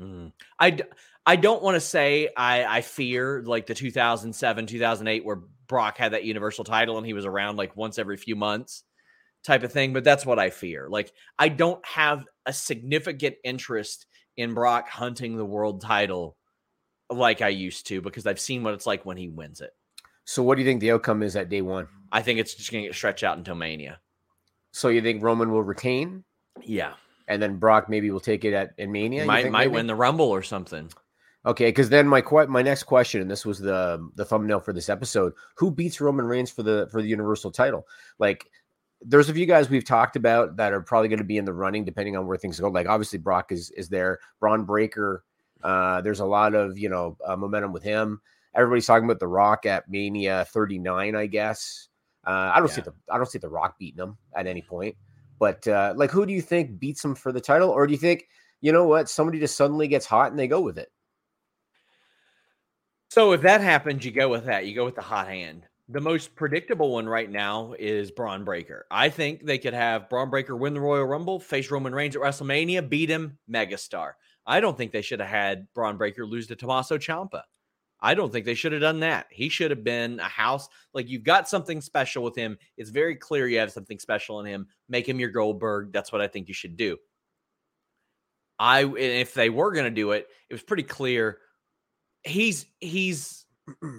Mm, 0.00 0.32
I 0.58 0.78
I 1.26 1.36
don't 1.36 1.62
want 1.62 1.74
to 1.74 1.80
say 1.80 2.28
I, 2.36 2.64
I 2.64 2.80
fear 2.82 3.42
like 3.44 3.66
the 3.66 3.74
2007, 3.74 4.66
2008, 4.66 5.24
where 5.24 5.40
Brock 5.66 5.98
had 5.98 6.12
that 6.12 6.24
universal 6.24 6.64
title 6.64 6.98
and 6.98 7.06
he 7.06 7.12
was 7.12 7.24
around 7.24 7.56
like 7.56 7.76
once 7.76 7.98
every 7.98 8.16
few 8.16 8.36
months 8.36 8.84
type 9.44 9.62
of 9.62 9.72
thing, 9.72 9.92
but 9.92 10.04
that's 10.04 10.26
what 10.26 10.38
I 10.38 10.50
fear. 10.50 10.88
Like, 10.90 11.12
I 11.38 11.48
don't 11.48 11.84
have 11.86 12.24
a 12.44 12.52
significant 12.52 13.36
interest 13.44 14.06
in 14.36 14.54
Brock 14.54 14.88
hunting 14.88 15.36
the 15.36 15.44
world 15.44 15.80
title 15.80 16.36
like 17.08 17.40
I 17.40 17.48
used 17.48 17.86
to 17.88 18.00
because 18.00 18.26
I've 18.26 18.40
seen 18.40 18.62
what 18.62 18.74
it's 18.74 18.86
like 18.86 19.06
when 19.06 19.16
he 19.16 19.28
wins 19.28 19.60
it. 19.60 19.70
So, 20.24 20.42
what 20.42 20.56
do 20.56 20.62
you 20.62 20.68
think 20.68 20.80
the 20.80 20.90
outcome 20.90 21.22
is 21.22 21.36
at 21.36 21.48
day 21.48 21.62
one? 21.62 21.86
I 22.10 22.22
think 22.22 22.40
it's 22.40 22.54
just 22.54 22.72
going 22.72 22.82
to 22.82 22.88
get 22.88 22.96
stretched 22.96 23.22
out 23.22 23.38
until 23.38 23.54
Mania. 23.54 24.00
So, 24.72 24.88
you 24.88 25.00
think 25.00 25.22
Roman 25.22 25.50
will 25.50 25.62
retain? 25.62 26.24
Yeah. 26.62 26.94
And 27.28 27.40
then 27.40 27.56
Brock 27.56 27.88
maybe 27.88 28.10
will 28.10 28.20
take 28.20 28.44
it 28.44 28.52
at 28.52 28.70
in 28.78 28.92
Mania. 28.92 29.24
Might 29.24 29.50
might 29.50 29.70
win 29.70 29.86
the 29.86 29.94
Rumble 29.94 30.26
or 30.26 30.42
something. 30.42 30.90
Okay, 31.46 31.66
because 31.66 31.88
then 31.88 32.08
my 32.08 32.24
my 32.48 32.60
next 32.60 32.82
question, 32.82 33.20
and 33.20 33.30
this 33.30 33.46
was 33.46 33.60
the 33.60 34.10
the 34.16 34.24
thumbnail 34.24 34.58
for 34.58 34.72
this 34.72 34.88
episode: 34.88 35.32
Who 35.56 35.70
beats 35.70 36.00
Roman 36.00 36.26
Reigns 36.26 36.50
for 36.50 36.64
the 36.64 36.88
for 36.90 37.00
the 37.00 37.08
Universal 37.08 37.52
title? 37.52 37.86
Like, 38.18 38.50
there's 39.00 39.28
a 39.28 39.34
few 39.34 39.46
guys 39.46 39.70
we've 39.70 39.84
talked 39.84 40.16
about 40.16 40.56
that 40.56 40.72
are 40.72 40.80
probably 40.80 41.08
going 41.08 41.20
to 41.20 41.24
be 41.24 41.38
in 41.38 41.44
the 41.44 41.54
running, 41.54 41.84
depending 41.84 42.16
on 42.16 42.26
where 42.26 42.36
things 42.36 42.58
go. 42.58 42.68
Like, 42.68 42.88
obviously 42.88 43.20
Brock 43.20 43.52
is 43.52 43.70
is 43.70 43.88
there. 43.88 44.18
Bron 44.40 44.64
Breakker. 44.64 45.22
Uh, 45.62 46.00
there's 46.00 46.18
a 46.18 46.24
lot 46.24 46.54
of 46.54 46.76
you 46.76 46.88
know 46.88 47.16
uh, 47.24 47.36
momentum 47.36 47.72
with 47.72 47.84
him. 47.84 48.20
Everybody's 48.56 48.86
talking 48.86 49.04
about 49.04 49.20
the 49.20 49.28
Rock 49.28 49.66
at 49.66 49.88
Mania 49.88 50.46
39, 50.46 51.14
I 51.14 51.26
guess. 51.26 51.88
Uh, 52.26 52.50
I 52.54 52.58
don't 52.58 52.68
yeah. 52.70 52.74
see 52.74 52.80
the 52.80 52.94
I 53.08 53.18
don't 53.18 53.30
see 53.30 53.38
the 53.38 53.48
Rock 53.48 53.78
beating 53.78 54.02
him 54.02 54.16
at 54.34 54.48
any 54.48 54.62
point. 54.62 54.96
But 55.38 55.68
uh, 55.68 55.94
like, 55.96 56.10
who 56.10 56.26
do 56.26 56.32
you 56.32 56.42
think 56.42 56.80
beats 56.80 57.04
him 57.04 57.14
for 57.14 57.30
the 57.30 57.40
title, 57.40 57.70
or 57.70 57.86
do 57.86 57.92
you 57.92 58.00
think 58.00 58.26
you 58.62 58.72
know 58.72 58.88
what 58.88 59.08
somebody 59.08 59.38
just 59.38 59.56
suddenly 59.56 59.86
gets 59.86 60.06
hot 60.06 60.32
and 60.32 60.38
they 60.40 60.48
go 60.48 60.60
with 60.60 60.76
it? 60.76 60.90
So 63.16 63.32
if 63.32 63.40
that 63.40 63.62
happens, 63.62 64.04
you 64.04 64.10
go 64.10 64.28
with 64.28 64.44
that. 64.44 64.66
You 64.66 64.74
go 64.74 64.84
with 64.84 64.94
the 64.94 65.00
hot 65.00 65.26
hand. 65.26 65.66
The 65.88 66.02
most 66.02 66.36
predictable 66.36 66.92
one 66.92 67.08
right 67.08 67.30
now 67.30 67.74
is 67.78 68.10
Bron 68.10 68.44
Breakker. 68.44 68.84
I 68.90 69.08
think 69.08 69.42
they 69.42 69.56
could 69.56 69.72
have 69.72 70.10
Bron 70.10 70.28
Breakker 70.28 70.54
win 70.54 70.74
the 70.74 70.82
Royal 70.82 71.06
Rumble, 71.06 71.40
face 71.40 71.70
Roman 71.70 71.94
Reigns 71.94 72.14
at 72.14 72.20
WrestleMania, 72.20 72.86
beat 72.86 73.08
him, 73.08 73.38
megastar. 73.50 74.12
I 74.46 74.60
don't 74.60 74.76
think 74.76 74.92
they 74.92 75.00
should 75.00 75.20
have 75.20 75.30
had 75.30 75.66
Bron 75.72 75.96
Breakker 75.96 76.26
lose 76.26 76.46
to 76.48 76.56
Tommaso 76.56 76.98
Ciampa. 76.98 77.40
I 78.02 78.12
don't 78.12 78.30
think 78.30 78.44
they 78.44 78.52
should 78.52 78.72
have 78.72 78.82
done 78.82 79.00
that. 79.00 79.28
He 79.30 79.48
should 79.48 79.70
have 79.70 79.82
been 79.82 80.20
a 80.20 80.24
house. 80.24 80.68
Like 80.92 81.08
you've 81.08 81.24
got 81.24 81.48
something 81.48 81.80
special 81.80 82.22
with 82.22 82.36
him. 82.36 82.58
It's 82.76 82.90
very 82.90 83.16
clear 83.16 83.48
you 83.48 83.60
have 83.60 83.72
something 83.72 83.98
special 83.98 84.40
in 84.40 84.46
him. 84.46 84.66
Make 84.90 85.08
him 85.08 85.18
your 85.18 85.30
Goldberg. 85.30 85.90
That's 85.90 86.12
what 86.12 86.20
I 86.20 86.28
think 86.28 86.48
you 86.48 86.54
should 86.54 86.76
do. 86.76 86.98
I 88.58 88.84
if 88.84 89.32
they 89.32 89.48
were 89.48 89.72
going 89.72 89.86
to 89.86 89.90
do 89.90 90.10
it, 90.10 90.26
it 90.50 90.54
was 90.54 90.62
pretty 90.62 90.82
clear 90.82 91.38
he's 92.26 92.66
he's 92.80 93.46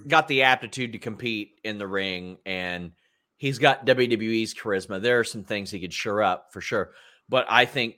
got 0.08 0.28
the 0.28 0.44
aptitude 0.44 0.94
to 0.94 1.00
compete 1.00 1.60
in 1.64 1.78
the 1.78 1.88
ring 1.88 2.38
and 2.46 2.92
he's 3.38 3.60
got 3.60 3.86
WWE's 3.86 4.54
charisma. 4.54 5.02
There 5.02 5.20
are 5.20 5.24
some 5.24 5.44
things 5.44 5.72
he 5.72 5.80
could 5.80 5.94
sure 5.94 6.22
up 6.22 6.52
for 6.52 6.62
sure. 6.62 6.92
But 7.30 7.46
I 7.50 7.66
think 7.66 7.98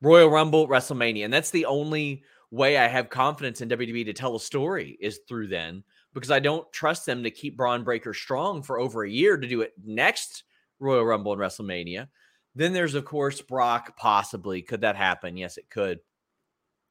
Royal 0.00 0.30
Rumble, 0.30 0.68
WrestleMania, 0.68 1.24
and 1.24 1.32
that's 1.32 1.50
the 1.50 1.66
only 1.66 2.22
way 2.50 2.78
I 2.78 2.86
have 2.86 3.10
confidence 3.10 3.60
in 3.60 3.68
WWE 3.68 4.04
to 4.04 4.12
tell 4.12 4.36
a 4.36 4.40
story 4.40 4.96
is 5.00 5.20
through 5.28 5.48
then 5.48 5.82
because 6.12 6.30
I 6.30 6.38
don't 6.38 6.70
trust 6.72 7.04
them 7.04 7.24
to 7.24 7.30
keep 7.30 7.56
Bron 7.56 7.82
Breakker 7.82 8.14
strong 8.14 8.62
for 8.62 8.78
over 8.78 9.02
a 9.02 9.10
year 9.10 9.36
to 9.36 9.48
do 9.48 9.62
it 9.62 9.72
next 9.84 10.44
Royal 10.78 11.04
Rumble 11.04 11.32
and 11.32 11.40
WrestleMania. 11.40 12.08
Then 12.54 12.72
there's 12.72 12.94
of 12.94 13.04
course 13.04 13.40
Brock 13.40 13.96
possibly 13.96 14.62
could 14.62 14.82
that 14.82 14.96
happen? 14.96 15.36
Yes, 15.36 15.56
it 15.56 15.68
could. 15.68 15.98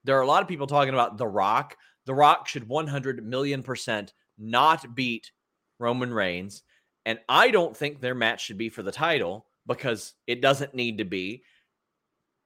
There 0.03 0.17
are 0.17 0.21
a 0.21 0.27
lot 0.27 0.41
of 0.41 0.49
people 0.49 0.67
talking 0.67 0.93
about 0.93 1.17
The 1.17 1.27
Rock. 1.27 1.77
The 2.05 2.13
Rock 2.13 2.47
should 2.47 2.67
100 2.67 3.25
million 3.25 3.63
percent 3.63 4.13
not 4.37 4.95
beat 4.95 5.31
Roman 5.79 6.13
Reigns. 6.13 6.63
And 7.05 7.19
I 7.27 7.51
don't 7.51 7.75
think 7.75 7.99
their 7.99 8.15
match 8.15 8.43
should 8.45 8.57
be 8.57 8.69
for 8.69 8.83
the 8.83 8.91
title 8.91 9.45
because 9.67 10.13
it 10.27 10.41
doesn't 10.41 10.73
need 10.73 10.97
to 10.99 11.05
be. 11.05 11.43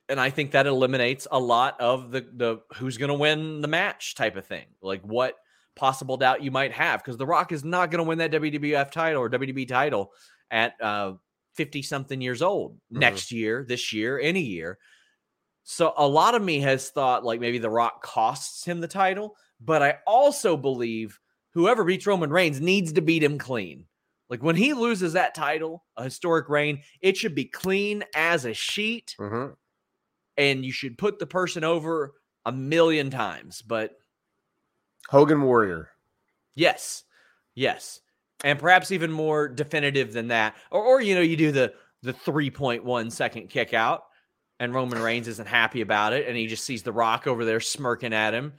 and 0.09 0.19
I 0.21 0.29
think 0.29 0.51
that 0.51 0.67
eliminates 0.67 1.27
a 1.31 1.39
lot 1.39 1.79
of 1.81 2.11
the 2.11 2.21
the 2.33 2.57
who's 2.75 2.97
going 2.97 3.09
to 3.09 3.13
win 3.15 3.59
the 3.61 3.67
match 3.67 4.15
type 4.15 4.35
of 4.37 4.45
thing. 4.45 4.65
Like 4.81 5.01
what 5.01 5.35
possible 5.75 6.17
doubt 6.17 6.41
you 6.43 6.49
might 6.51 6.71
have 6.71 7.03
because 7.03 7.17
The 7.17 7.25
Rock 7.25 7.51
is 7.51 7.63
not 7.63 7.91
going 7.91 8.03
to 8.03 8.07
win 8.07 8.17
that 8.19 8.31
WWF 8.31 8.89
title 8.91 9.21
or 9.21 9.29
WWE 9.29 9.67
title 9.67 10.11
at 10.49 10.73
uh 10.81 11.13
50 11.55 11.81
something 11.81 12.21
years 12.21 12.41
old 12.41 12.75
Mhm. 12.93 12.99
next 12.99 13.31
year, 13.31 13.65
this 13.67 13.91
year, 13.91 14.17
any 14.19 14.41
year. 14.41 14.77
So 15.63 15.93
a 15.97 16.07
lot 16.07 16.35
of 16.35 16.41
me 16.41 16.59
has 16.61 16.89
thought 16.89 17.25
like 17.25 17.39
maybe 17.41 17.57
The 17.57 17.69
Rock 17.69 18.01
costs 18.01 18.63
him 18.63 18.79
the 18.79 18.87
title, 18.87 19.35
but 19.59 19.81
I 19.83 19.97
also 20.05 20.55
believe 20.57 21.19
whoever 21.51 21.83
beats 21.83 22.05
Roman 22.07 22.29
Reigns 22.29 22.61
needs 22.61 22.93
to 22.93 23.01
beat 23.01 23.23
him 23.23 23.37
clean. 23.37 23.85
Like 24.29 24.43
when 24.43 24.55
he 24.55 24.73
loses 24.73 25.13
that 25.13 25.33
title, 25.35 25.85
a 25.95 26.03
historic 26.03 26.49
reign, 26.49 26.83
it 27.01 27.15
should 27.17 27.33
be 27.33 27.45
clean 27.45 28.03
as 28.13 28.45
a 28.45 28.53
sheet 28.53 29.15
Mhm. 29.19 29.55
and 30.35 30.65
you 30.65 30.71
should 30.71 30.97
put 30.97 31.17
the 31.19 31.25
person 31.25 31.63
over 31.63 32.13
a 32.45 32.51
million 32.51 33.09
times. 33.09 33.61
But 33.61 33.97
Hogan 35.09 35.41
Warrior. 35.41 35.89
yes, 36.55 37.03
yes. 37.55 38.01
And 38.43 38.59
perhaps 38.59 38.91
even 38.91 39.11
more 39.11 39.47
definitive 39.47 40.13
than 40.13 40.27
that. 40.27 40.55
Or, 40.69 40.83
or 40.83 41.01
you 41.01 41.15
know, 41.15 41.21
you 41.21 41.37
do 41.37 41.51
the 41.51 41.73
the 42.03 42.13
3.1 42.13 43.09
second 43.11 43.49
kick 43.49 43.73
out 43.73 44.03
and 44.59 44.71
Roman 44.73 45.01
Reigns 45.01 45.27
isn't 45.27 45.47
happy 45.47 45.81
about 45.81 46.13
it 46.13 46.27
and 46.27 46.37
he 46.37 46.45
just 46.45 46.63
sees 46.63 46.83
the 46.83 46.91
rock 46.91 47.25
over 47.25 47.43
there 47.43 47.59
smirking 47.59 48.13
at 48.13 48.35
him 48.35 48.53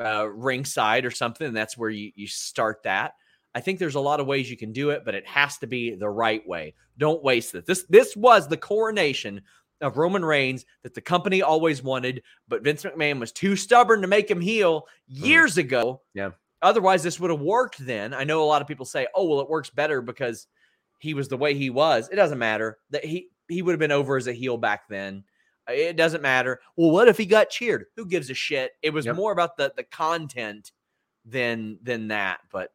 uh, 0.00 0.28
ringside 0.28 1.04
or 1.04 1.10
something. 1.10 1.46
And 1.46 1.56
that's 1.56 1.76
where 1.76 1.90
you, 1.90 2.12
you 2.14 2.26
start 2.26 2.82
that. 2.84 3.14
I 3.54 3.60
think 3.60 3.78
there's 3.78 3.96
a 3.96 4.00
lot 4.00 4.20
of 4.20 4.26
ways 4.26 4.50
you 4.50 4.56
can 4.56 4.72
do 4.72 4.90
it, 4.90 5.04
but 5.04 5.14
it 5.14 5.26
has 5.26 5.58
to 5.58 5.66
be 5.66 5.94
the 5.94 6.08
right 6.08 6.46
way. 6.46 6.74
Don't 6.98 7.22
waste 7.22 7.54
it. 7.54 7.66
This 7.66 7.84
this 7.88 8.16
was 8.16 8.46
the 8.46 8.56
coronation 8.56 9.42
of 9.80 9.96
Roman 9.96 10.24
Reigns 10.24 10.66
that 10.82 10.94
the 10.94 11.00
company 11.00 11.42
always 11.42 11.82
wanted, 11.82 12.22
but 12.48 12.62
Vince 12.62 12.84
McMahon 12.84 13.18
was 13.18 13.32
too 13.32 13.56
stubborn 13.56 14.02
to 14.02 14.06
make 14.06 14.30
him 14.30 14.40
heel 14.40 14.86
years 15.08 15.58
ago. 15.58 16.02
Yeah. 16.14 16.30
Otherwise, 16.62 17.02
this 17.02 17.18
would 17.18 17.30
have 17.30 17.40
worked 17.40 17.84
then. 17.84 18.12
I 18.12 18.24
know 18.24 18.42
a 18.42 18.44
lot 18.44 18.62
of 18.62 18.68
people 18.68 18.84
say, 18.86 19.06
"Oh, 19.14 19.26
well, 19.26 19.40
it 19.40 19.48
works 19.48 19.70
better 19.70 20.02
because 20.02 20.46
he 20.98 21.14
was 21.14 21.28
the 21.28 21.38
way 21.38 21.54
he 21.54 21.70
was." 21.70 22.08
It 22.10 22.16
doesn't 22.16 22.38
matter 22.38 22.78
that 22.90 23.04
he 23.04 23.28
he 23.48 23.62
would 23.62 23.72
have 23.72 23.80
been 23.80 23.90
over 23.90 24.16
as 24.16 24.26
a 24.26 24.32
heel 24.32 24.58
back 24.58 24.88
then. 24.88 25.24
Uh, 25.68 25.72
It 25.72 25.96
doesn't 25.96 26.22
matter. 26.22 26.60
Well, 26.76 26.90
what 26.90 27.08
if 27.08 27.16
he 27.18 27.26
got 27.26 27.50
cheered? 27.50 27.86
Who 27.96 28.06
gives 28.06 28.30
a 28.30 28.34
shit? 28.34 28.72
It 28.82 28.90
was 28.90 29.06
Yep. 29.06 29.16
more 29.16 29.32
about 29.32 29.56
the 29.56 29.72
the 29.76 29.84
content 29.84 30.72
than 31.24 31.78
than 31.82 32.08
that. 32.08 32.40
But 32.50 32.72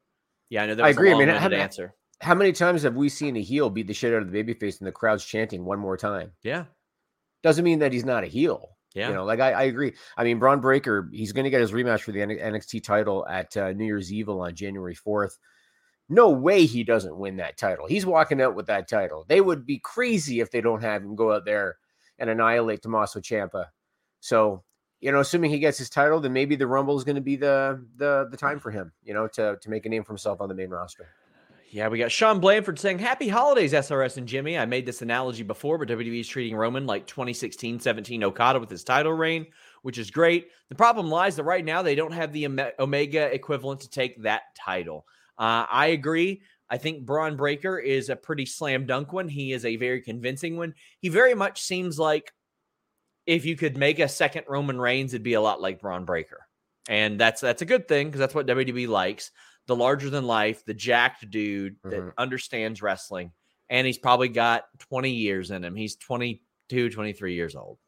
yeah, 0.49 0.63
I 0.63 0.67
know 0.67 0.75
that 0.75 0.85
I 0.85 0.89
agree. 0.89 1.09
I 1.11 1.13
a 1.13 1.17
mean, 1.17 1.27
how- 1.29 1.49
answer. 1.49 1.93
How 2.21 2.33
many 2.33 2.53
times 2.53 2.83
have 2.83 2.95
we 2.95 3.09
seen 3.09 3.35
a 3.35 3.41
heel 3.41 3.69
beat 3.69 3.87
the 3.87 3.93
shit 3.93 4.13
out 4.13 4.21
of 4.21 4.31
the 4.31 4.43
babyface 4.43 4.79
and 4.79 4.87
the 4.87 4.91
crowd's 4.91 5.25
chanting 5.25 5.65
one 5.65 5.79
more 5.79 5.97
time? 5.97 6.31
Yeah, 6.43 6.65
Doesn't 7.43 7.65
mean 7.65 7.79
that 7.79 7.91
he's 7.91 8.05
not 8.05 8.23
a 8.23 8.27
heel. 8.27 8.77
yeah. 8.93 9.09
You 9.09 9.13
know, 9.15 9.25
like 9.25 9.41
I, 9.41 9.51
I 9.51 9.63
agree. 9.63 9.93
I 10.15 10.23
mean, 10.23 10.39
Bron 10.39 10.61
Breakker, 10.61 11.09
he's 11.11 11.33
going 11.33 11.43
to 11.43 11.49
get 11.49 11.59
his 11.59 11.73
rematch 11.73 12.01
for 12.01 12.13
the 12.13 12.19
NXT 12.21 12.83
title 12.83 13.27
at 13.27 13.55
uh, 13.57 13.73
New 13.73 13.83
Year's 13.83 14.13
Evil 14.13 14.39
on 14.39 14.55
January 14.55 14.95
4th. 14.95 15.33
No 16.07 16.29
way 16.29 16.65
he 16.65 16.85
doesn't 16.85 17.17
win 17.17 17.35
that 17.37 17.57
title. 17.57 17.85
He's 17.85 18.05
walking 18.05 18.41
out 18.41 18.55
with 18.55 18.67
that 18.67 18.87
title. 18.87 19.25
They 19.27 19.41
would 19.41 19.65
be 19.65 19.79
crazy 19.79 20.39
if 20.39 20.49
they 20.51 20.61
don't 20.61 20.81
have 20.81 21.03
him 21.03 21.15
go 21.17 21.33
out 21.33 21.43
there 21.43 21.75
and 22.19 22.29
annihilate 22.29 22.81
Tommaso 22.81 23.19
Ciampa. 23.19 23.67
So, 24.19 24.63
you 24.99 25.11
know, 25.11 25.19
assuming 25.19 25.51
he 25.51 25.59
gets 25.59 25.77
his 25.77 25.89
title, 25.89 26.19
then 26.19 26.33
maybe 26.33 26.55
the 26.55 26.67
Rumble 26.67 26.97
is 26.97 27.03
going 27.03 27.15
to 27.15 27.21
be 27.21 27.35
the 27.35 27.85
the 27.97 28.27
the 28.31 28.37
time 28.37 28.59
for 28.59 28.71
him, 28.71 28.91
you 29.03 29.13
know, 29.13 29.27
to 29.29 29.57
to 29.61 29.69
make 29.69 29.85
a 29.85 29.89
name 29.89 30.03
for 30.03 30.13
himself 30.13 30.41
on 30.41 30.49
the 30.49 30.55
main 30.55 30.69
roster. 30.69 31.07
Yeah, 31.75 31.89
we 31.89 31.97
got 31.97 32.11
Sean 32.11 32.39
Blanford 32.39 32.79
saying, 32.79 32.99
Happy 32.99 33.27
holidays, 33.27 33.73
SRS 33.73 34.15
and 34.15 34.27
Jimmy. 34.27 34.57
I 34.57 34.65
made 34.65 34.85
this 34.85 35.01
analogy 35.01 35.43
before, 35.43 35.77
but 35.77 35.89
WWE 35.89 36.21
is 36.21 36.27
treating 36.27 36.55
Roman 36.55 36.85
like 36.85 37.05
2016 37.05 37.81
17 37.81 38.23
Okada 38.23 38.59
with 38.59 38.69
his 38.69 38.85
title 38.85 39.11
reign, 39.11 39.47
which 39.81 39.97
is 39.97 40.09
great. 40.09 40.51
The 40.69 40.75
problem 40.75 41.09
lies 41.09 41.35
that 41.35 41.43
right 41.43 41.65
now 41.65 41.81
they 41.81 41.95
don't 41.95 42.13
have 42.13 42.31
the 42.31 42.47
Omega 42.79 43.33
equivalent 43.33 43.81
to 43.81 43.89
take 43.89 44.23
that 44.23 44.43
title. 44.55 45.05
Uh, 45.37 45.65
I 45.69 45.87
agree. 45.87 46.43
I 46.69 46.77
think 46.77 47.05
Bron 47.05 47.35
Breakker 47.37 47.77
is 47.77 48.09
a 48.09 48.15
pretty 48.15 48.45
slam 48.45 48.85
dunk 48.85 49.13
one. 49.13 49.27
He 49.27 49.51
is 49.53 49.65
a 49.65 49.75
very 49.75 50.01
convincing 50.01 50.57
one. 50.57 50.73
He 50.99 51.09
very 51.09 51.35
much 51.35 51.61
seems 51.61 51.99
like 51.99 52.31
if 53.25 53.45
you 53.45 53.55
could 53.55 53.77
make 53.77 53.99
a 53.99 54.07
second 54.07 54.45
Roman 54.47 54.79
Reigns, 54.79 55.13
it'd 55.13 55.23
be 55.23 55.33
a 55.33 55.41
lot 55.41 55.61
like 55.61 55.79
Bron 55.81 56.05
Breakker. 56.05 56.47
And 56.87 57.19
that's 57.19 57.41
that's 57.41 57.61
a 57.61 57.65
good 57.65 57.87
thing 57.87 58.07
because 58.07 58.19
that's 58.19 58.35
what 58.35 58.45
WWE 58.47 58.87
likes 58.87 59.31
the 59.67 59.75
larger 59.75 60.11
than 60.11 60.25
life, 60.27 60.63
the 60.65 60.75
jacked 60.75 61.29
dude 61.31 61.77
that 61.83 61.99
Mhm. 61.99 62.13
understands 62.17 62.81
wrestling. 62.83 63.31
And 63.67 63.87
he's 63.87 63.97
probably 63.97 64.29
got 64.29 64.65
20 64.77 65.09
years 65.09 65.49
in 65.49 65.63
him. 65.63 65.75
He's 65.75 65.95
22, 65.95 66.91
23 66.91 67.33
years 67.33 67.55
old. 67.55 67.79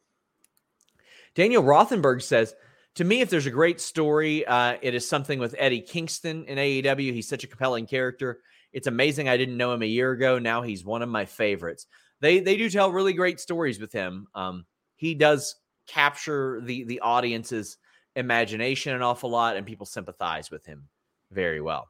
Daniel 1.36 1.62
Rothenberg 1.64 2.24
says, 2.24 2.56
to 2.96 3.04
me, 3.04 3.22
if 3.22 3.30
there's 3.30 3.46
a 3.46 3.52
great 3.52 3.80
story, 3.80 4.44
uh, 4.46 4.78
it 4.82 4.96
is 4.96 5.08
something 5.08 5.38
with 5.38 5.54
Eddie 5.60 5.82
Kingston 5.82 6.46
in 6.46 6.58
AEW. 6.58 7.14
He's 7.14 7.28
such 7.28 7.44
a 7.44 7.48
compelling 7.48 7.86
character. 7.86 8.42
It's 8.78 8.86
amazing. 8.86 9.28
I 9.28 9.38
didn't 9.38 9.58
know 9.58 9.74
him 9.74 9.82
a 9.82 9.88
year 9.88 10.12
ago. 10.12 10.38
Now 10.38 10.62
he's 10.62 10.86
one 10.86 11.02
of 11.02 11.10
my 11.10 11.26
favorites. 11.26 11.88
They 12.22 12.40
they 12.42 12.58
do 12.58 12.70
tell 12.70 12.92
really 12.92 13.12
great 13.12 13.40
stories 13.40 13.80
with 13.80 13.92
him. 13.92 14.28
Um, 14.36 14.68
he 14.98 15.16
does 15.16 15.56
capture 15.88 16.62
the 16.64 16.84
the 16.84 17.00
audience's 17.00 17.78
imagination 18.16 18.94
an 18.94 19.02
awful 19.02 19.32
lot, 19.32 19.58
and 19.58 19.66
people 19.66 19.88
sympathize 19.88 20.52
with 20.52 20.64
him 20.68 20.90
very 21.32 21.60
well. 21.60 21.88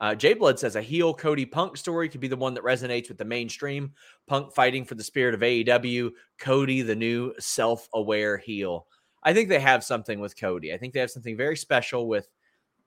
Uh, 0.00 0.16
Jay 0.16 0.34
Blood 0.34 0.58
says 0.58 0.74
a 0.74 0.82
heel 0.82 1.14
Cody 1.14 1.46
Punk 1.46 1.76
story 1.76 2.08
could 2.08 2.20
be 2.20 2.26
the 2.26 2.36
one 2.36 2.54
that 2.54 2.64
resonates 2.64 3.08
with 3.08 3.18
the 3.18 3.24
mainstream. 3.24 3.92
Punk 4.26 4.52
fighting 4.52 4.84
for 4.84 4.96
the 4.96 5.04
spirit 5.04 5.36
of 5.36 5.40
AEW, 5.40 6.10
Cody, 6.40 6.82
the 6.82 6.96
new 6.96 7.32
self 7.38 7.88
aware 7.94 8.38
heel. 8.38 8.88
I 9.22 9.32
think 9.32 9.48
they 9.48 9.60
have 9.60 9.84
something 9.84 10.18
with 10.18 10.36
Cody. 10.36 10.74
I 10.74 10.78
think 10.78 10.94
they 10.94 11.00
have 11.00 11.12
something 11.12 11.36
very 11.36 11.56
special 11.56 12.08
with 12.08 12.28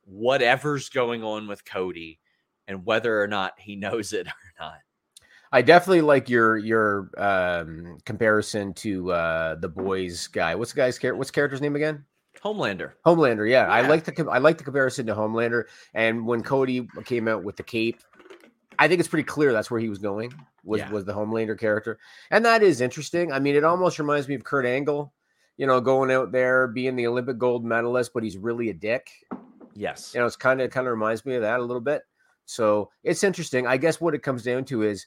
whatever's 0.03 0.89
going 0.89 1.23
on 1.23 1.47
with 1.47 1.63
Cody 1.63 2.19
and 2.67 2.85
whether 2.85 3.21
or 3.21 3.27
not 3.27 3.53
he 3.57 3.75
knows 3.77 4.13
it 4.13 4.27
or 4.27 4.53
not. 4.59 4.77
I 5.53 5.61
definitely 5.61 6.01
like 6.01 6.29
your 6.29 6.57
your 6.57 7.09
um, 7.17 7.97
comparison 8.05 8.73
to 8.75 9.11
uh, 9.11 9.55
the 9.55 9.67
boys 9.67 10.27
guy. 10.27 10.55
What's 10.55 10.71
the 10.71 10.77
guy's 10.77 10.97
character? 10.97 11.17
What's 11.17 11.29
the 11.29 11.35
character's 11.35 11.61
name 11.61 11.75
again? 11.75 12.05
Homelander. 12.41 12.93
Homelander. 13.05 13.49
Yeah, 13.49 13.67
I 13.67 13.81
like 13.81 14.05
the 14.05 14.27
I 14.31 14.37
like 14.37 14.57
the 14.57 14.63
comparison 14.63 15.05
to 15.07 15.13
Homelander. 15.13 15.65
And 15.93 16.25
when 16.25 16.41
Cody 16.41 16.87
came 17.03 17.27
out 17.27 17.43
with 17.43 17.57
the 17.57 17.63
cape, 17.63 17.99
I 18.79 18.87
think 18.87 18.99
it's 19.01 19.09
pretty 19.09 19.25
clear 19.25 19.51
that's 19.51 19.69
where 19.69 19.79
he 19.81 19.89
was 19.89 19.99
going. 19.99 20.31
Was 20.63 20.79
Yeah. 20.79 20.89
was 20.89 21.03
the 21.03 21.13
Homelander 21.13 21.59
character, 21.59 21.99
and 22.29 22.45
that 22.45 22.63
is 22.63 22.79
interesting. 22.79 23.33
I 23.33 23.39
mean, 23.39 23.55
it 23.55 23.65
almost 23.65 23.99
reminds 23.99 24.27
me 24.29 24.35
of 24.35 24.43
Kurt 24.45 24.65
Angle. 24.65 25.13
You 25.57 25.67
know, 25.67 25.81
going 25.81 26.09
out 26.11 26.31
there 26.31 26.67
being 26.67 26.95
the 26.95 27.07
Olympic 27.07 27.37
gold 27.37 27.65
medalist, 27.65 28.11
but 28.13 28.23
he's 28.23 28.37
really 28.37 28.69
a 28.69 28.73
dick. 28.73 29.09
Yes. 29.75 30.13
You 30.13 30.21
know, 30.21 30.25
it's 30.25 30.37
kind 30.37 30.61
of 30.61 30.71
kind 30.71 30.87
of 30.87 30.91
reminds 30.91 31.25
me 31.25 31.35
of 31.35 31.41
that 31.41 31.59
a 31.59 31.63
little 31.63 31.81
bit. 31.81 32.03
So 32.51 32.89
it's 33.03 33.23
interesting. 33.23 33.65
I 33.65 33.77
guess 33.77 34.01
what 34.01 34.13
it 34.13 34.23
comes 34.23 34.43
down 34.43 34.65
to 34.65 34.83
is 34.83 35.05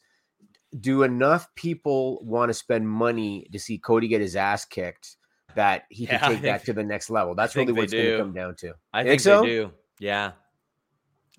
do 0.81 1.03
enough 1.03 1.47
people 1.55 2.25
want 2.25 2.49
to 2.49 2.55
spend 2.55 2.89
money 2.89 3.47
to 3.53 3.59
see 3.59 3.77
Cody 3.77 4.09
get 4.09 4.23
his 4.23 4.35
ass 4.35 4.65
kicked 4.65 5.17
that 5.55 5.85
he 5.91 6.07
can 6.07 6.19
Yeah, 6.21 6.27
I 6.27 6.33
take 6.33 6.43
that 6.43 6.65
to 6.65 6.73
the 6.73 6.83
next 6.83 7.11
level? 7.11 7.35
That's 7.35 7.55
really 7.55 7.73
what 7.73 7.85
it's 7.85 7.93
going 7.93 8.07
to 8.07 8.19
come 8.19 8.33
down 8.33 8.57
to. 8.57 8.75
I 8.95 9.03
think, 9.03 9.11
think 9.11 9.21
so? 9.21 9.43
they 9.43 9.49
do. 9.49 9.73
Yeah. 10.01 10.33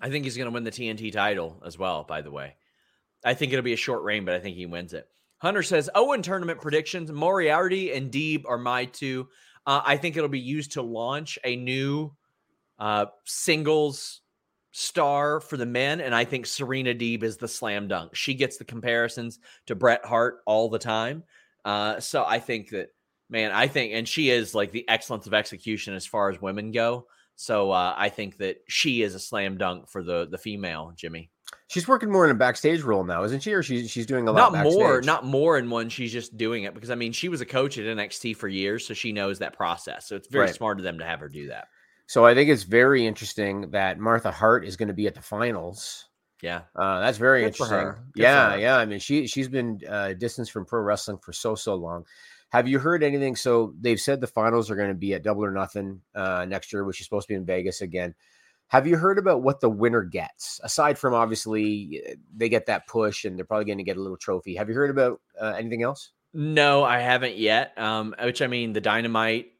I 0.00 0.08
think 0.08 0.24
he's 0.24 0.36
going 0.36 0.46
to 0.46 0.52
win 0.52 0.62
the 0.62 0.70
TNT 0.70 1.12
title 1.12 1.60
as 1.66 1.76
well, 1.76 2.04
by 2.04 2.22
the 2.22 2.30
way. 2.30 2.54
I 3.24 3.34
think 3.34 3.52
it'll 3.52 3.64
be 3.64 3.72
a 3.72 3.76
short 3.76 4.04
reign, 4.04 4.24
but 4.24 4.34
I 4.34 4.38
think 4.38 4.56
he 4.56 4.66
wins 4.66 4.94
it. 4.94 5.08
Hunter 5.38 5.64
says, 5.64 5.90
Owen 5.94 6.22
tournament 6.22 6.60
predictions. 6.60 7.10
Moriarty 7.10 7.92
and 7.92 8.12
Deeb 8.12 8.44
are 8.46 8.58
my 8.58 8.84
two. 8.84 9.28
Uh, 9.66 9.82
I 9.84 9.96
think 9.96 10.16
it'll 10.16 10.28
be 10.28 10.38
used 10.38 10.72
to 10.72 10.82
launch 10.82 11.36
a 11.44 11.56
new 11.56 12.12
uh, 12.78 13.06
singles 13.24 14.20
star 14.76 15.40
for 15.40 15.56
the 15.56 15.64
men. 15.64 16.02
And 16.02 16.14
I 16.14 16.24
think 16.26 16.44
Serena 16.44 16.94
Deeb 16.94 17.22
is 17.22 17.38
the 17.38 17.48
slam 17.48 17.88
dunk. 17.88 18.14
She 18.14 18.34
gets 18.34 18.58
the 18.58 18.64
comparisons 18.64 19.38
to 19.66 19.74
Bret 19.74 20.04
Hart 20.04 20.40
all 20.44 20.68
the 20.68 20.78
time. 20.78 21.24
Uh, 21.64 21.98
so 21.98 22.24
I 22.26 22.40
think 22.40 22.68
that, 22.70 22.88
man, 23.30 23.52
I 23.52 23.68
think, 23.68 23.94
and 23.94 24.06
she 24.06 24.28
is 24.28 24.54
like 24.54 24.72
the 24.72 24.86
excellence 24.86 25.26
of 25.26 25.32
execution 25.32 25.94
as 25.94 26.04
far 26.04 26.30
as 26.30 26.42
women 26.42 26.72
go. 26.72 27.06
So 27.36 27.70
uh, 27.70 27.94
I 27.96 28.10
think 28.10 28.36
that 28.36 28.58
she 28.68 29.00
is 29.02 29.14
a 29.14 29.18
slam 29.18 29.56
dunk 29.56 29.88
for 29.88 30.02
the 30.02 30.26
the 30.30 30.38
female 30.38 30.92
Jimmy. 30.94 31.30
She's 31.68 31.88
working 31.88 32.10
more 32.10 32.24
in 32.24 32.30
a 32.30 32.34
backstage 32.34 32.82
role 32.82 33.04
now, 33.04 33.24
isn't 33.24 33.40
she? 33.42 33.52
Or 33.52 33.62
she's 33.62 33.90
she's 33.90 34.06
doing 34.06 34.28
a 34.28 34.32
lot 34.32 34.52
Not 34.52 34.64
more, 34.64 35.00
not 35.00 35.24
more 35.24 35.58
in 35.58 35.70
one. 35.70 35.88
She's 35.88 36.12
just 36.12 36.36
doing 36.36 36.64
it 36.64 36.74
because 36.74 36.90
I 36.90 36.94
mean 36.96 37.12
she 37.12 37.28
was 37.28 37.40
a 37.40 37.46
coach 37.46 37.78
at 37.78 37.84
NXT 37.84 38.36
for 38.36 38.48
years, 38.48 38.86
so 38.86 38.94
she 38.94 39.12
knows 39.12 39.38
that 39.38 39.54
process. 39.54 40.06
So 40.06 40.16
it's 40.16 40.28
very 40.28 40.46
Right. 40.46 40.54
smart 40.54 40.78
of 40.78 40.84
them 40.84 40.98
to 40.98 41.04
have 41.04 41.20
her 41.20 41.28
do 41.28 41.48
that. 41.48 41.68
So 42.06 42.24
I 42.24 42.34
think 42.34 42.50
it's 42.50 42.62
very 42.62 43.06
interesting 43.06 43.70
that 43.72 43.98
Martha 43.98 44.30
Hart 44.30 44.64
is 44.64 44.76
going 44.76 44.88
to 44.88 44.94
be 44.94 45.06
at 45.06 45.14
the 45.14 45.22
finals. 45.22 46.06
Yeah, 46.42 46.62
Uh, 46.74 47.00
that's 47.00 47.18
very 47.18 47.40
Good 47.40 47.46
interesting. 47.48 47.78
her. 47.78 47.92
Good 48.12 48.12
for 48.12 48.22
Yeah, 48.22 48.56
yeah. 48.56 48.76
I 48.76 48.84
mean, 48.84 48.98
she 48.98 49.26
she's 49.26 49.48
been 49.48 49.80
uh, 49.88 50.12
distanced 50.12 50.52
from 50.52 50.66
pro 50.66 50.80
wrestling 50.80 51.18
for 51.18 51.32
so 51.32 51.54
so 51.54 51.74
long. 51.74 52.04
Have 52.50 52.68
you 52.68 52.78
heard 52.78 53.02
anything? 53.02 53.34
So 53.36 53.74
they've 53.80 54.00
said 54.00 54.20
the 54.20 54.26
finals 54.26 54.70
are 54.70 54.76
going 54.76 54.90
to 54.90 54.94
be 54.94 55.14
at 55.14 55.22
Double 55.22 55.44
or 55.44 55.50
Nothing 55.50 56.02
uh, 56.14 56.44
next 56.46 56.72
year, 56.72 56.84
which 56.84 57.00
is 57.00 57.06
supposed 57.06 57.26
to 57.26 57.32
be 57.32 57.36
in 57.36 57.46
Vegas 57.46 57.80
again. 57.80 58.14
Have 58.68 58.86
you 58.86 58.96
heard 58.96 59.18
about 59.18 59.42
what 59.42 59.60
the 59.60 59.70
winner 59.70 60.02
gets? 60.02 60.60
Aside 60.62 60.98
from 60.98 61.14
obviously 61.14 62.02
uh, 62.06 62.14
they 62.36 62.48
get 62.48 62.66
that 62.66 62.86
push 62.86 63.24
and 63.24 63.36
they're 63.36 63.44
probably 63.44 63.64
going 63.64 63.78
to 63.78 63.84
get 63.84 63.96
a 63.96 64.02
little 64.02 64.16
trophy. 64.16 64.56
Have 64.56 64.68
you 64.68 64.74
heard 64.74 64.90
about 64.90 65.20
uh, 65.40 65.54
anything 65.56 65.82
else? 65.82 66.12
No, 66.34 66.84
I 66.84 66.98
haven't 66.98 67.36
yet. 67.36 67.76
Um, 67.78 68.14
which 68.22 68.42
I 68.42 68.46
mean, 68.46 68.72
the 68.72 68.80
dynamite 68.80 69.52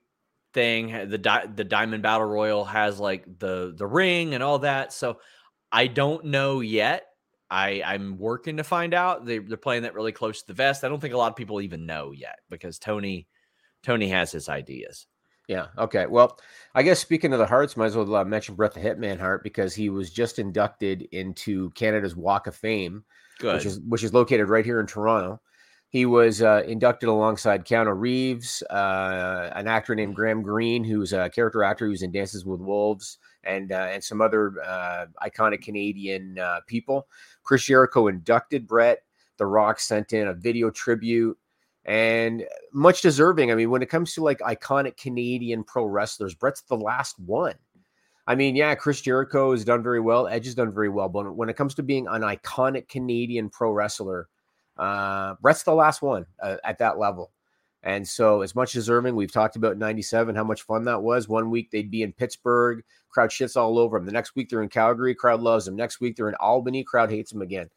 thing, 0.57 1.11
the 1.11 1.19
di- 1.19 1.47
the 1.55 1.65
Diamond 1.65 2.03
Battle 2.03 2.27
Royal 2.27 2.65
has 2.65 2.99
like 2.99 3.27
the 3.39 3.75
the 3.77 3.87
ring 3.87 4.35
and 4.35 4.43
all 4.43 4.59
that. 4.61 4.93
So 4.93 5.21
I 5.71 5.87
don't 5.87 6.25
know 6.25 6.61
yet. 6.61 7.07
I 7.51 7.83
I'm 7.85 8.19
working 8.19 8.57
to 8.57 8.65
find 8.65 8.95
out. 8.95 9.27
They, 9.27 9.39
they're 9.39 9.59
playing 9.59 9.83
that 9.83 9.95
really 9.95 10.13
close 10.13 10.41
to 10.41 10.47
the 10.49 10.55
vest. 10.55 10.83
I 10.83 10.89
don't 10.89 10.99
think 10.99 11.13
a 11.13 11.19
lot 11.19 11.31
of 11.31 11.37
people 11.37 11.61
even 11.61 11.85
know 11.85 12.13
yet 12.13 12.39
because 12.49 12.79
Tony 12.79 13.29
Tony 13.83 14.09
has 14.09 14.33
his 14.33 14.49
ideas. 14.49 15.07
Yeah. 15.47 15.67
Okay. 15.79 16.07
Well, 16.07 16.39
I 16.75 16.83
guess 16.83 16.99
speaking 16.99 17.33
of 17.35 17.39
the 17.39 17.47
hearts, 17.47 17.77
might 17.77 17.87
as 17.87 17.97
well 17.97 18.17
uh, 18.17 18.25
mention 18.25 18.55
Bret 18.57 18.73
the 18.73 18.81
Hitman 18.81 19.21
Hart 19.21 19.45
because 19.45 19.75
he 19.75 19.91
was 19.91 20.11
just 20.11 20.39
inducted 20.39 21.07
into 21.13 21.71
Canada's 21.71 22.17
Walk 22.17 22.47
of 22.47 22.57
Fame, 22.57 23.05
Good. 23.39 23.55
which 23.55 23.67
is 23.67 23.79
which 23.81 24.03
is 24.03 24.15
located 24.15 24.49
right 24.49 24.65
here 24.65 24.81
in 24.81 24.87
Toronto. 24.87 25.41
He 25.97 26.05
was 26.05 26.43
uh, 26.43 26.63
inducted 26.67 27.09
alongside 27.09 27.65
Keanu 27.65 27.99
Reeves, 27.99 28.63
uh, 28.65 29.51
an 29.55 29.67
actor 29.67 29.95
named 29.95 30.15
Graham 30.15 30.43
Greene, 30.43 30.85
who's 30.85 31.15
a 31.15 31.31
character 31.31 31.65
actor 31.65 31.87
who's 31.87 32.03
in 32.03 32.13
Dances 32.13 32.45
with 32.45 32.61
Wolves, 32.61 33.17
and 33.45 33.73
uh, 33.73 33.89
and 33.91 34.05
some 34.05 34.21
other 34.21 34.63
uh, 34.63 35.07
iconic 35.23 35.63
Canadian 35.63 36.39
uh, 36.39 36.61
people. 36.67 37.09
Chris 37.45 37.65
Jericho 37.65 38.09
inducted 38.09 38.67
Bret. 38.67 39.05
The 39.39 39.47
Rock 39.47 39.81
sent 39.81 40.13
in 40.13 40.29
a 40.29 40.35
video 40.35 40.69
tribute 40.69 41.39
and 41.87 42.45
much 42.75 43.01
deserving. 43.01 43.51
I 43.51 43.55
mean, 43.55 43.71
when 43.71 43.81
it 43.81 43.89
comes 43.89 44.13
to 44.17 44.23
like 44.23 44.41
iconic 44.41 44.99
Canadian 44.99 45.65
pro 45.65 45.87
wrestlers, 45.87 46.35
Bret's 46.35 46.61
the 46.61 46.77
last 46.77 47.19
one. 47.19 47.55
I 48.27 48.35
mean, 48.35 48.55
yeah, 48.55 48.75
Chris 48.75 49.01
Jericho 49.01 49.53
has 49.53 49.65
done 49.65 49.83
very 49.83 50.01
well. 50.01 50.29
Edge 50.29 50.45
has 50.45 50.55
done 50.55 50.75
very 50.75 50.91
well, 50.91 51.09
but 51.09 51.35
when 51.35 51.49
it 51.49 51.57
comes 51.57 51.75
to 51.77 51.83
being 51.83 52.07
an 52.07 52.21
iconic 52.21 52.87
Canadian 52.87 53.49
pro 53.49 53.71
wrestler, 53.71 54.29
uh, 54.79 55.35
Bret's 55.41 55.63
the 55.63 55.75
last 55.75 56.03
one 56.03 56.27
uh, 56.43 56.57
at 56.65 56.79
that 56.79 56.99
level. 56.99 57.31
And 57.83 58.07
so 58.07 58.43
as 58.43 58.55
much 58.57 58.73
deserving. 58.73 59.15
We've 59.15 59.33
talked 59.33 59.55
about 59.55 59.79
97, 59.79 60.35
how 60.35 60.43
much 60.43 60.63
fun 60.63 60.85
that 60.85 61.03
was. 61.03 61.29
One 61.29 61.51
week 61.51 61.71
they'd 61.71 61.91
be 61.91 62.03
in 62.03 62.13
Pittsburgh, 62.13 62.83
crowd 63.11 63.31
shits 63.31 63.57
all 63.57 63.79
over 63.79 63.97
them. 63.97 64.07
The 64.07 64.13
next 64.13 64.35
week 64.35 64.49
they're 64.49 64.63
in 64.63 64.69
Calgary, 64.69 65.15
crowd 65.15 65.41
loves 65.41 65.67
them. 65.67 65.77
Next 65.77 66.01
week 66.01 66.17
they're 66.17 66.29
in 66.29 66.35
Albany, 66.41 66.83
crowd 66.83 67.11
hates 67.11 67.31
them 67.31 67.43
again. 67.43 67.71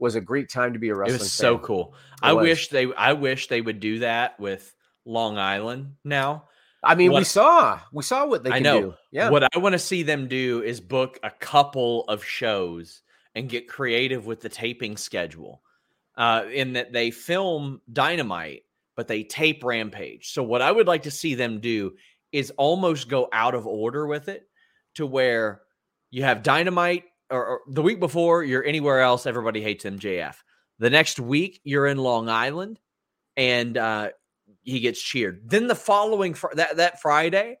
Was 0.00 0.16
a 0.16 0.20
great 0.20 0.50
time 0.50 0.72
to 0.72 0.80
be 0.80 0.88
a 0.88 0.96
wrestling. 0.96 1.14
It 1.14 1.20
was 1.20 1.32
so 1.32 1.58
fan. 1.58 1.64
cool. 1.64 1.94
It 2.14 2.18
I 2.26 2.32
was. 2.32 2.42
wish 2.42 2.68
they 2.70 2.92
I 2.94 3.12
wish 3.12 3.46
they 3.46 3.60
would 3.60 3.78
do 3.78 4.00
that 4.00 4.38
with 4.40 4.74
Long 5.04 5.38
Island 5.38 5.94
now. 6.02 6.48
I 6.82 6.96
mean, 6.96 7.12
we 7.12 7.22
saw 7.22 7.78
we 7.92 8.02
saw 8.02 8.26
what 8.26 8.42
they 8.42 8.50
I 8.50 8.54
can 8.54 8.62
know. 8.64 8.80
do. 8.80 8.94
Yeah. 9.12 9.30
What 9.30 9.44
I 9.54 9.58
want 9.60 9.74
to 9.74 9.78
see 9.78 10.02
them 10.02 10.26
do 10.26 10.62
is 10.64 10.80
book 10.80 11.20
a 11.22 11.30
couple 11.30 12.02
of 12.08 12.24
shows 12.24 13.02
and 13.36 13.48
get 13.48 13.68
creative 13.68 14.26
with 14.26 14.40
the 14.40 14.48
taping 14.48 14.96
schedule. 14.96 15.62
Uh, 16.16 16.44
in 16.52 16.74
that 16.74 16.92
they 16.92 17.10
film 17.10 17.80
Dynamite, 17.90 18.64
but 18.96 19.08
they 19.08 19.24
tape 19.24 19.64
Rampage. 19.64 20.32
So 20.32 20.42
what 20.42 20.60
I 20.60 20.70
would 20.70 20.86
like 20.86 21.04
to 21.04 21.10
see 21.10 21.34
them 21.34 21.60
do 21.60 21.94
is 22.32 22.50
almost 22.58 23.08
go 23.08 23.28
out 23.32 23.54
of 23.54 23.66
order 23.66 24.06
with 24.06 24.28
it 24.28 24.46
to 24.96 25.06
where 25.06 25.62
you 26.10 26.22
have 26.22 26.42
Dynamite 26.42 27.04
or, 27.30 27.46
or 27.46 27.60
the 27.66 27.82
week 27.82 27.98
before 27.98 28.44
you're 28.44 28.64
anywhere 28.64 29.00
else, 29.00 29.26
everybody 29.26 29.62
hates 29.62 29.84
MJF. 29.84 30.36
The 30.78 30.90
next 30.90 31.18
week 31.18 31.60
you're 31.64 31.86
in 31.86 31.98
Long 31.98 32.28
Island 32.28 32.78
and 33.36 33.76
uh, 33.76 34.10
he 34.62 34.80
gets 34.80 35.00
cheered. 35.00 35.48
Then 35.48 35.66
the 35.66 35.74
following 35.74 36.34
fr- 36.34 36.54
that 36.54 36.76
that 36.76 37.00
Friday, 37.00 37.58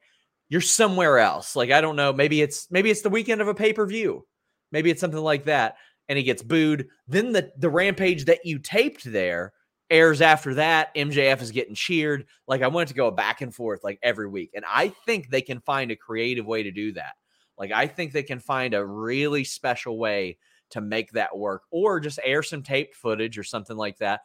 you're 0.48 0.60
somewhere 0.60 1.18
else. 1.18 1.56
Like 1.56 1.70
I 1.70 1.80
don't 1.80 1.96
know, 1.96 2.12
maybe 2.12 2.42
it's 2.42 2.70
maybe 2.70 2.90
it's 2.90 3.02
the 3.02 3.10
weekend 3.10 3.40
of 3.40 3.48
a 3.48 3.54
pay 3.54 3.72
per 3.72 3.86
view, 3.86 4.26
maybe 4.70 4.90
it's 4.90 5.00
something 5.00 5.20
like 5.20 5.44
that, 5.44 5.76
and 6.08 6.16
he 6.18 6.24
gets 6.24 6.42
booed. 6.42 6.88
Then 7.06 7.32
the 7.32 7.52
the 7.56 7.70
rampage 7.70 8.24
that 8.26 8.44
you 8.44 8.58
taped 8.58 9.04
there 9.04 9.52
airs 9.90 10.20
after 10.20 10.54
that. 10.54 10.94
MJF 10.94 11.42
is 11.42 11.50
getting 11.50 11.74
cheered. 11.74 12.26
Like 12.48 12.62
I 12.62 12.68
want 12.68 12.88
it 12.88 12.92
to 12.92 12.96
go 12.96 13.10
back 13.10 13.40
and 13.42 13.54
forth 13.54 13.84
like 13.84 13.98
every 14.02 14.28
week, 14.28 14.50
and 14.54 14.64
I 14.68 14.88
think 15.06 15.28
they 15.28 15.42
can 15.42 15.60
find 15.60 15.90
a 15.90 15.96
creative 15.96 16.46
way 16.46 16.62
to 16.62 16.70
do 16.70 16.92
that. 16.92 17.12
Like 17.58 17.72
I 17.72 17.86
think 17.86 18.12
they 18.12 18.22
can 18.22 18.40
find 18.40 18.74
a 18.74 18.84
really 18.86 19.44
special 19.44 19.98
way 19.98 20.38
to 20.70 20.80
make 20.80 21.12
that 21.12 21.36
work, 21.36 21.62
or 21.70 22.00
just 22.00 22.18
air 22.24 22.42
some 22.42 22.62
taped 22.62 22.94
footage 22.96 23.36
or 23.38 23.44
something 23.44 23.76
like 23.76 23.98
that 23.98 24.20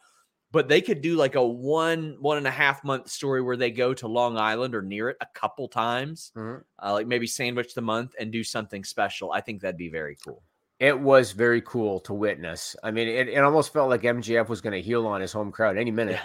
but 0.50 0.66
they 0.66 0.80
could 0.80 1.02
do 1.02 1.14
like 1.14 1.34
a 1.34 1.46
one 1.46 2.16
one 2.20 2.38
and 2.38 2.46
a 2.46 2.50
half 2.50 2.82
month 2.82 3.10
story 3.10 3.42
where 3.42 3.56
they 3.58 3.70
go 3.70 3.92
to 3.92 4.08
long 4.08 4.38
island 4.38 4.74
or 4.74 4.80
near 4.80 5.10
it 5.10 5.16
a 5.20 5.26
couple 5.34 5.68
times 5.68 6.32
Mhm. 6.34 6.62
uh, 6.82 6.92
like 6.94 7.06
maybe 7.06 7.26
sandwich 7.26 7.74
the 7.74 7.82
month 7.82 8.14
and 8.18 8.32
do 8.32 8.42
something 8.42 8.82
special 8.82 9.30
i 9.30 9.42
think 9.42 9.60
that'd 9.60 9.76
be 9.76 9.90
very 9.90 10.16
cool 10.24 10.42
It 10.80 10.98
was 11.00 11.32
very 11.32 11.60
cool 11.62 12.00
to 12.00 12.14
witness. 12.14 12.76
I 12.84 12.90
mean, 12.92 13.08
it, 13.08 13.28
it 13.28 13.38
almost 13.38 13.72
felt 13.72 13.90
like 13.90 14.02
MJF 14.02 14.48
was 14.48 14.60
going 14.60 14.74
to 14.74 14.80
heel 14.82 15.06
on 15.06 15.20
his 15.20 15.32
home 15.32 15.50
crowd 15.50 15.76
any 15.76 15.90
minute, 15.90 16.20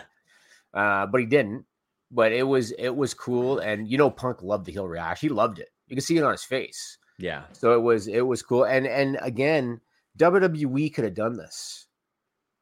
uh, 0.73 1.07
but 1.07 1.19
he 1.21 1.25
didn't. 1.25 1.65
But 2.11 2.31
it 2.31 2.43
was 2.43 2.71
it 2.77 2.95
was 2.95 3.15
cool, 3.15 3.57
and 3.57 3.87
you 3.87 3.97
know, 3.97 4.11
Punk 4.11 4.43
loved 4.43 4.65
the 4.67 4.71
heel 4.71 4.87
reaction. 4.87 5.29
He 5.29 5.33
loved 5.33 5.57
it. 5.57 5.69
You 5.87 5.95
can 5.95 6.03
see 6.03 6.17
it 6.17 6.23
on 6.23 6.31
his 6.31 6.43
face. 6.43 6.97
yeah 7.17 7.43
So 7.53 7.73
it 7.73 7.81
was 7.81 8.07
it 8.07 8.21
was 8.21 8.43
cool. 8.43 8.65
And 8.65 8.85
and 8.85 9.17
again, 9.21 9.81
WWE 10.19 10.93
could 10.93 11.05
have 11.05 11.15
done 11.15 11.35
this. 11.37 11.87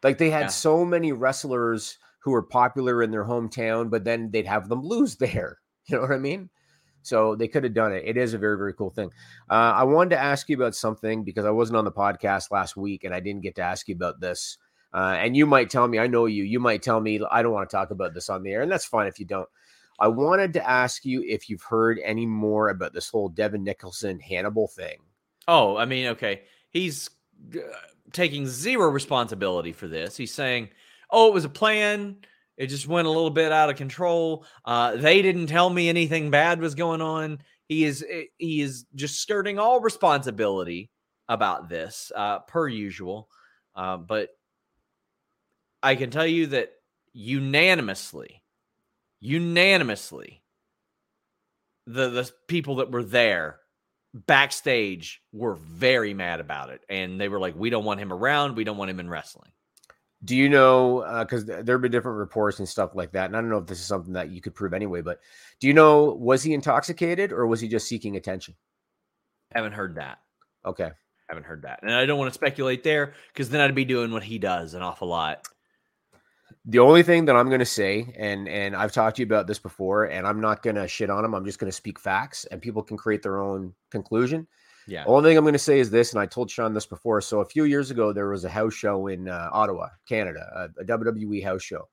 Like 0.03 0.17
they 0.17 0.29
had 0.29 0.43
Yeah. 0.43 0.47
so 0.47 0.85
many 0.85 1.11
wrestlers 1.11 1.97
who 2.23 2.31
were 2.31 2.43
popular 2.43 3.03
in 3.03 3.11
their 3.11 3.25
hometown, 3.25 3.89
but 3.89 4.03
then 4.05 4.31
they'd 4.31 4.47
have 4.47 4.69
them 4.69 4.83
lose 4.83 5.15
there. 5.17 5.57
You 5.87 5.97
know 5.97 6.03
what 6.03 6.11
I 6.13 6.17
mean? 6.19 6.49
So 7.03 7.35
they 7.35 7.47
could 7.47 7.63
have 7.63 7.73
done 7.73 7.93
it. 7.93 8.03
It 8.05 8.17
is 8.17 8.33
a 8.33 8.37
very 8.37 8.57
very 8.57 8.73
cool 8.73 8.89
thing. 8.91 9.11
Uh, 9.49 9.73
I 9.75 9.83
wanted 9.83 10.11
to 10.11 10.21
ask 10.21 10.47
you 10.49 10.55
about 10.55 10.75
something 10.75 11.23
because 11.23 11.45
I 11.45 11.51
wasn't 11.51 11.77
on 11.77 11.85
the 11.85 11.91
podcast 11.91 12.51
last 12.51 12.77
week 12.77 13.03
and 13.03 13.13
I 13.13 13.19
didn't 13.19 13.41
get 13.41 13.55
to 13.55 13.61
ask 13.63 13.87
you 13.87 13.95
about 13.95 14.19
this. 14.19 14.57
Uh, 14.93 15.15
and 15.19 15.35
you 15.37 15.45
might 15.45 15.69
tell 15.69 15.87
me, 15.87 15.99
I 15.99 16.07
know 16.07 16.25
you. 16.25 16.43
You 16.43 16.59
might 16.59 16.83
tell 16.83 16.99
me 16.99 17.21
I 17.31 17.41
don't 17.41 17.53
want 17.53 17.69
to 17.69 17.75
talk 17.75 17.91
about 17.91 18.13
this 18.13 18.29
on 18.29 18.43
the 18.43 18.51
air, 18.51 18.61
and 18.61 18.71
that's 18.71 18.85
fine 18.85 19.07
if 19.07 19.19
you 19.19 19.25
don't. 19.25 19.47
I 19.99 20.07
wanted 20.07 20.53
to 20.53 20.69
ask 20.69 21.05
you 21.05 21.23
if 21.25 21.49
you've 21.49 21.61
heard 21.61 21.99
any 22.03 22.25
more 22.25 22.69
about 22.69 22.91
this 22.93 23.07
whole 23.07 23.29
Devin 23.29 23.63
Nicholson 23.63 24.19
Hannibal 24.19 24.67
thing. 24.67 24.97
oh 25.47 25.77
i 25.77 25.85
mean 25.85 26.07
okay 26.07 26.41
he's 26.69 27.09
uh, 27.55 27.59
taking 28.11 28.45
zero 28.47 28.89
responsibility 28.89 29.71
for 29.71 29.87
this 29.87 30.17
he's 30.17 30.33
saying 30.33 30.69
oh 31.09 31.27
it 31.27 31.33
was 31.33 31.45
a 31.45 31.49
plan 31.49 32.15
it 32.61 32.67
just 32.67 32.87
went 32.87 33.07
a 33.07 33.11
little 33.11 33.31
bit 33.31 33.51
out 33.51 33.71
of 33.71 33.75
control 33.75 34.45
uh, 34.65 34.95
they 34.95 35.21
didn't 35.21 35.47
tell 35.47 35.69
me 35.69 35.89
anything 35.89 36.29
bad 36.29 36.61
was 36.61 36.75
going 36.75 37.01
on 37.01 37.39
he 37.67 37.83
is 37.83 38.05
eh, 38.07 38.23
he 38.37 38.61
is 38.61 38.85
just 38.93 39.19
skirting 39.19 39.57
all 39.57 39.81
responsibility 39.81 40.91
about 41.27 41.69
this 41.69 42.11
uh, 42.15 42.39
per 42.39 42.67
usual 42.67 43.27
uh, 43.75 43.97
but 43.97 44.29
i 45.81 45.95
can 45.95 46.11
tell 46.11 46.27
you 46.27 46.47
that 46.47 46.69
unanimously 47.13 48.43
unanimously 49.19 50.43
the 51.87 52.09
the 52.09 52.31
people 52.47 52.75
that 52.75 52.91
were 52.91 53.03
there 53.03 53.57
backstage 54.13 55.21
were 55.31 55.55
very 55.55 56.13
mad 56.13 56.39
about 56.39 56.69
it 56.69 56.81
and 56.89 57.19
they 57.19 57.27
were 57.27 57.39
like 57.39 57.55
we 57.55 57.69
don't 57.69 57.85
want 57.85 57.99
him 57.99 58.13
around 58.13 58.55
we 58.55 58.63
don't 58.63 58.77
want 58.77 58.91
him 58.91 58.99
in 58.99 59.09
wrestling 59.09 59.51
Do 60.23 60.35
you 60.35 60.49
know? 60.49 60.99
Uh, 60.99 61.23
because 61.23 61.45
there 61.45 61.57
have 61.75 61.81
been 61.81 61.91
different 61.91 62.19
reports 62.19 62.59
and 62.59 62.69
stuff 62.69 62.91
like 62.95 63.11
that, 63.13 63.25
and 63.25 63.35
I 63.35 63.41
don't 63.41 63.49
know 63.49 63.57
if 63.57 63.65
this 63.65 63.79
is 63.79 63.85
something 63.85 64.13
that 64.13 64.29
you 64.29 64.41
could 64.41 64.53
prove 64.53 64.73
anyway. 64.73 65.01
But 65.01 65.19
do 65.59 65.67
you 65.67 65.73
know? 65.73 66.13
Was 66.13 66.43
he 66.43 66.53
intoxicated 66.53 67.31
or 67.31 67.47
was 67.47 67.59
he 67.61 67.67
just 67.67 67.87
seeking 67.87 68.15
attention? 68.15 68.55
haven't 69.53 69.73
heard 69.73 69.95
that 69.95 70.19
Okay. 70.65 70.91
haven't 71.27 71.45
heard 71.45 71.61
that 71.63 71.79
and 71.83 71.91
i 71.91 72.05
don't 72.05 72.17
want 72.17 72.29
to 72.29 72.33
speculate 72.33 72.83
there 72.83 73.13
because 73.33 73.49
then 73.49 73.61
i'd 73.61 73.75
be 73.75 73.85
doing 73.85 74.11
what 74.11 74.23
he 74.23 74.37
does 74.37 74.73
an 74.73 74.81
awful 74.81 75.07
lot 75.07 75.45
The 76.65 76.79
only 76.79 77.01
thing 77.03 77.25
that 77.25 77.35
I'm 77.35 77.47
going 77.47 77.59
to 77.59 77.65
say, 77.65 78.13
and 78.17 78.47
and 78.47 78.75
I've 78.75 78.91
talked 78.91 79.15
to 79.15 79.21
you 79.21 79.25
about 79.25 79.47
this 79.47 79.57
before, 79.59 80.05
and 80.05 80.27
I'm 80.27 80.39
not 80.39 80.61
going 80.61 80.75
to 80.75 80.87
shit 80.87 81.09
on 81.09 81.25
him. 81.25 81.33
I'm 81.33 81.45
just 81.45 81.59
going 81.59 81.71
to 81.71 81.75
speak 81.75 81.97
facts, 81.99 82.45
and 82.45 82.61
people 82.61 82.83
can 82.83 82.97
create 82.97 83.23
their 83.23 83.39
own 83.39 83.73
conclusion. 83.89 84.47
Yeah 84.91 85.05
Only 85.07 85.29
thing 85.29 85.37
I'm 85.37 85.45
going 85.45 85.53
to 85.53 85.59
say 85.59 85.79
is 85.79 85.89
this, 85.89 86.11
and 86.11 86.19
I 86.19 86.25
told 86.25 86.51
Sean 86.51 86.73
this 86.73 86.85
before. 86.85 87.21
So 87.21 87.39
a 87.39 87.45
few 87.45 87.63
years 87.63 87.91
ago, 87.91 88.11
there 88.11 88.29
was 88.29 88.43
a 88.43 88.49
house 88.49 88.73
show 88.73 89.07
in 89.07 89.29
uh, 89.29 89.49
Ottawa, 89.53 89.87
Canada, 90.07 90.69
a, 90.77 90.81
a 90.81 90.85
WWE 90.85 91.41
house 91.43 91.63
show, 91.63 91.87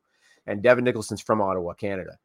and 0.46 0.62
Devin 0.62 0.84
Nicholson's 0.84 1.20
from 1.20 1.40
Ottawa, 1.40 1.74
Canada. 1.74 2.18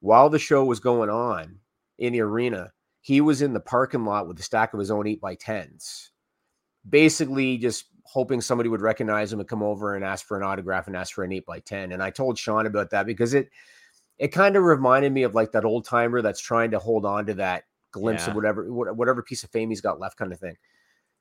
While 0.00 0.30
the 0.30 0.38
show 0.38 0.64
was 0.64 0.80
going 0.80 1.10
on 1.10 1.58
in 1.98 2.14
the 2.14 2.20
arena, 2.22 2.72
he 3.02 3.20
was 3.20 3.42
in 3.42 3.52
the 3.52 3.60
parking 3.60 4.06
lot 4.06 4.26
with 4.26 4.40
a 4.40 4.42
stack 4.42 4.72
of 4.72 4.80
his 4.80 4.90
own 4.90 5.06
eight 5.06 5.20
by 5.20 5.34
tens, 5.34 6.10
basically 6.88 7.58
just 7.58 7.86
hoping 8.04 8.40
somebody 8.40 8.70
would 8.70 8.80
recognize 8.80 9.30
him 9.30 9.40
and 9.40 9.48
come 9.48 9.62
over 9.62 9.94
and 9.94 10.04
ask 10.04 10.26
for 10.26 10.38
an 10.38 10.42
autograph 10.42 10.86
and 10.86 10.96
ask 10.96 11.14
for 11.14 11.24
an 11.24 11.32
eight 11.32 11.44
by 11.44 11.60
ten. 11.60 11.92
And 11.92 12.02
I 12.02 12.08
told 12.08 12.38
Sean 12.38 12.64
about 12.64 12.88
that 12.90 13.04
because 13.04 13.34
it 13.34 13.50
it 14.18 14.28
kind 14.28 14.56
of 14.56 14.62
reminded 14.62 15.12
me 15.12 15.24
of 15.24 15.34
like 15.34 15.52
that 15.52 15.66
old 15.66 15.84
timer 15.84 16.22
that's 16.22 16.40
trying 16.40 16.70
to 16.70 16.78
hold 16.78 17.04
on 17.04 17.26
to 17.26 17.34
that 17.34 17.64
glimpse 17.94 18.24
Yeah. 18.24 18.30
of 18.30 18.36
whatever 18.36 18.70
whatever 18.72 19.22
piece 19.22 19.42
of 19.44 19.50
fame 19.50 19.70
he's 19.70 19.80
got 19.80 19.98
left 19.98 20.16
kind 20.18 20.32
of 20.32 20.38
thing 20.38 20.56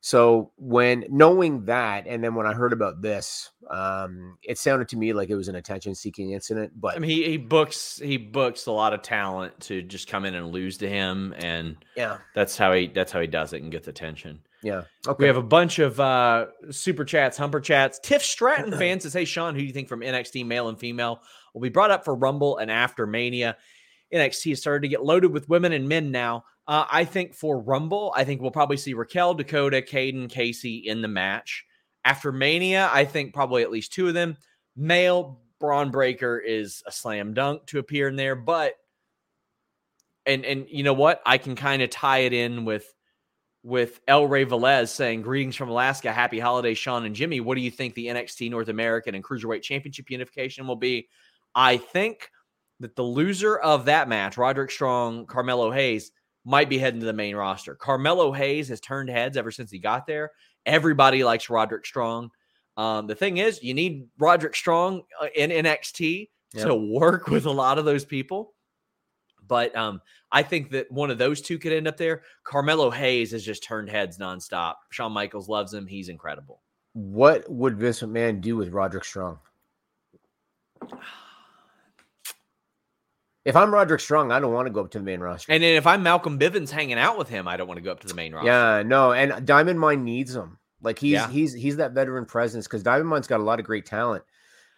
so 0.01 0.51
when 0.57 1.05
knowing 1.09 1.63
that 1.65 2.05
and 2.07 2.21
then 2.21 2.35
when 2.35 2.45
i 2.45 2.51
heard 2.53 2.73
about 2.73 3.01
this 3.01 3.51
um 3.69 4.37
it 4.43 4.57
sounded 4.57 4.89
to 4.89 4.97
me 4.97 5.13
like 5.13 5.29
it 5.29 5.35
was 5.35 5.47
an 5.47 5.55
attention 5.55 5.95
seeking 5.95 6.31
incident 6.31 6.73
but 6.75 6.95
i 6.95 6.99
mean 6.99 7.09
he, 7.09 7.23
he 7.23 7.37
books 7.37 8.01
he 8.03 8.17
books 8.17 8.65
a 8.65 8.71
lot 8.71 8.93
of 8.93 9.01
talent 9.01 9.57
to 9.61 9.81
just 9.81 10.09
come 10.09 10.25
in 10.25 10.35
and 10.35 10.51
lose 10.51 10.77
to 10.77 10.89
him 10.89 11.33
and 11.37 11.77
yeah 11.95 12.17
that's 12.35 12.57
how 12.57 12.73
he 12.73 12.87
that's 12.87 13.13
how 13.13 13.21
he 13.21 13.27
does 13.27 13.53
it 13.53 13.61
and 13.61 13.71
gets 13.71 13.87
attention 13.87 14.41
yeah 14.61 14.83
okay 15.07 15.23
We 15.23 15.27
have 15.27 15.37
a 15.37 15.43
bunch 15.43 15.79
of 15.79 15.99
uh, 15.99 16.47
super 16.71 17.03
chats, 17.03 17.37
humper 17.37 17.59
chats. 17.59 17.99
Tiff 17.99 18.23
Stratton 18.23 18.71
fan 18.71 19.01
says, 19.01 19.11
"Hey 19.13 19.25
Sean, 19.25 19.55
who 19.55 19.59
do 19.59 19.67
you 19.67 19.73
think 19.73 19.89
from 19.89 19.99
NXT, 19.99 20.45
male 20.45 20.69
and 20.69 20.79
female, 20.79 21.21
will 21.53 21.59
be 21.59 21.67
brought 21.67 21.91
up 21.91 22.05
for 22.05 22.15
Rumble 22.15 22.57
and 22.59 22.71
after 22.71 23.05
Mania. 23.05 23.57
NXT 24.13 24.51
has 24.51 24.61
started 24.61 24.83
to 24.83 24.87
get 24.87 25.03
loaded 25.03 25.31
with 25.33 25.49
women 25.49 25.73
and 25.73 25.89
men 25.89 26.11
now. 26.11 26.45
Uh, 26.67 26.85
I 26.89 27.05
think 27.05 27.33
for 27.33 27.59
Rumble, 27.59 28.13
I 28.15 28.23
think 28.23 28.41
we'll 28.41 28.51
probably 28.51 28.77
see 28.77 28.93
Raquel, 28.93 29.33
Dakota, 29.33 29.81
Caden, 29.81 30.29
Casey 30.29 30.77
in 30.77 31.01
the 31.01 31.07
match. 31.07 31.65
After 32.05 32.31
Mania, 32.31 32.89
I 32.91 33.05
think 33.05 33.33
probably 33.33 33.63
at 33.63 33.71
least 33.71 33.93
two 33.93 34.07
of 34.07 34.13
them. 34.13 34.37
Male 34.75 35.39
Bron 35.59 35.91
Breakker 35.91 36.37
is 36.39 36.83
a 36.85 36.91
slam 36.91 37.33
dunk 37.33 37.65
to 37.67 37.79
appear 37.79 38.07
in 38.07 38.15
there, 38.15 38.35
but 38.35 38.73
and 40.25 40.45
and 40.45 40.67
you 40.69 40.83
know 40.83 40.93
what? 40.93 41.21
I 41.25 41.37
can 41.37 41.55
kind 41.55 41.81
of 41.81 41.89
tie 41.89 42.19
it 42.19 42.33
in 42.33 42.65
with 42.65 42.93
with 43.63 44.01
El 44.07 44.27
Rey 44.27 44.45
Velez 44.45 44.89
saying, 44.89 45.21
Greetings 45.21 45.55
from 45.55 45.69
Alaska. 45.69 46.11
Happy 46.11 46.39
holidays, 46.39 46.77
Sean 46.77 47.05
and 47.05 47.15
Jimmy. 47.15 47.39
What 47.39 47.55
do 47.55 47.61
you 47.61 47.71
think 47.71 47.93
the 47.93 48.07
NXT 48.07 48.49
North 48.51 48.67
American 48.67 49.15
and 49.15 49.23
Cruiserweight 49.23 49.61
Championship 49.61 50.09
unification 50.09 50.67
will 50.67 50.75
be? 50.75 51.07
I 51.55 51.77
think 51.77 52.29
that 52.81 52.95
the 52.95 53.03
loser 53.03 53.57
of 53.57 53.85
that 53.85 54.09
match, 54.09 54.37
Roderick 54.37 54.71
Strong, 54.71 55.27
Carmelo 55.27 55.71
Hayes, 55.71 56.11
might 56.45 56.69
be 56.69 56.77
heading 56.77 56.99
to 56.99 57.05
the 57.05 57.13
main 57.13 57.35
roster. 57.35 57.75
Carmelo 57.75 58.31
Hayes 58.31 58.69
has 58.69 58.79
turned 58.79 59.09
heads 59.09 59.37
ever 59.37 59.51
since 59.51 59.71
he 59.71 59.79
got 59.79 60.05
there. 60.05 60.31
Everybody 60.65 61.23
likes 61.23 61.49
Roderick 61.49 61.85
Strong. 61.85 62.31
Um, 62.75 63.07
the 63.07 63.15
thing 63.15 63.37
is, 63.37 63.61
you 63.63 63.73
need 63.73 64.07
Roderick 64.17 64.55
Strong 64.55 65.03
uh, 65.21 65.27
in 65.35 65.51
NXT 65.51 66.29
yep. 66.53 66.67
to 66.67 66.75
work 66.75 67.27
with 67.27 67.45
a 67.45 67.51
lot 67.51 67.77
of 67.77 67.85
those 67.85 68.05
people. 68.05 68.53
But 69.47 69.75
um, 69.75 70.01
I 70.31 70.41
think 70.41 70.71
that 70.71 70.91
one 70.91 71.11
of 71.11 71.17
those 71.17 71.41
two 71.41 71.59
could 71.59 71.73
end 71.73 71.87
up 71.87 71.97
there. 71.97 72.23
Carmelo 72.43 72.89
Hayes 72.89 73.31
has 73.31 73.43
just 73.43 73.63
turned 73.63 73.89
heads 73.89 74.17
nonstop. 74.17 74.75
Shawn 74.89 75.11
Michaels 75.11 75.49
loves 75.49 75.73
him. 75.73 75.85
He's 75.85 76.09
incredible. 76.09 76.61
What 76.93 77.49
would 77.51 77.77
Vince 77.77 78.01
McMahon 78.01 78.39
do 78.39 78.55
with 78.55 78.69
Roderick 78.69 79.03
Strong? 79.03 79.39
If 83.45 83.55
I'm 83.57 83.73
Roderick 83.73 83.99
Strong, 83.99 84.31
I 84.31 84.39
don't 84.39 84.53
want 84.53 84.67
to 84.67 84.73
go 84.73 84.81
up 84.81 84.91
to 84.91 84.99
the 84.99 85.03
main 85.03 85.19
roster. 85.19 85.51
And 85.51 85.61
then 85.61 85.75
if 85.75 85.85
I'm 85.85 86.01
Malcolm 86.01 86.39
Bivens 86.39 86.69
hanging 86.69 86.97
out 86.97 87.17
with 87.17 87.27
him, 87.27 87.47
I 87.47 87.57
don't 87.57 87.67
want 87.67 87.77
to 87.77 87.81
go 87.81 87.91
up 87.91 87.99
to 88.01 88.07
the 88.07 88.13
main 88.13 88.33
roster. 88.33 88.47
Yeah, 88.47 88.83
no. 88.83 89.11
And 89.11 89.45
Diamond 89.45 89.79
Mine 89.79 90.03
needs 90.03 90.33
him. 90.33 90.57
Like 90.81 90.99
he's 90.99 91.13
yeah. 91.13 91.29
he's 91.29 91.53
he's 91.53 91.77
that 91.77 91.93
veteran 91.93 92.25
presence 92.25 92.67
because 92.67 92.83
Diamond 92.83 93.09
Mine's 93.09 93.27
got 93.27 93.39
a 93.39 93.43
lot 93.43 93.59
of 93.59 93.65
great 93.65 93.85
talent. 93.85 94.23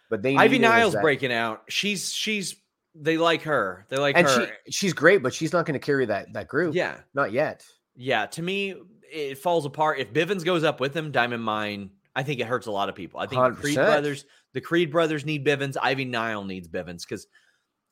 But 0.08 0.22
they 0.22 0.36
Ivy 0.36 0.58
Niles 0.58 0.92
that... 0.94 1.02
breaking 1.02 1.32
out. 1.32 1.62
She's 1.68 2.12
she's 2.12 2.56
they 2.94 3.18
like 3.18 3.42
her. 3.42 3.86
They 3.88 3.98
like 3.98 4.16
and 4.16 4.26
her. 4.26 4.46
She, 4.66 4.72
she's 4.72 4.92
great, 4.92 5.22
but 5.22 5.34
she's 5.34 5.52
not 5.52 5.66
going 5.66 5.78
to 5.78 5.84
carry 5.84 6.06
that 6.06 6.32
that 6.32 6.48
group. 6.48 6.74
Yeah, 6.74 6.98
not 7.14 7.32
yet. 7.32 7.64
Yeah, 7.96 8.26
to 8.26 8.42
me, 8.42 8.74
it 9.12 9.38
falls 9.38 9.64
apart. 9.64 9.98
If 9.98 10.12
Bivens 10.12 10.44
goes 10.44 10.64
up 10.64 10.80
with 10.80 10.94
him, 10.94 11.10
Diamond 11.10 11.42
Mine, 11.42 11.90
I 12.14 12.22
think 12.22 12.40
it 12.40 12.46
hurts 12.46 12.66
a 12.66 12.70
lot 12.70 12.88
of 12.88 12.94
people. 12.94 13.20
I 13.20 13.26
think 13.26 13.40
100%. 13.40 13.56
Creed 13.56 13.74
brothers, 13.74 14.24
the 14.52 14.60
Creed 14.60 14.90
brothers 14.90 15.24
need 15.24 15.44
Bivens. 15.44 15.76
Ivy 15.80 16.04
Nile 16.04 16.44
needs 16.44 16.68
Bivens 16.68 17.02
because 17.02 17.26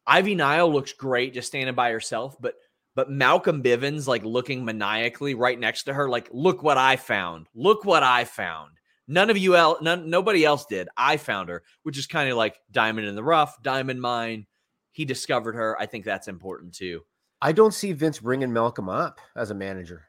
Ivy 0.07 0.35
Nile 0.35 0.71
looks 0.73 0.93
great 0.93 1.35
just 1.35 1.49
standing 1.49 1.75
by 1.75 1.91
herself, 1.91 2.37
but 2.41 2.55
but 2.95 3.11
Malcolm 3.11 3.63
Bivens 3.63 4.07
like 4.07 4.25
looking 4.25 4.65
maniacally 4.65 5.35
right 5.35 5.59
next 5.59 5.85
to 5.85 5.95
her, 5.95 6.09
like, 6.09 6.29
look 6.33 6.63
what 6.63 6.79
I 6.79 6.97
found. 6.97 7.49
Look 7.55 7.85
what 7.85 8.03
I 8.05 8.25
found. 8.25 8.73
None 9.09 9.31
of 9.31 9.37
you 9.37 9.57
else, 9.57 9.83
none, 9.83 10.09
nobody 10.09 10.45
else 10.45 10.65
did. 10.67 10.89
I 10.97 11.17
found 11.17 11.49
her, 11.49 11.63
which 11.83 11.99
is 11.99 12.07
kind 12.07 12.31
of 12.31 12.37
like 12.37 12.61
diamond 12.71 13.07
in 13.07 13.15
the 13.15 13.25
rough, 13.25 13.61
diamond 13.63 14.01
mine. 14.01 14.47
He 14.93 15.05
discovered 15.05 15.57
her. 15.57 15.77
I 15.79 15.87
think 15.87 16.05
that's 16.05 16.29
important 16.29 16.75
too. 16.75 17.03
I 17.43 17.53
don't 17.53 17.75
see 17.75 17.93
Vince 17.93 18.21
bringing 18.21 18.53
Malcolm 18.53 18.89
up 18.89 19.21
as 19.37 19.51
a 19.51 19.55
manager. 19.55 20.05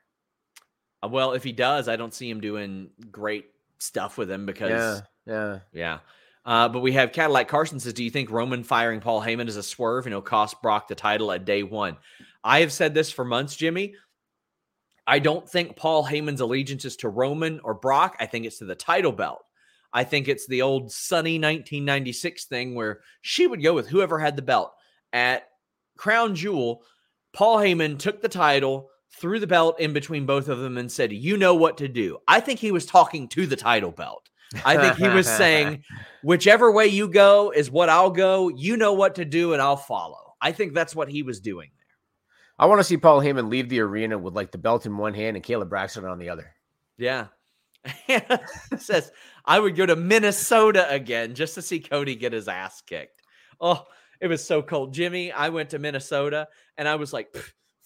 Uh, 1.03 1.09
well, 1.09 1.33
if 1.33 1.43
he 1.43 1.51
does, 1.51 1.89
I 1.89 1.95
don't 1.95 2.13
see 2.13 2.29
him 2.29 2.39
doing 2.39 2.91
great 3.11 3.47
stuff 3.79 4.17
with 4.17 4.31
him 4.31 4.45
because 4.45 4.69
yeah, 5.25 5.33
yeah, 5.33 5.59
yeah. 5.73 5.99
Uh, 6.45 6.69
but 6.69 6.81
we 6.81 6.91
have 6.91 7.11
Cadillac 7.11 7.47
Carson 7.47 7.79
says, 7.79 7.93
"Do 7.93 8.03
you 8.03 8.11
think 8.11 8.29
Roman 8.29 8.63
firing 8.63 8.99
Paul 8.99 9.21
Heyman 9.21 9.47
is 9.47 9.57
a 9.57 9.63
swerve? 9.63 10.05
You 10.05 10.11
know, 10.11 10.21
cost 10.21 10.61
Brock 10.61 10.87
the 10.87 10.95
title 10.95 11.31
at 11.31 11.45
day 11.45 11.63
one." 11.63 11.97
I 12.43 12.59
have 12.59 12.71
said 12.71 12.93
this 12.93 13.11
for 13.11 13.25
months, 13.25 13.55
Jimmy. 13.55 13.95
I 15.07 15.19
don't 15.19 15.47
think 15.47 15.75
Paul 15.75 16.05
Heyman's 16.05 16.41
allegiance 16.41 16.85
is 16.85 16.95
to 16.97 17.09
Roman 17.09 17.59
or 17.63 17.73
Brock. 17.73 18.15
I 18.19 18.25
think 18.25 18.45
it's 18.45 18.59
to 18.59 18.65
the 18.65 18.75
title 18.75 19.11
belt. 19.11 19.43
I 19.93 20.03
think 20.03 20.27
it's 20.27 20.45
the 20.47 20.61
old 20.61 20.91
sunny 20.91 21.35
1996 21.35 22.45
thing 22.45 22.75
where 22.75 23.01
she 23.21 23.47
would 23.47 23.63
go 23.63 23.73
with 23.73 23.87
whoever 23.87 24.19
had 24.19 24.35
the 24.35 24.41
belt. 24.41 24.73
At 25.13 25.47
Crown 25.97 26.35
Jewel, 26.35 26.83
Paul 27.33 27.57
Heyman 27.57 27.97
took 27.97 28.21
the 28.21 28.29
title, 28.29 28.89
threw 29.19 29.39
the 29.39 29.47
belt 29.47 29.79
in 29.79 29.93
between 29.93 30.25
both 30.25 30.49
of 30.49 30.59
them, 30.59 30.77
and 30.77 30.91
said, 30.91 31.13
You 31.13 31.37
know 31.37 31.55
what 31.55 31.77
to 31.77 31.87
do. 31.87 32.17
I 32.27 32.39
think 32.39 32.59
he 32.59 32.71
was 32.71 32.85
talking 32.85 33.27
to 33.29 33.45
the 33.45 33.55
title 33.55 33.91
belt. 33.91 34.29
I 34.63 34.77
think 34.77 34.97
he 34.97 35.07
was 35.07 35.27
saying, 35.27 35.83
Whichever 36.23 36.71
way 36.71 36.87
you 36.87 37.07
go 37.07 37.51
is 37.51 37.69
what 37.69 37.89
I'll 37.89 38.09
go. 38.09 38.49
You 38.49 38.77
know 38.77 38.93
what 38.93 39.15
to 39.15 39.25
do, 39.25 39.53
and 39.53 39.61
I'll 39.61 39.77
follow. 39.77 40.35
I 40.41 40.51
think 40.51 40.73
that's 40.73 40.95
what 40.95 41.09
he 41.09 41.23
was 41.23 41.39
doing 41.39 41.69
there. 41.77 41.85
I 42.57 42.67
want 42.67 42.79
to 42.79 42.83
see 42.83 42.97
Paul 42.97 43.21
Heyman 43.21 43.49
leave 43.49 43.69
the 43.69 43.81
arena 43.81 44.17
with 44.17 44.33
like 44.33 44.51
the 44.51 44.57
belt 44.57 44.85
in 44.85 44.97
one 44.97 45.13
hand 45.13 45.35
and 45.35 45.45
Kayla 45.45 45.67
Braxton 45.67 46.05
on 46.05 46.19
the 46.19 46.29
other. 46.29 46.53
Yeah. 46.97 47.27
says 48.77 49.11
I 49.45 49.59
would 49.59 49.75
go 49.75 49.85
to 49.85 49.95
Minnesota 49.95 50.89
again 50.89 51.35
just 51.35 51.55
to 51.55 51.61
see 51.61 51.79
Cody 51.79 52.15
get 52.15 52.33
his 52.33 52.47
ass 52.47 52.81
kicked. 52.81 53.21
Oh, 53.59 53.85
it 54.19 54.27
was 54.27 54.43
so 54.43 54.61
cold. 54.61 54.93
Jimmy, 54.93 55.31
I 55.31 55.49
went 55.49 55.71
to 55.71 55.79
Minnesota 55.79 56.47
and 56.77 56.87
I 56.87 56.95
was 56.95 57.13
like, 57.13 57.35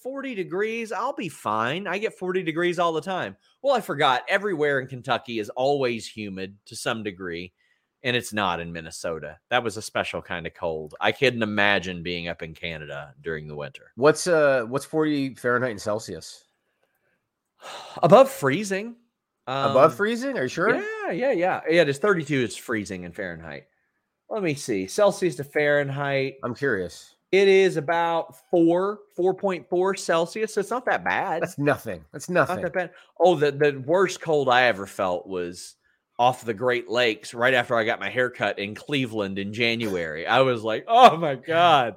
40 0.01 0.35
degrees, 0.35 0.91
I'll 0.91 1.13
be 1.13 1.29
fine. 1.29 1.87
I 1.87 1.97
get 1.97 2.17
40 2.17 2.43
degrees 2.43 2.79
all 2.79 2.93
the 2.93 3.01
time. 3.01 3.35
Well, 3.61 3.75
I 3.75 3.81
forgot 3.81 4.23
everywhere 4.27 4.79
in 4.79 4.87
Kentucky 4.87 5.39
is 5.39 5.49
always 5.49 6.07
humid 6.07 6.57
to 6.65 6.75
some 6.75 7.03
degree, 7.03 7.53
and 8.03 8.15
it's 8.15 8.31
not 8.31 8.59
in 8.59 8.71
Minnesota. 8.71 9.37
That 9.49 9.63
was 9.63 9.77
a 9.77 9.81
special 9.81 10.21
kind 10.21 10.47
of 10.47 10.53
cold. 10.53 10.95
I 11.01 11.11
couldn't 11.11 11.43
imagine 11.43 12.01
being 12.03 12.27
up 12.27 12.41
in 12.41 12.53
Canada 12.53 13.13
during 13.21 13.47
the 13.47 13.55
winter. 13.55 13.91
What's 13.95 14.27
uh 14.27 14.63
what's 14.67 14.85
40 14.85 15.35
Fahrenheit 15.35 15.71
and 15.71 15.81
Celsius? 15.81 16.45
Above 18.03 18.31
freezing. 18.31 18.95
Um, 19.47 19.71
Above 19.71 19.95
freezing? 19.95 20.37
Are 20.37 20.43
you 20.43 20.47
sure? 20.47 20.75
Yeah, 20.75 21.11
yeah, 21.11 21.31
yeah. 21.31 21.61
Yeah, 21.69 21.81
it 21.81 21.89
is 21.89 21.97
32 21.97 22.35
is 22.41 22.55
freezing 22.55 23.03
in 23.03 23.11
Fahrenheit. 23.11 23.65
Let 24.29 24.43
me 24.43 24.53
see. 24.53 24.85
Celsius 24.85 25.35
to 25.37 25.43
Fahrenheit. 25.43 26.35
I'm 26.43 26.53
curious. 26.53 27.15
It 27.31 27.47
is 27.47 27.77
about 27.77 28.35
four, 28.49 28.99
4.4 29.17 29.99
Celsius. 29.99 30.53
So 30.53 30.61
it's 30.61 30.71
not 30.71 30.85
that 30.85 31.03
bad. 31.03 31.43
That's 31.43 31.59
nothing. 31.59 32.03
That's 32.11 32.29
nothing. 32.29 32.55
Not 32.55 32.61
that 32.63 32.73
bad. 32.73 32.91
Oh, 33.19 33.35
the, 33.35 33.51
the 33.51 33.83
worst 33.85 34.19
cold 34.19 34.49
I 34.49 34.63
ever 34.63 34.87
felt 34.87 35.27
was 35.27 35.75
off 36.17 36.43
the 36.43 36.53
Great 36.53 36.89
Lakes 36.89 37.33
right 37.33 37.53
after 37.53 37.75
I 37.77 37.85
got 37.85 37.99
my 37.99 38.09
haircut 38.09 38.59
in 38.59 38.75
Cleveland 38.75 39.39
in 39.39 39.53
January. 39.53 40.27
I 40.27 40.41
was 40.41 40.63
like, 40.63 40.85
oh 40.87 41.17
my 41.17 41.35
God. 41.35 41.95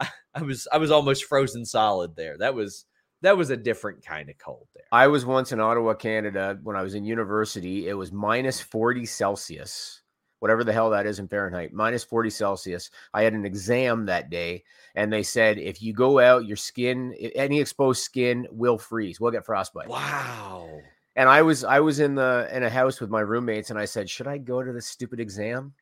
I, 0.00 0.08
I 0.34 0.42
was 0.42 0.68
I 0.70 0.76
was 0.76 0.90
almost 0.90 1.24
frozen 1.24 1.64
solid 1.64 2.14
there. 2.14 2.36
That 2.36 2.54
was 2.54 2.84
that 3.22 3.36
was 3.36 3.50
a 3.50 3.56
different 3.56 4.04
kind 4.04 4.28
of 4.28 4.36
cold 4.38 4.66
there. 4.74 4.84
I 4.92 5.06
was 5.06 5.24
once 5.24 5.52
in 5.52 5.60
Ottawa, 5.60 5.94
Canada, 5.94 6.58
when 6.62 6.76
I 6.76 6.82
was 6.82 6.94
in 6.94 7.04
university. 7.04 7.88
It 7.88 7.94
was 7.94 8.12
minus 8.12 8.60
40 8.60 9.06
Celsius, 9.06 10.02
whatever 10.46 10.62
the 10.62 10.72
hell 10.72 10.90
that 10.90 11.06
is 11.06 11.18
in 11.18 11.26
Fahrenheit, 11.26 11.72
minus 11.72 12.04
40 12.04 12.30
Celsius. 12.30 12.88
I 13.12 13.24
had 13.24 13.32
an 13.32 13.44
exam 13.44 14.06
that 14.06 14.30
day, 14.30 14.62
and 14.94 15.12
they 15.12 15.24
said 15.24 15.58
if 15.58 15.82
you 15.82 15.92
go 15.92 16.20
out, 16.20 16.46
your 16.46 16.56
skin, 16.56 17.14
any 17.34 17.58
exposed 17.58 18.04
skin 18.04 18.46
will 18.52 18.78
freeze. 18.78 19.18
We'll 19.18 19.32
get 19.32 19.44
frostbite. 19.44 19.88
Wow. 19.88 20.68
And 21.16 21.28
I 21.28 21.42
was 21.42 21.64
I 21.64 21.80
was 21.80 21.98
in 21.98 22.14
the 22.14 22.48
in 22.52 22.62
a 22.62 22.70
house 22.70 23.00
with 23.00 23.10
my 23.10 23.22
roommates, 23.22 23.70
and 23.70 23.78
I 23.78 23.86
said, 23.86 24.08
should 24.08 24.28
I 24.28 24.38
go 24.38 24.62
to 24.62 24.72
this 24.72 24.86
stupid 24.86 25.18
exam? 25.18 25.74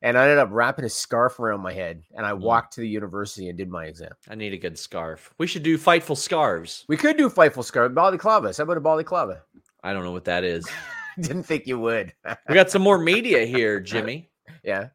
and 0.00 0.16
I 0.16 0.24
ended 0.24 0.38
up 0.38 0.50
wrapping 0.52 0.84
a 0.84 0.88
scarf 0.88 1.40
around 1.40 1.60
my 1.60 1.72
head, 1.72 2.04
and 2.14 2.24
I 2.24 2.30
mm. 2.30 2.38
walked 2.38 2.74
to 2.74 2.82
the 2.82 2.88
university 2.88 3.48
and 3.48 3.58
did 3.58 3.68
my 3.68 3.86
exam. 3.86 4.12
I 4.28 4.36
need 4.36 4.52
a 4.52 4.58
good 4.58 4.78
scarf. 4.78 5.34
We 5.38 5.48
should 5.48 5.64
do 5.64 5.76
fightful 5.76 6.16
scarves. 6.16 6.84
We 6.86 6.96
could 6.96 7.16
do 7.16 7.28
fightful 7.28 7.64
scarf. 7.64 7.90
Balaclavas. 7.90 8.58
How 8.58 8.62
about 8.62 8.76
a 8.76 8.80
balaclava? 8.80 9.42
I 9.82 9.92
don't 9.92 10.04
know 10.04 10.12
what 10.12 10.26
that 10.26 10.44
is. 10.44 10.68
Didn't 11.22 11.44
think 11.44 11.66
you 11.66 11.78
would. 11.78 12.14
we 12.48 12.54
got 12.54 12.70
some 12.70 12.82
more 12.82 12.98
media 12.98 13.44
here, 13.44 13.80
Jimmy. 13.80 14.30
Yeah. 14.62 14.88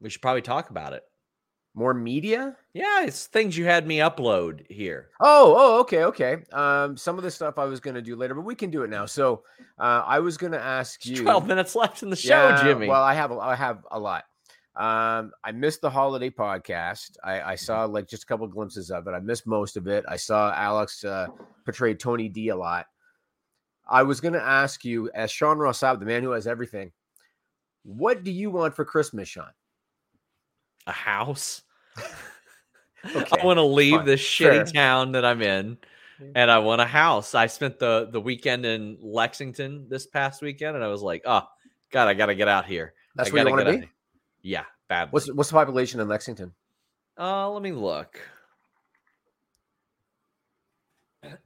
We 0.00 0.10
should 0.10 0.22
probably 0.22 0.42
talk 0.42 0.70
about 0.70 0.92
it. 0.92 1.02
More 1.74 1.94
media? 1.94 2.56
Yeah, 2.72 3.04
it's 3.04 3.26
things 3.26 3.56
you 3.56 3.64
had 3.64 3.86
me 3.86 3.98
upload 3.98 4.68
here. 4.68 5.10
Oh, 5.20 5.54
oh, 5.56 5.80
okay, 5.80 6.04
okay. 6.04 6.38
Um, 6.52 6.96
some 6.96 7.18
of 7.18 7.24
the 7.24 7.30
stuff 7.30 7.58
I 7.58 7.66
was 7.66 7.78
gonna 7.78 8.02
do 8.02 8.16
later, 8.16 8.34
but 8.34 8.44
we 8.44 8.54
can 8.54 8.70
do 8.70 8.82
it 8.82 8.90
now. 8.90 9.06
So, 9.06 9.44
uh, 9.78 10.02
I 10.04 10.18
was 10.18 10.36
gonna 10.36 10.56
ask 10.56 11.06
you. 11.06 11.22
Twelve 11.22 11.46
minutes 11.46 11.76
left 11.76 12.02
in 12.02 12.10
the 12.10 12.16
show, 12.16 12.48
yeah, 12.48 12.62
Jimmy. 12.64 12.88
Well, 12.88 13.02
I 13.02 13.14
have, 13.14 13.30
a, 13.30 13.38
I 13.38 13.54
have 13.54 13.84
a 13.92 14.00
lot. 14.00 14.24
Um, 14.74 15.32
I 15.44 15.52
missed 15.52 15.80
the 15.80 15.90
holiday 15.90 16.30
podcast. 16.30 17.16
I, 17.22 17.34
I, 17.34 17.40
mm-hmm. 17.40 17.56
saw 17.56 17.84
like 17.84 18.08
just 18.08 18.22
a 18.22 18.26
couple 18.26 18.46
glimpses 18.46 18.90
of 18.90 19.06
it. 19.06 19.10
I 19.10 19.20
missed 19.20 19.46
most 19.46 19.76
of 19.76 19.88
it. 19.88 20.04
I 20.08 20.16
saw 20.16 20.52
Alex 20.54 21.04
uh, 21.04 21.26
portray 21.64 21.94
Tony 21.94 22.28
D 22.28 22.48
a 22.48 22.56
lot. 22.56 22.86
I 23.88 24.02
was 24.02 24.20
going 24.20 24.34
to 24.34 24.42
ask 24.42 24.84
you, 24.84 25.10
as 25.14 25.30
Sean 25.30 25.58
Ross 25.58 25.80
Sapp, 25.80 25.98
the 25.98 26.06
man 26.06 26.22
who 26.22 26.32
has 26.32 26.46
everything, 26.46 26.92
what 27.84 28.22
do 28.22 28.30
you 28.30 28.50
want 28.50 28.74
for 28.74 28.84
Christmas, 28.84 29.28
Sean? 29.28 29.50
A 30.86 30.92
house. 30.92 31.62
okay. 33.16 33.40
I 33.40 33.44
want 33.44 33.56
to 33.56 33.62
leave 33.62 33.96
Fine. 33.96 34.06
this 34.06 34.20
shitty 34.20 34.54
sure. 34.54 34.64
town 34.66 35.12
that 35.12 35.24
I'm 35.24 35.42
in, 35.42 35.78
and 36.34 36.50
I 36.50 36.58
want 36.58 36.80
a 36.80 36.86
house. 36.86 37.34
I 37.34 37.46
spent 37.46 37.78
the 37.78 38.08
the 38.10 38.20
weekend 38.20 38.66
in 38.66 38.98
Lexington 39.00 39.86
this 39.88 40.06
past 40.06 40.42
weekend, 40.42 40.76
and 40.76 40.84
I 40.84 40.88
was 40.88 41.02
like, 41.02 41.22
oh 41.24 41.42
God, 41.90 42.08
I 42.08 42.14
got 42.14 42.26
to 42.26 42.34
get 42.34 42.48
out 42.48 42.66
here. 42.66 42.94
That's 43.14 43.30
I 43.30 43.32
where 43.32 43.44
you 43.44 43.50
want 43.50 43.66
to 43.66 43.78
be. 43.78 43.88
Yeah, 44.42 44.64
badly. 44.88 45.10
What's 45.12 45.32
what's 45.32 45.50
the 45.50 45.54
population 45.54 46.00
in 46.00 46.08
Lexington? 46.08 46.52
Uh, 47.18 47.50
let 47.50 47.62
me 47.62 47.72
look. 47.72 48.20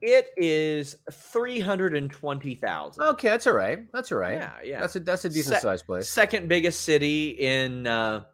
It 0.01 0.29
is 0.37 0.97
three 1.11 1.59
hundred 1.59 1.97
and 1.97 2.11
twenty 2.11 2.55
thousand. 2.55 3.05
Okay, 3.05 3.29
that's 3.29 3.47
all 3.47 3.55
right. 3.55 3.81
That's 3.93 4.13
all 4.13 4.19
right. 4.19 4.35
Yeah, 4.35 4.53
yeah. 4.63 4.81
That's 4.81 4.97
a 4.97 5.01
that's 5.01 5.25
a 5.25 5.31
decent 5.31 5.57
Se- 5.57 5.63
sized 5.63 5.87
place. 5.87 6.09
Second 6.09 6.49
biggest 6.49 6.83
city 6.83 7.31
in 7.31 7.87
uh, 7.87 8.25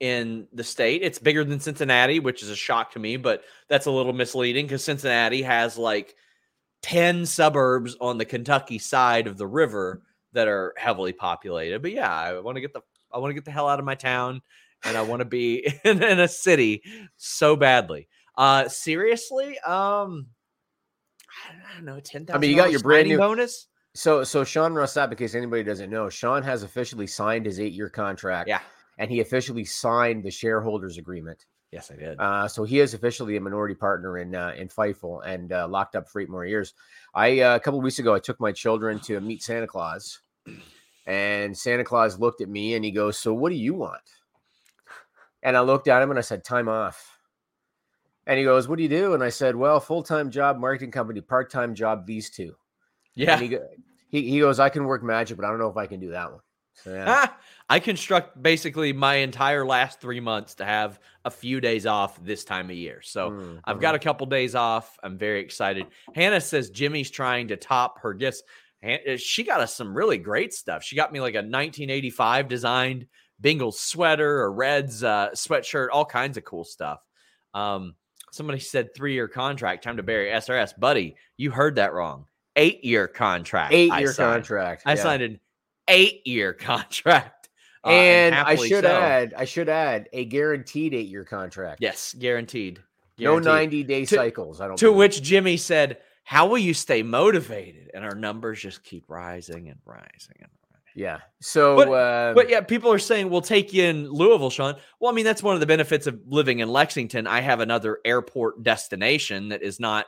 in 0.00 0.48
the 0.52 0.64
state. 0.64 1.02
It's 1.02 1.18
bigger 1.18 1.44
than 1.44 1.60
Cincinnati, 1.60 2.20
which 2.20 2.42
is 2.42 2.48
a 2.48 2.56
shock 2.56 2.92
to 2.92 2.98
me, 2.98 3.16
but 3.18 3.42
that's 3.68 3.86
a 3.86 3.90
little 3.90 4.14
misleading 4.14 4.66
because 4.66 4.82
Cincinnati 4.82 5.42
has 5.42 5.76
like 5.76 6.14
ten 6.80 7.26
suburbs 7.26 7.96
on 8.00 8.16
the 8.16 8.24
Kentucky 8.24 8.78
side 8.78 9.26
of 9.26 9.36
the 9.36 9.46
river 9.46 10.02
that 10.32 10.48
are 10.48 10.74
heavily 10.78 11.12
populated. 11.12 11.82
But 11.82 11.92
yeah, 11.92 12.12
I 12.12 12.38
want 12.40 12.56
to 12.56 12.60
get 12.62 12.72
the 12.72 12.80
I 13.12 13.18
want 13.18 13.30
to 13.30 13.34
get 13.34 13.44
the 13.44 13.50
hell 13.50 13.68
out 13.68 13.78
of 13.78 13.84
my 13.84 13.94
town, 13.94 14.40
and 14.84 14.96
I 14.96 15.02
want 15.02 15.20
to 15.20 15.26
be 15.26 15.66
in, 15.84 16.02
in 16.02 16.20
a 16.20 16.28
city 16.28 16.82
so 17.16 17.56
badly. 17.56 18.08
Uh, 18.36 18.68
seriously, 18.68 19.58
um, 19.60 20.26
I 21.48 21.74
don't 21.74 21.84
know, 21.84 22.00
ten 22.00 22.26
thousand. 22.26 22.36
I 22.36 22.40
mean, 22.40 22.50
you 22.50 22.56
got 22.56 22.70
your 22.70 22.80
brand 22.80 23.08
new- 23.08 23.18
bonus. 23.18 23.68
So 23.94 24.24
so 24.24 24.44
Sean 24.44 24.74
Ross 24.74 24.92
Sapp, 24.94 25.10
in 25.10 25.16
case 25.16 25.34
anybody 25.34 25.62
doesn't 25.62 25.88
know, 25.88 26.10
Sean 26.10 26.42
has 26.42 26.62
officially 26.62 27.06
signed 27.06 27.46
his 27.46 27.58
eight 27.58 27.72
year 27.72 27.88
contract. 27.88 28.48
Yeah. 28.48 28.60
And 28.98 29.10
he 29.10 29.20
officially 29.20 29.64
signed 29.64 30.22
the 30.22 30.30
shareholders 30.30 30.98
agreement. 30.98 31.46
Yes, 31.72 31.90
I 31.90 31.96
did. 31.96 32.20
Uh, 32.20 32.48
so 32.48 32.64
he 32.64 32.80
is 32.80 32.94
officially 32.94 33.36
a 33.36 33.40
minority 33.40 33.74
partner 33.74 34.18
in 34.18 34.34
uh, 34.34 34.52
in 34.56 34.68
Fightful 34.68 35.26
and 35.26 35.52
uh, 35.52 35.66
locked 35.68 35.96
up 35.96 36.08
for 36.08 36.20
eight 36.20 36.28
more 36.28 36.44
years. 36.44 36.74
I 37.14 37.40
uh, 37.40 37.56
a 37.56 37.60
couple 37.60 37.78
of 37.80 37.84
weeks 37.84 37.98
ago 37.98 38.14
I 38.14 38.18
took 38.18 38.38
my 38.40 38.52
children 38.52 39.00
to 39.00 39.20
meet 39.20 39.42
Santa 39.42 39.66
Claus, 39.66 40.20
and 41.06 41.56
Santa 41.56 41.84
Claus 41.84 42.18
looked 42.18 42.40
at 42.40 42.48
me 42.48 42.74
and 42.74 42.84
he 42.84 42.90
goes, 42.90 43.18
"So 43.18 43.34
what 43.34 43.50
do 43.50 43.56
you 43.56 43.74
want?" 43.74 44.02
And 45.42 45.56
I 45.56 45.60
looked 45.60 45.88
at 45.88 46.02
him 46.02 46.10
and 46.10 46.18
I 46.18 46.22
said, 46.22 46.44
"Time 46.44 46.68
off." 46.68 47.15
And 48.26 48.38
he 48.38 48.44
goes, 48.44 48.66
"What 48.68 48.76
do 48.76 48.82
you 48.82 48.88
do?" 48.88 49.14
And 49.14 49.22
I 49.22 49.28
said, 49.28 49.54
"Well, 49.56 49.78
full 49.80 50.02
time 50.02 50.30
job, 50.30 50.58
marketing 50.58 50.90
company, 50.90 51.20
part 51.20 51.50
time 51.50 51.74
job, 51.74 52.06
these 52.06 52.30
two. 52.30 52.54
yeah, 53.14 53.34
And 53.34 53.42
he, 53.42 53.58
he 54.08 54.30
he 54.30 54.40
goes, 54.40 54.58
"I 54.60 54.68
can 54.68 54.84
work 54.84 55.02
magic, 55.02 55.36
but 55.36 55.46
I 55.46 55.50
don't 55.50 55.58
know 55.58 55.70
if 55.70 55.76
I 55.76 55.86
can 55.86 56.00
do 56.00 56.10
that 56.10 56.30
one." 56.32 56.40
So 56.74 56.92
yeah. 56.92 57.04
Ah, 57.08 57.38
I 57.68 57.80
construct 57.80 58.40
basically 58.42 58.92
my 58.92 59.16
entire 59.16 59.64
last 59.64 60.00
three 60.00 60.20
months 60.20 60.54
to 60.56 60.64
have 60.64 61.00
a 61.24 61.30
few 61.30 61.60
days 61.60 61.86
off 61.86 62.22
this 62.22 62.44
time 62.44 62.68
of 62.70 62.76
year. 62.76 63.00
So 63.02 63.30
Mm, 63.30 63.60
I've 63.64 63.78
mhm. 63.78 63.80
got 63.80 63.94
a 63.94 63.98
couple 63.98 64.26
days 64.26 64.54
off. 64.54 64.98
I'm 65.02 65.16
very 65.18 65.40
excited. 65.40 65.86
Hannah 66.14 66.40
says 66.40 66.70
Jimmy's 66.70 67.10
trying 67.10 67.48
to 67.48 67.56
top 67.56 68.00
her 68.00 68.12
gifts. 68.14 68.42
Uh, 68.84 69.16
She 69.16 69.42
got 69.42 69.60
us 69.60 69.74
some 69.74 69.96
really 69.96 70.18
great 70.18 70.52
stuff. 70.52 70.82
She 70.82 70.96
got 70.96 71.12
me 71.12 71.20
like 71.20 71.34
a 71.34 71.42
1985 71.42 72.48
designed 72.48 73.06
Bengals 73.42 73.74
sweater, 73.74 74.42
a 74.44 74.48
Reds 74.50 75.02
uh, 75.02 75.30
sweatshirt, 75.30 75.88
all 75.92 76.04
kinds 76.04 76.36
of 76.36 76.44
cool 76.44 76.64
stuff. 76.64 77.00
Um, 77.54 77.94
somebody 78.30 78.58
said 78.58 78.94
three 78.94 79.14
year 79.14 79.28
contract, 79.28 79.84
time 79.84 79.96
to 79.96 80.02
bury 80.02 80.30
SRS. 80.30 80.78
Buddy, 80.78 81.16
you 81.36 81.50
heard 81.50 81.76
that 81.76 81.92
wrong. 81.92 82.26
Eight 82.56 82.84
year 82.84 83.06
contract. 83.08 83.72
Eight 83.72 83.92
year 83.98 84.12
contract. 84.12 84.82
I 84.86 84.94
yeah. 84.94 85.02
signed 85.02 85.22
an 85.22 85.40
eight 85.88 86.26
year 86.26 86.52
contract. 86.70 87.48
uh, 87.84 87.88
and 87.90 88.34
I 88.34 88.56
should 88.56 88.84
so. 88.84 88.90
add, 88.90 89.34
I 89.36 89.44
should 89.44 89.68
add 89.68 90.08
a 90.12 90.24
guaranteed 90.24 90.94
eight 90.94 91.08
year 91.08 91.24
contract. 91.24 91.78
yes, 91.82 92.14
guaranteed. 92.18 92.80
No 93.18 93.38
90 93.38 93.82
day 93.84 94.04
To- 94.04 94.14
cycles. 94.14 94.60
I 94.60 94.68
don't 94.68 94.76
To 94.78 94.86
believe. 94.86 94.98
which 94.98 95.22
Jimmy 95.22 95.56
said, 95.56 95.98
How 96.24 96.46
will 96.46 96.58
you 96.58 96.74
stay 96.74 97.02
motivated? 97.02 97.90
And 97.94 98.04
our 98.04 98.14
numbers 98.14 98.60
just 98.60 98.82
keep 98.84 99.04
rising 99.08 99.68
and 99.68 99.78
rising 99.86 100.36
and 100.40 100.50
rising. 100.50 100.55
Yeah. 100.96 101.18
So, 101.42 101.76
But- 101.76 101.88
uh, 101.88 102.32
But 102.34 102.48
yeah, 102.48 102.62
people 102.62 102.90
are 102.90 102.98
saying 102.98 103.28
we'll 103.28 103.42
take 103.42 103.72
you 103.74 103.84
in 103.84 104.10
Louisville, 104.10 104.48
Sean. 104.50 104.76
Well, 104.98 105.12
I 105.12 105.14
mean, 105.14 105.26
that's 105.26 105.42
one 105.42 105.52
of 105.54 105.60
the 105.60 105.66
benefits 105.66 106.06
of 106.06 106.18
living 106.26 106.60
in 106.60 106.68
Lexington. 106.70 107.26
I 107.26 107.42
have 107.42 107.60
another 107.60 107.98
airport 108.04 108.62
destination 108.62 109.50
that 109.50 109.62
is 109.62 109.78
not 109.78 110.06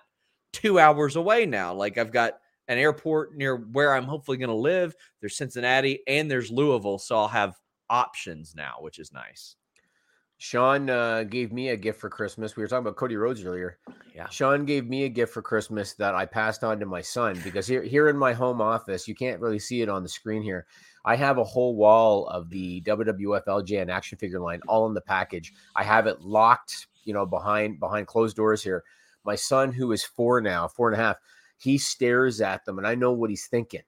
two 0.55 0.79
hours 0.81 1.15
away 1.15 1.45
now. 1.45 1.75
Like 1.75 1.99
I've 1.99 2.11
got 2.11 2.39
an 2.69 2.79
airport 2.79 3.37
near 3.37 3.57
where 3.57 3.95
I'm 3.95 4.05
hopefully 4.05 4.39
going 4.39 4.49
to 4.49 4.55
live. 4.57 4.95
There's 5.21 5.37
Cincinnati 5.37 6.01
and 6.07 6.31
there's 6.31 6.51
Louisville. 6.51 6.99
So 6.99 7.17
I'll 7.19 7.29
have 7.29 7.55
options 7.91 8.55
now, 8.57 8.77
which 8.81 8.99
is 8.99 9.13
nice. 9.13 9.57
Sean 10.39 10.89
uh, 10.89 11.25
gave 11.25 11.53
me 11.53 11.71
a 11.71 11.77
gift 11.77 12.01
for 12.01 12.09
Christmas. 12.09 12.57
We 12.57 12.63
were 12.63 12.69
talking 12.69 12.87
about 12.87 12.97
Cody 12.97 13.17
Rhodes 13.17 13.45
earlier. 13.45 13.79
Yeah. 14.15 14.29
Sean 14.29 14.65
gave 14.65 14.89
me 14.89 15.05
a 15.05 15.09
gift 15.09 15.33
for 15.33 15.43
Christmas 15.43 15.95
that 15.95 16.15
I 16.15 16.27
passed 16.27 16.63
on 16.63 16.79
to 16.79 16.87
my 16.87 17.03
son 17.03 17.41
because 17.43 17.67
here, 17.67 17.83
here 17.83 18.09
in 18.09 18.17
my 18.17 18.33
home 18.33 18.61
office, 18.61 19.09
you 19.09 19.17
can't 19.17 19.41
really 19.41 19.59
see 19.59 19.83
it 19.83 19.89
on 19.89 20.05
the 20.05 20.09
screen 20.09 20.43
here. 20.43 20.67
I 21.05 21.17
have 21.17 21.39
a 21.39 21.45
whole 21.45 21.75
wall 21.75 22.29
of 22.29 22.51
the 22.51 22.81
WWF 22.83 23.47
LJN 23.47 23.91
action 23.91 24.17
figure 24.17 24.39
line 24.39 24.61
all 24.69 24.87
in 24.87 24.95
the 24.95 25.01
package. 25.01 25.53
I 25.75 25.83
have 25.83 26.07
it 26.07 26.21
locked, 26.21 26.87
you 27.05 27.13
know, 27.13 27.27
behind 27.27 27.81
behind 27.81 28.07
closed 28.07 28.37
doors 28.37 28.63
here. 28.63 28.85
My 29.25 29.35
son, 29.35 29.73
who 29.73 29.91
is 29.91 30.05
four 30.05 30.41
now, 30.41 30.69
four 30.69 30.91
and 30.91 31.01
a 31.01 31.05
half, 31.05 31.17
he 31.59 31.79
stares 31.79 32.41
at 32.41 32.65
them, 32.65 32.79
and 32.79 32.87
I 32.87 32.95
know 32.95 33.13
what 33.13 33.31
he's 33.31 33.47
thinking. 33.47 33.83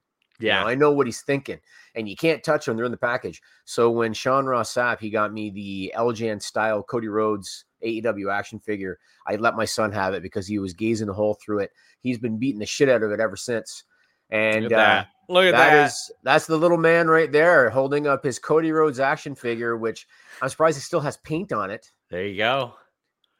You 0.47 0.53
know, 0.53 0.67
I 0.67 0.75
know 0.75 0.93
what 0.93 1.07
he's 1.07 1.23
thinking, 1.23 1.59
and 1.95 2.09
you 2.09 2.17
can't 2.17 2.43
touch 2.43 2.67
them; 2.67 2.77
they're 2.77 2.87
in 2.87 2.91
the 2.93 2.97
package. 2.97 3.43
So 3.65 3.91
when 3.91 4.13
Sean 4.13 4.47
Ross 4.47 4.73
Sapp, 4.73 5.01
he 5.01 5.11
got 5.11 5.33
me 5.33 5.51
the 5.51 5.93
LJN 5.97 6.43
style 6.43 6.83
Cody 6.83 7.09
Rhodes 7.09 7.65
AEW 7.85 8.33
action 8.33 8.59
figure. 8.59 8.99
I 9.27 9.37
let 9.37 9.57
my 9.57 9.65
son 9.65 9.93
have 9.93 10.15
it 10.15 10.23
because 10.23 10.47
he 10.47 10.59
was 10.59 10.73
gazing 10.73 11.09
a 11.09 11.13
hole 11.13 11.35
through 11.35 11.61
it. 11.61 11.71
He's 12.01 12.19
been 12.19 12.39
beating 12.39 12.61
the 12.61 12.67
shit 12.67 12.89
out 12.89 13.03
of 13.03 13.13
it 13.13 13.21
ever 13.21 13.37
since. 13.37 13.85
And 14.31 14.65
Look 14.65 14.73
at 14.73 14.79
uh, 14.79 14.83
that. 14.83 15.09
Look 15.29 15.45
at 15.45 15.53
that 15.53 15.71
that. 15.71 15.87
is 15.87 16.13
that's 16.25 16.47
the 16.47 16.57
little 16.57 16.77
man 16.77 17.09
right 17.09 17.31
there 17.31 17.71
holding 17.71 18.07
up 18.07 18.25
his 18.25 18.39
Cody 18.39 18.73
Rhodes 18.73 18.99
action 19.01 19.35
figure, 19.35 19.77
which 19.77 20.07
I'm 20.43 20.49
surprised 20.49 20.79
it 20.79 20.83
still 20.83 21.01
has 21.01 21.17
paint 21.19 21.53
on 21.53 21.71
it. 21.71 21.91
there 22.11 22.27
you 22.27 22.37
go. 22.37 22.75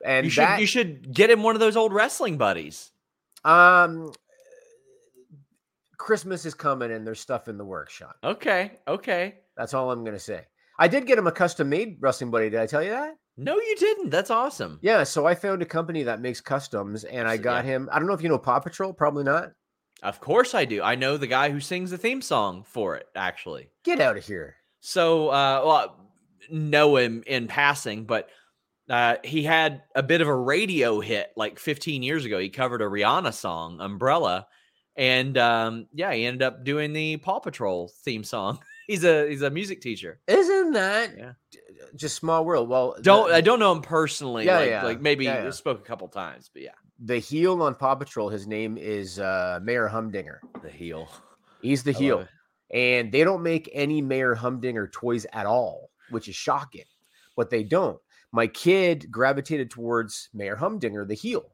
And 0.05 0.25
you 0.25 0.31
should 0.31 0.43
that, 0.43 0.61
you 0.61 0.67
should 0.67 1.13
get 1.13 1.31
him 1.31 1.43
one 1.43 1.55
of 1.55 1.61
those 1.61 1.77
old 1.77 1.93
wrestling 1.93 2.39
buddies. 2.39 2.93
um, 3.45 4.13
Christmas 6.01 6.47
is 6.47 6.55
coming 6.55 6.91
and 6.93 7.07
there's 7.07 7.21
stuff 7.21 7.47
in 7.47 7.59
the 7.59 7.65
workshop. 7.65 8.17
Okay. 8.25 8.73
Okay. 8.89 9.35
That's 9.55 9.75
all 9.75 9.91
I'm 9.91 10.03
gonna 10.03 10.19
say. 10.19 10.47
I 10.79 10.89
did 10.89 11.07
get 11.07 11.19
him 11.19 11.27
a 11.27 11.33
custom 11.33 11.69
made 11.69 11.99
wrestling 12.01 12.31
buddy. 12.31 12.49
Did 12.49 12.59
I 12.59 12.67
tell 12.67 12.83
you 12.83 12.89
that? 12.89 13.17
No, 13.37 13.55
you 13.55 13.77
didn't. 13.79 14.09
That's 14.09 14.31
awesome. 14.31 14.79
Yeah. 14.81 15.05
So 15.05 15.27
I 15.27 15.35
found 15.35 15.61
a 15.61 15.67
company 15.67 16.03
that 16.05 16.23
makes 16.23 16.41
customs, 16.41 17.05
and 17.05 17.29
I 17.29 17.37
got 17.37 17.67
yeah. 17.67 17.73
him. 17.73 17.89
I 17.93 17.99
don't 17.99 18.09
know 18.09 18.15
if 18.15 18.23
you 18.23 18.31
know 18.31 18.39
Paw 18.39 18.61
Patrol. 18.61 18.95
Probably 18.95 19.25
not. 19.25 19.51
Of 20.03 20.21
course 20.21 20.55
I 20.55 20.65
do. 20.65 20.83
I 20.83 20.95
know 20.95 21.19
the 21.19 21.27
guy 21.27 21.51
who 21.51 21.61
sings 21.61 21.91
the 21.91 21.99
theme 21.99 22.23
song 22.23 22.65
for 22.67 22.97
it, 22.97 23.07
actually. 23.15 23.69
Get 23.85 24.01
out 24.01 24.17
of 24.17 24.25
here. 24.25 24.57
So, 24.81 25.29
uh, 25.29 25.63
well, 25.67 25.97
know 26.51 26.97
him 26.97 27.23
in 27.27 27.47
passing, 27.47 28.05
but 28.05 28.31
uh, 28.89 29.17
he 29.23 29.43
had 29.43 29.83
a 29.95 30.03
bit 30.03 30.23
of 30.23 30.29
a 30.29 30.35
radio 30.35 31.01
hit 31.01 31.31
like 31.37 31.59
15 31.59 32.03
years 32.03 32.25
ago. 32.25 32.39
He 32.39 32.49
covered 32.49 32.81
a 32.81 32.87
Rihanna 32.87 33.35
song, 33.35 33.83
Umbrella, 33.83 34.47
and 34.97 35.37
um, 35.39 35.87
yeah, 35.93 36.13
he 36.13 36.27
ended 36.27 36.43
up 36.43 36.65
doing 36.65 36.93
the 36.93 37.17
Paw 37.19 37.39
Patrol 37.41 37.91
theme 38.05 38.25
song. 38.25 38.59
he's 38.87 39.05
a 39.05 39.29
he's 39.29 39.43
a 39.43 39.51
music 39.51 39.81
teacher. 39.81 40.21
Isn't 40.27 40.73
that 40.73 41.17
Yeah. 41.17 41.33
just 41.97 42.17
small 42.17 42.45
world? 42.45 42.69
Well, 42.69 42.97
Don't 43.03 43.33
I 43.33 43.41
don't 43.41 43.59
know 43.59 43.73
him 43.73 43.83
personally. 43.83 44.45
Yeah, 44.47 44.59
like, 44.59 44.69
yeah, 44.71 44.85
like 44.85 45.01
maybe 45.01 45.25
yeah, 45.25 45.45
yeah. 45.45 45.51
spoke 45.51 45.79
a 45.81 45.85
couple 45.85 46.09
times, 46.09 46.51
but 46.53 46.63
yeah, 46.63 46.75
the 46.99 47.19
heel 47.19 47.61
on 47.63 47.75
Paw 47.75 47.95
Patrol. 47.95 48.29
His 48.29 48.47
name 48.47 48.77
is 48.79 49.19
uh, 49.19 49.61
Mayor 49.63 49.89
Humdinger. 49.89 50.41
the 50.63 50.71
heel. 50.71 51.09
He's 51.63 51.83
the 51.83 51.95
I 51.95 51.99
heel, 51.99 52.29
and 52.73 53.13
they 53.13 53.23
don't 53.25 53.43
make 53.43 53.69
any 53.73 54.01
Mayor 54.03 54.35
Humdinger 54.35 54.89
toys 54.89 55.27
at 55.33 55.47
all, 55.47 55.91
which 56.11 56.29
is 56.29 56.35
shocking. 56.37 56.85
But 57.37 57.51
they 57.51 57.63
don't. 57.65 57.99
My 58.33 58.47
kid 58.47 59.11
gravitated 59.11 59.71
towards 59.71 60.29
Mayor 60.33 60.57
Humdinger, 60.57 61.05
the 61.05 61.15
heel, 61.15 61.53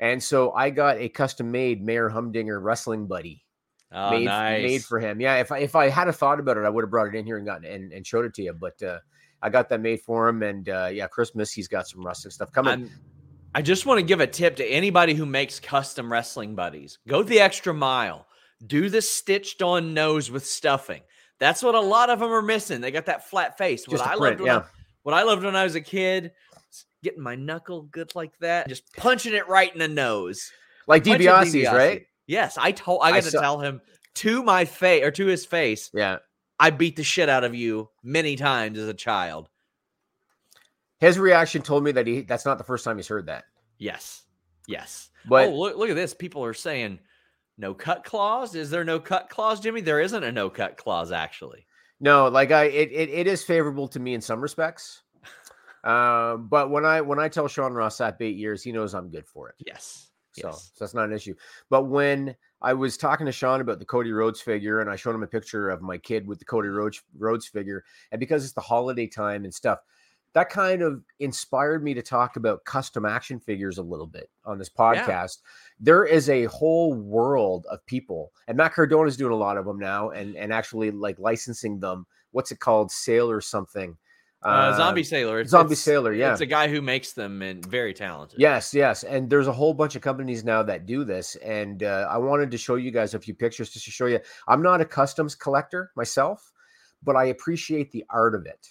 and 0.00 0.20
so 0.20 0.52
I 0.52 0.70
got 0.70 0.98
a 0.98 1.08
custom 1.08 1.50
made 1.52 1.84
Mayor 1.84 2.08
Humdinger 2.08 2.58
wrestling 2.58 3.06
buddy 3.06 3.44
Oh, 3.92 4.10
made, 4.12 4.24
nice. 4.24 4.62
made 4.62 4.84
for 4.84 4.98
him. 5.00 5.20
Yeah, 5.20 5.36
if 5.36 5.50
I 5.52 5.58
if 5.58 5.74
I 5.76 5.88
had 5.88 6.08
a 6.08 6.12
thought 6.12 6.38
about 6.40 6.56
it, 6.56 6.64
I 6.64 6.68
would 6.68 6.82
have 6.84 6.90
brought 6.90 7.08
it 7.08 7.14
in 7.16 7.24
here 7.26 7.36
and 7.38 7.46
gotten 7.46 7.64
and, 7.64 7.92
and 7.92 8.06
showed 8.06 8.24
it 8.24 8.34
to 8.34 8.42
you. 8.42 8.52
But 8.52 8.80
uh, 8.82 8.98
I 9.42 9.48
got 9.50 9.68
that 9.70 9.80
made 9.80 10.00
for 10.00 10.28
him, 10.28 10.42
and 10.42 10.68
uh, 10.68 10.90
yeah, 10.92 11.06
Christmas 11.08 11.50
he's 11.52 11.66
got 11.68 11.88
some 11.88 12.04
wrestling 12.06 12.30
stuff 12.30 12.52
coming. 12.52 12.72
I'm, 12.72 12.90
I 13.52 13.62
just 13.62 13.86
want 13.86 13.98
to 13.98 14.04
give 14.06 14.20
a 14.20 14.28
tip 14.28 14.54
to 14.56 14.64
anybody 14.64 15.14
who 15.14 15.26
makes 15.26 15.58
custom 15.58 16.10
wrestling 16.12 16.54
buddies. 16.54 16.98
Go 17.08 17.24
the 17.24 17.40
extra 17.40 17.74
mile. 17.74 18.26
Do 18.64 18.88
the 18.90 19.02
stitched 19.02 19.60
on 19.60 19.92
nose 19.92 20.30
with 20.30 20.46
stuffing. 20.46 21.00
That's 21.40 21.60
what 21.62 21.74
a 21.74 21.80
lot 21.80 22.10
of 22.10 22.20
them 22.20 22.30
are 22.30 22.42
missing. 22.42 22.80
They 22.80 22.92
got 22.92 23.06
that 23.06 23.28
flat 23.28 23.58
face. 23.58 23.88
What 23.88 23.96
Just 23.98 24.04
I 24.08 24.16
print, 24.16 24.38
loved 24.38 24.40
when 24.42 24.50
I- 24.50 24.54
yeah. 24.54 24.64
what 25.02 25.14
I 25.16 25.22
loved 25.24 25.42
when 25.42 25.56
I 25.56 25.64
was 25.64 25.74
a 25.74 25.80
kid, 25.80 26.30
getting 27.02 27.22
my 27.22 27.34
knuckle 27.34 27.82
good 27.82 28.14
like 28.14 28.38
that, 28.40 28.68
just 28.68 28.92
punching 28.96 29.34
it 29.34 29.48
right 29.48 29.72
in 29.72 29.78
the 29.78 29.88
nose. 29.88 30.52
like 30.86 31.04
DiBiase's, 31.04 31.54
DiBiase. 31.54 31.72
right? 31.72 32.06
Yes, 32.26 32.58
I 32.58 32.72
told 32.72 33.00
I 33.02 33.08
I 33.08 33.12
got 33.12 33.22
to 33.24 33.30
saw- 33.30 33.40
tell 33.40 33.60
him 33.60 33.80
to 34.16 34.42
my 34.42 34.64
face 34.64 35.04
or 35.04 35.10
to 35.12 35.26
his 35.26 35.46
face. 35.46 35.90
Yeah. 35.92 36.18
I 36.58 36.70
beat 36.70 36.96
the 36.96 37.02
shit 37.02 37.28
out 37.28 37.44
of 37.44 37.54
you 37.54 37.88
many 38.02 38.36
times 38.36 38.78
as 38.78 38.88
a 38.88 38.94
child. 38.94 39.48
His 40.98 41.18
reaction 41.18 41.62
told 41.62 41.82
me 41.82 41.92
that 41.92 42.06
he 42.06 42.20
that's 42.20 42.44
not 42.44 42.58
the 42.58 42.64
first 42.64 42.84
time 42.84 42.98
he's 42.98 43.08
heard 43.08 43.26
that. 43.26 43.44
Yes, 43.78 44.22
yes. 44.68 45.08
But 45.26 45.48
oh, 45.48 45.58
look, 45.58 45.76
look 45.76 45.88
at 45.88 45.96
this. 45.96 46.12
People 46.12 46.44
are 46.44 46.52
saying 46.52 46.98
no 47.56 47.72
cut 47.72 48.04
clause. 48.04 48.54
Is 48.54 48.70
there 48.70 48.84
no 48.84 49.00
cut 49.00 49.30
clause, 49.30 49.60
Jimmy? 49.60 49.80
There 49.80 50.00
isn't 50.00 50.22
a 50.22 50.30
no 50.30 50.50
cut 50.50 50.76
clause, 50.76 51.12
actually. 51.12 51.66
No, 52.00 52.28
like 52.28 52.50
I, 52.50 52.64
it, 52.64 52.90
it, 52.92 53.08
it 53.10 53.26
is 53.26 53.42
favorable 53.42 53.88
to 53.88 54.00
me 54.00 54.14
in 54.14 54.20
some 54.20 54.40
respects. 54.40 55.02
Um, 55.84 56.48
but 56.48 56.70
when 56.70 56.84
I 56.84 57.00
when 57.00 57.18
I 57.18 57.28
tell 57.28 57.48
Sean 57.48 57.72
Ross 57.72 57.98
Sapp 57.98 58.20
eight 58.20 58.36
years, 58.36 58.62
he 58.62 58.72
knows 58.72 58.94
I'm 58.94 59.08
good 59.08 59.26
for 59.26 59.48
it. 59.48 59.54
Yes. 59.66 60.08
So, 60.32 60.48
yes. 60.48 60.70
so 60.74 60.84
that's 60.84 60.94
not 60.94 61.06
an 61.06 61.12
issue. 61.12 61.34
But 61.70 61.84
when 61.84 62.36
I 62.62 62.72
was 62.74 62.96
talking 62.96 63.26
to 63.26 63.32
Sean 63.32 63.60
about 63.60 63.78
the 63.78 63.84
Cody 63.84 64.12
Rhodes 64.12 64.40
figure, 64.40 64.80
and 64.80 64.88
I 64.90 64.96
showed 64.96 65.14
him 65.14 65.22
a 65.22 65.28
picture 65.28 65.70
of 65.70 65.82
my 65.82 65.98
kid 65.98 66.26
with 66.26 66.38
the 66.38 66.44
Cody 66.44 66.68
Rhodes 66.68 67.02
Rhodes 67.18 67.46
figure, 67.46 67.84
and 68.12 68.20
because 68.20 68.44
it's 68.44 68.52
the 68.52 68.60
holiday 68.60 69.06
time 69.06 69.44
and 69.44 69.52
stuff, 69.52 69.80
that 70.34 70.50
kind 70.50 70.82
of 70.82 71.02
inspired 71.18 71.82
me 71.82 71.94
to 71.94 72.02
talk 72.02 72.36
about 72.36 72.64
custom 72.64 73.04
action 73.04 73.40
figures 73.40 73.78
a 73.78 73.82
little 73.82 74.06
bit 74.06 74.30
on 74.44 74.58
this 74.58 74.68
podcast. 74.68 75.38
There 75.80 76.04
is 76.04 76.28
a 76.28 76.44
whole 76.44 76.94
world 76.94 77.66
of 77.70 77.84
people, 77.86 78.32
and 78.46 78.56
Matt 78.56 78.74
Cardona 78.74 79.08
is 79.08 79.16
doing 79.16 79.32
a 79.32 79.36
lot 79.36 79.56
of 79.56 79.64
them 79.64 79.78
now, 79.78 80.10
and 80.10 80.36
and 80.36 80.52
actually 80.52 80.90
like 80.90 81.18
licensing 81.18 81.80
them. 81.80 82.06
What's 82.32 82.52
it 82.52 82.60
called? 82.60 82.92
Sale 82.92 83.30
or 83.30 83.40
something? 83.40 83.96
Uh, 84.42 84.74
Zombie 84.74 85.04
Sailor. 85.04 85.40
It's, 85.40 85.50
Zombie 85.50 85.72
it's- 85.72 85.80
Sailor, 85.80 86.14
yeah. 86.14 86.32
It's 86.32 86.40
a 86.40 86.46
guy 86.46 86.68
who 86.68 86.80
makes 86.80 87.12
them 87.12 87.42
and 87.42 87.64
very 87.66 87.92
talented. 87.92 88.40
Yes, 88.40 88.72
yes, 88.72 89.04
and 89.04 89.28
there's 89.28 89.46
a 89.48 89.52
whole 89.52 89.74
bunch 89.74 89.96
of 89.96 90.02
companies 90.02 90.44
now 90.44 90.62
that 90.62 90.86
do 90.86 91.04
this, 91.04 91.36
and 91.36 91.82
uh, 91.82 92.08
I 92.10 92.16
wanted 92.16 92.50
to 92.52 92.58
show 92.58 92.76
you 92.76 92.90
guys 92.90 93.12
a 93.12 93.18
few 93.20 93.34
pictures 93.34 93.70
just 93.70 93.84
to 93.84 93.90
show 93.90 94.06
you. 94.06 94.18
I'm 94.48 94.62
not 94.62 94.80
a 94.80 94.86
customs 94.86 95.34
collector 95.34 95.90
myself, 95.94 96.52
but 97.02 97.16
I 97.16 97.26
appreciate 97.26 97.92
the 97.92 98.04
art 98.08 98.34
of 98.34 98.46
it, 98.46 98.66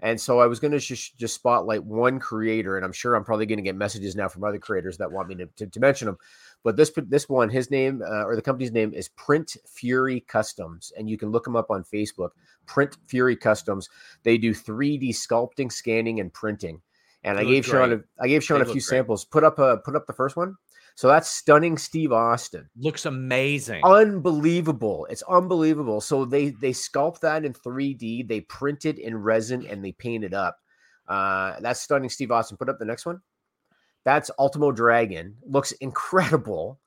and 0.00 0.20
so 0.20 0.40
I 0.40 0.46
was 0.46 0.60
going 0.60 0.72
to 0.72 0.78
just 0.78 1.16
just 1.16 1.34
spotlight 1.34 1.84
one 1.84 2.18
creator, 2.18 2.76
and 2.76 2.84
I'm 2.84 2.92
sure 2.92 3.14
I'm 3.14 3.24
probably 3.24 3.46
going 3.46 3.58
to 3.58 3.62
get 3.62 3.76
messages 3.76 4.14
now 4.14 4.28
from 4.28 4.44
other 4.44 4.58
creators 4.58 4.98
that 4.98 5.10
want 5.10 5.28
me 5.28 5.36
to, 5.36 5.46
to, 5.56 5.66
to 5.68 5.80
mention 5.80 6.06
them. 6.06 6.18
But 6.64 6.76
this 6.76 6.90
this 7.06 7.28
one, 7.28 7.48
his 7.48 7.70
name 7.70 8.02
uh, 8.02 8.24
or 8.24 8.36
the 8.36 8.42
company's 8.42 8.72
name 8.72 8.92
is 8.92 9.08
Print 9.10 9.56
Fury 9.66 10.20
Customs, 10.20 10.92
and 10.98 11.08
you 11.08 11.16
can 11.16 11.30
look 11.30 11.44
them 11.44 11.56
up 11.56 11.70
on 11.70 11.84
Facebook. 11.84 12.30
Print 12.66 12.96
Fury 13.06 13.36
Customs. 13.36 13.88
They 14.24 14.38
do 14.38 14.52
3D 14.52 15.10
sculpting, 15.10 15.70
scanning, 15.72 16.20
and 16.20 16.32
printing. 16.32 16.82
And 17.24 17.38
They 17.38 17.42
I 17.42 17.44
gave 17.46 17.64
Sean 17.66 17.92
a. 17.92 18.00
I 18.22 18.28
gave 18.28 18.44
Sean 18.44 18.58
They 18.58 18.62
a 18.62 18.66
few 18.66 18.74
great. 18.74 18.82
samples. 18.82 19.24
Put 19.24 19.44
up 19.44 19.58
a 19.58 19.78
put 19.78 19.96
up 19.96 20.06
the 20.06 20.12
first 20.12 20.36
one. 20.36 20.56
So 20.94 21.06
that's 21.06 21.28
stunning 21.30 21.78
Steve 21.78 22.10
Austin. 22.10 22.68
Looks 22.76 23.06
amazing. 23.06 23.82
Unbelievable. 23.84 25.06
It's 25.08 25.22
unbelievable. 25.22 26.00
So 26.00 26.24
they 26.24 26.50
they 26.50 26.70
sculpt 26.72 27.20
that 27.20 27.44
in 27.44 27.52
3D, 27.52 28.26
they 28.26 28.40
print 28.42 28.84
it 28.84 28.98
in 28.98 29.16
resin 29.16 29.64
and 29.66 29.84
they 29.84 29.92
paint 29.92 30.24
it 30.24 30.34
up. 30.34 30.58
Uh 31.06 31.54
that's 31.60 31.80
stunning 31.80 32.10
Steve 32.10 32.32
Austin. 32.32 32.56
Put 32.56 32.68
up 32.68 32.78
the 32.80 32.84
next 32.84 33.06
one. 33.06 33.20
That's 34.08 34.30
Ultimo 34.38 34.72
Dragon. 34.72 35.36
Looks 35.46 35.72
incredible. 35.72 36.80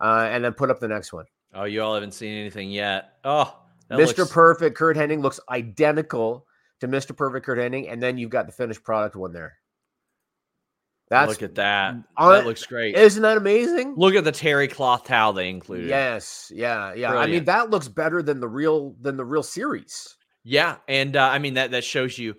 Uh, 0.00 0.26
and 0.30 0.42
then 0.42 0.54
put 0.54 0.70
up 0.70 0.80
the 0.80 0.88
next 0.88 1.12
one. 1.12 1.26
oh, 1.54 1.64
you 1.64 1.82
all 1.82 1.92
haven't 1.92 2.14
seen 2.14 2.32
anything 2.34 2.70
yet. 2.70 3.12
Oh, 3.24 3.54
Mr. 3.90 4.16
looks- 4.18 4.32
Perfect 4.32 4.74
Curt 4.74 4.96
Hennig 4.96 5.20
looks 5.20 5.38
identical 5.50 6.46
to 6.80 6.88
Mr. 6.88 7.14
Perfect 7.14 7.44
Curt 7.44 7.58
Hennig, 7.58 7.92
and 7.92 8.02
then 8.02 8.16
you've 8.16 8.30
got 8.30 8.46
the 8.46 8.52
finished 8.52 8.82
product 8.82 9.16
one 9.16 9.34
there. 9.34 9.58
That's 11.10 11.28
look 11.28 11.42
at 11.42 11.56
that. 11.56 11.94
un- 12.16 12.32
that 12.32 12.46
looks 12.46 12.64
great. 12.64 12.96
isn't 12.96 13.22
that 13.22 13.36
amazing? 13.36 13.94
Look 13.98 14.14
at 14.14 14.24
the 14.24 14.32
terry 14.32 14.66
cloth 14.66 15.04
towel 15.04 15.34
they 15.34 15.50
included. 15.50 15.88
Yes, 15.90 16.50
yeah, 16.54 16.94
yeah. 16.94 17.14
I 17.14 17.26
mean, 17.26 17.44
that 17.44 17.68
looks 17.68 17.86
better 17.86 18.22
than 18.22 18.40
the 18.40 18.48
real 18.48 18.96
than 18.98 19.18
the 19.18 19.24
real 19.24 19.42
series. 19.42 20.16
Yeah, 20.42 20.76
and 20.88 21.14
uh, 21.16 21.28
I 21.28 21.38
mean 21.38 21.54
that 21.54 21.72
that 21.72 21.84
shows 21.84 22.18
you 22.18 22.36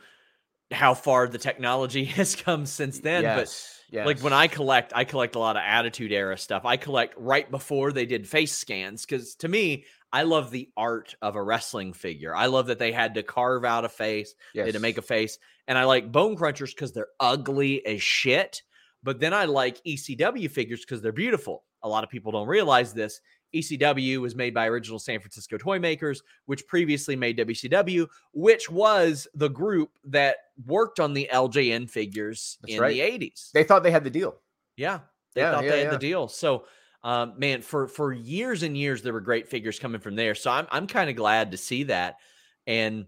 how 0.72 0.96
far 0.96 1.28
the 1.28 1.38
technology 1.38 2.04
has 2.20 2.36
come 2.36 2.66
since 2.66 3.00
then. 3.00 3.22
yes, 3.22 3.38
But 3.38 3.83
like 4.06 4.20
when. 4.20 4.34
I 4.34 4.48
collect, 4.48 4.92
I 4.96 5.04
collect 5.04 5.36
a 5.36 5.40
lot 5.40 5.56
of 5.56 5.62
Attitude 5.66 6.12
Era 6.12 6.38
stuff. 6.38 6.66
I 6.66 6.78
collect 6.78 7.16
right 7.18 7.50
before 7.50 7.92
they 7.92 8.06
did 8.06 8.28
face 8.28 8.52
scans 8.52 9.06
because 9.06 9.36
to 9.36 9.48
me, 9.48 9.86
I 10.12 10.24
love 10.24 10.52
the 10.52 10.70
art 10.76 11.16
of 11.22 11.36
a 11.36 11.44
wrestling 11.44 11.94
figure. 11.94 12.36
I 12.36 12.48
love 12.48 12.68
that 12.68 12.80
they 12.80 12.92
had 12.92 13.14
to 13.16 13.24
carve 13.24 13.66
out 13.66 13.86
a 13.86 13.90
face, 13.90 14.36
they 14.54 14.62
had 14.62 14.74
to 14.74 14.80
make 14.80 14.98
a 14.98 15.02
face, 15.02 15.38
and 15.68 15.78
I 15.78 15.86
like 15.86 16.12
Bone 16.12 16.36
Crunchers 16.36 16.74
because 16.76 16.94
they're 16.94 17.08
ugly 17.20 17.86
as 17.86 18.02
shit. 18.02 18.62
But 19.04 19.20
then 19.20 19.34
I 19.34 19.46
like 19.46 19.84
ECW 19.84 20.50
figures 20.50 20.82
because 20.82 21.02
they're 21.02 21.12
beautiful. 21.12 21.64
A 21.84 21.90
lot 21.90 22.04
of 22.04 22.10
people 22.10 22.32
don't 22.32 22.48
realize 22.48 22.94
this. 22.94 23.20
ECW 23.54 24.20
was 24.22 24.36
made 24.36 24.54
by 24.54 24.68
original 24.68 25.00
San 25.00 25.20
Francisco 25.20 25.58
toy 25.58 25.80
makers, 25.80 26.24
which 26.46 26.66
previously 26.68 27.16
made 27.16 27.38
WCW, 27.38 28.08
which 28.34 28.70
was 28.70 29.28
the 29.36 29.50
group 29.50 29.92
that 30.06 30.38
worked 30.66 31.00
on 31.00 31.14
the 31.14 31.30
LJN 31.32 31.90
figures 31.90 32.58
That's 32.62 32.74
in 32.76 32.80
right. 32.82 32.94
the 32.94 33.00
80s. 33.30 33.52
they 33.52 33.64
thought 33.64 33.84
they 33.84 33.92
had 33.92 34.04
the 34.04 34.10
deal. 34.10 34.36
Yeah, 34.76 35.00
they 35.36 35.42
Yeah, 35.42 35.52
thought 35.52 35.64
yeah, 35.66 35.70
they 35.72 35.78
had 35.80 35.86
yeah. 35.86 35.92
the 35.92 35.98
deal. 35.98 36.28
So, 36.28 36.66
um, 37.04 37.34
man, 37.38 37.62
for 37.62 37.88
for 37.88 38.14
years 38.14 38.64
and 38.64 38.78
years, 38.78 39.02
there 39.02 39.14
were 39.14 39.22
great 39.22 39.48
figures 39.48 39.78
coming 39.80 40.02
from 40.02 40.16
there. 40.16 40.36
So 40.36 40.50
I'm 40.52 40.68
I'm 40.72 40.88
kind 40.88 41.10
of 41.10 41.16
glad 41.16 41.52
to 41.52 41.58
see 41.58 41.84
that. 41.84 42.18
And 42.66 43.08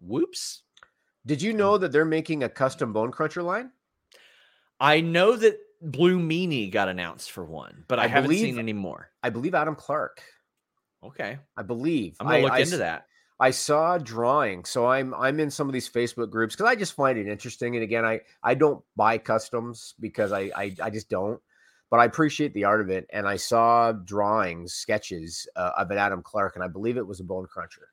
whoops, 0.00 0.62
Did 1.26 1.40
you 1.42 1.52
know 1.52 1.78
that 1.78 1.92
they're 1.92 2.04
making 2.04 2.42
a 2.42 2.48
custom 2.48 2.92
Bone 2.92 3.12
Cruncher 3.12 3.42
line? 3.42 3.70
I 4.80 5.00
know 5.00 5.36
that 5.36 5.58
Blue 5.80 6.18
Meanie 6.18 6.70
got 6.70 6.88
announced 6.88 7.30
for 7.30 7.44
one, 7.44 7.84
but 7.88 7.98
I, 7.98 8.04
I 8.04 8.06
haven't 8.08 8.30
believe- 8.30 8.40
seen 8.42 8.58
any 8.58 8.72
more. 8.72 9.10
I 9.22 9.30
believe 9.30 9.54
Adam 9.54 9.74
Clark. 9.74 10.22
Okay, 11.02 11.38
I 11.56 11.62
believe. 11.62 12.16
I'm 12.20 12.26
gonna 12.26 12.38
I- 12.38 12.42
look 12.42 12.52
I 12.52 12.58
into 12.60 12.76
that. 12.78 13.06
I 13.42 13.52
saw 13.52 13.94
a 13.94 13.98
drawing, 13.98 14.66
so 14.66 14.86
I'm 14.86 15.14
I'm 15.14 15.40
in 15.40 15.50
some 15.50 15.66
of 15.66 15.72
these 15.72 15.88
Facebook 15.88 16.28
groups 16.28 16.54
because 16.54 16.68
I 16.70 16.74
just 16.74 16.92
find 16.92 17.16
it 17.18 17.26
interesting. 17.26 17.74
And 17.74 17.82
again, 17.82 18.04
I 18.04 18.20
I 18.42 18.54
don't 18.54 18.84
buy 18.96 19.16
customs 19.16 19.94
because 19.98 20.30
I, 20.30 20.50
I 20.54 20.76
I 20.82 20.90
just 20.90 21.08
don't, 21.08 21.40
but 21.90 22.00
I 22.00 22.04
appreciate 22.04 22.52
the 22.52 22.64
art 22.64 22.82
of 22.82 22.90
it. 22.90 23.06
And 23.10 23.26
I 23.26 23.36
saw 23.36 23.92
drawings, 23.92 24.74
sketches 24.74 25.48
uh, 25.56 25.70
of 25.78 25.90
an 25.90 25.96
Adam 25.96 26.22
Clark, 26.22 26.56
and 26.56 26.62
I 26.62 26.68
believe 26.68 26.98
it 26.98 27.06
was 27.06 27.20
a 27.20 27.24
Bone 27.24 27.46
Cruncher. 27.46 27.88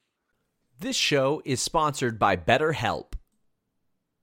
This 0.82 0.98
show 0.98 1.42
is 1.46 1.62
sponsored 1.62 2.20
by 2.20 2.36
BetterHelp. 2.36 3.14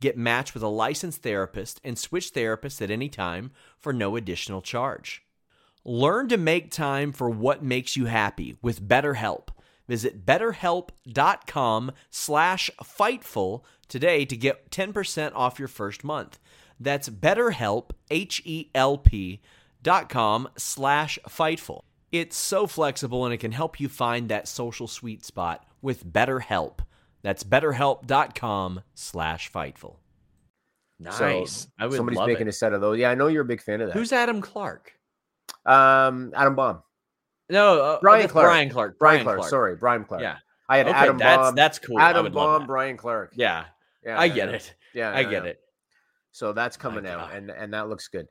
get 0.00 0.16
matched 0.16 0.54
with 0.54 0.62
a 0.62 0.68
licensed 0.68 1.22
therapist, 1.22 1.80
and 1.84 1.98
switch 1.98 2.32
therapists 2.32 2.82
at 2.82 2.90
any 2.90 3.08
time 3.08 3.52
for 3.78 3.92
no 3.92 4.16
additional 4.16 4.62
charge. 4.62 5.22
Learn 5.84 6.28
to 6.28 6.36
make 6.36 6.70
time 6.70 7.12
for 7.12 7.30
what 7.30 7.62
makes 7.62 7.96
you 7.96 8.06
happy 8.06 8.56
with 8.60 8.86
BetterHelp. 8.86 9.48
Visit 9.88 10.24
betterhelp.com 10.24 11.92
slash 12.10 12.70
fightful 12.82 13.62
today 13.88 14.24
to 14.24 14.36
get 14.36 14.70
10% 14.70 15.32
off 15.34 15.58
your 15.58 15.68
first 15.68 16.04
month. 16.04 16.38
That's 16.78 17.08
betterhelp, 17.08 17.90
H-E-L-P 18.10 19.40
dot 19.82 20.08
com 20.08 20.48
slash 20.56 21.18
fightful. 21.28 21.82
It's 22.12 22.36
so 22.36 22.66
flexible 22.66 23.24
and 23.24 23.32
it 23.32 23.38
can 23.38 23.52
help 23.52 23.80
you 23.80 23.88
find 23.88 24.28
that 24.28 24.48
social 24.48 24.86
sweet 24.86 25.24
spot 25.24 25.64
with 25.80 26.06
BetterHelp. 26.06 26.80
That's 27.22 27.44
betterhelp.com 27.44 28.82
slash 28.94 29.52
fightful. 29.52 29.96
Nice. 30.98 31.16
So 31.50 31.68
I 31.78 31.86
would 31.86 31.96
somebody's 31.96 32.18
love 32.18 32.28
making 32.28 32.46
it. 32.46 32.50
a 32.50 32.52
set 32.52 32.72
of 32.72 32.80
those. 32.80 32.98
Yeah, 32.98 33.10
I 33.10 33.14
know 33.14 33.26
you're 33.28 33.42
a 33.42 33.46
big 33.46 33.62
fan 33.62 33.80
of 33.80 33.88
that. 33.88 33.94
Who's 33.94 34.12
Adam 34.12 34.40
Clark? 34.40 34.92
um 35.66 36.32
Adam 36.36 36.54
Bomb? 36.54 36.82
No, 37.48 37.82
uh, 37.82 37.98
Brian 38.00 38.20
that's 38.22 38.32
Clark. 38.32 38.46
Brian 38.46 38.68
Clark. 38.70 38.98
Brian, 38.98 39.24
Clark. 39.24 39.44
Sorry, 39.44 39.76
Brian 39.76 40.04
Clark. 40.04 40.22
Yeah. 40.22 40.36
I 40.68 40.78
had 40.78 40.86
Okay, 40.88 40.96
Adam 40.96 41.18
that's 41.18 41.36
Bomb. 41.38 41.54
that's 41.56 41.78
cool. 41.80 41.98
Adam 41.98 42.22
would 42.24 42.32
Bomb, 42.32 42.62
that. 42.62 42.66
Brian 42.68 42.96
Clark. 42.96 43.32
Yeah, 43.34 43.64
yeah, 44.04 44.18
I 44.20 44.28
get 44.28 44.50
it. 44.50 44.74
Yeah, 44.94 45.12
I 45.14 45.24
get 45.24 45.46
it. 45.46 45.60
So 46.32 46.52
that's 46.52 46.76
coming 46.76 47.04
My 47.04 47.10
out, 47.10 47.30
God. 47.30 47.36
and 47.36 47.50
and 47.50 47.74
that 47.74 47.88
looks 47.88 48.08
good. 48.08 48.28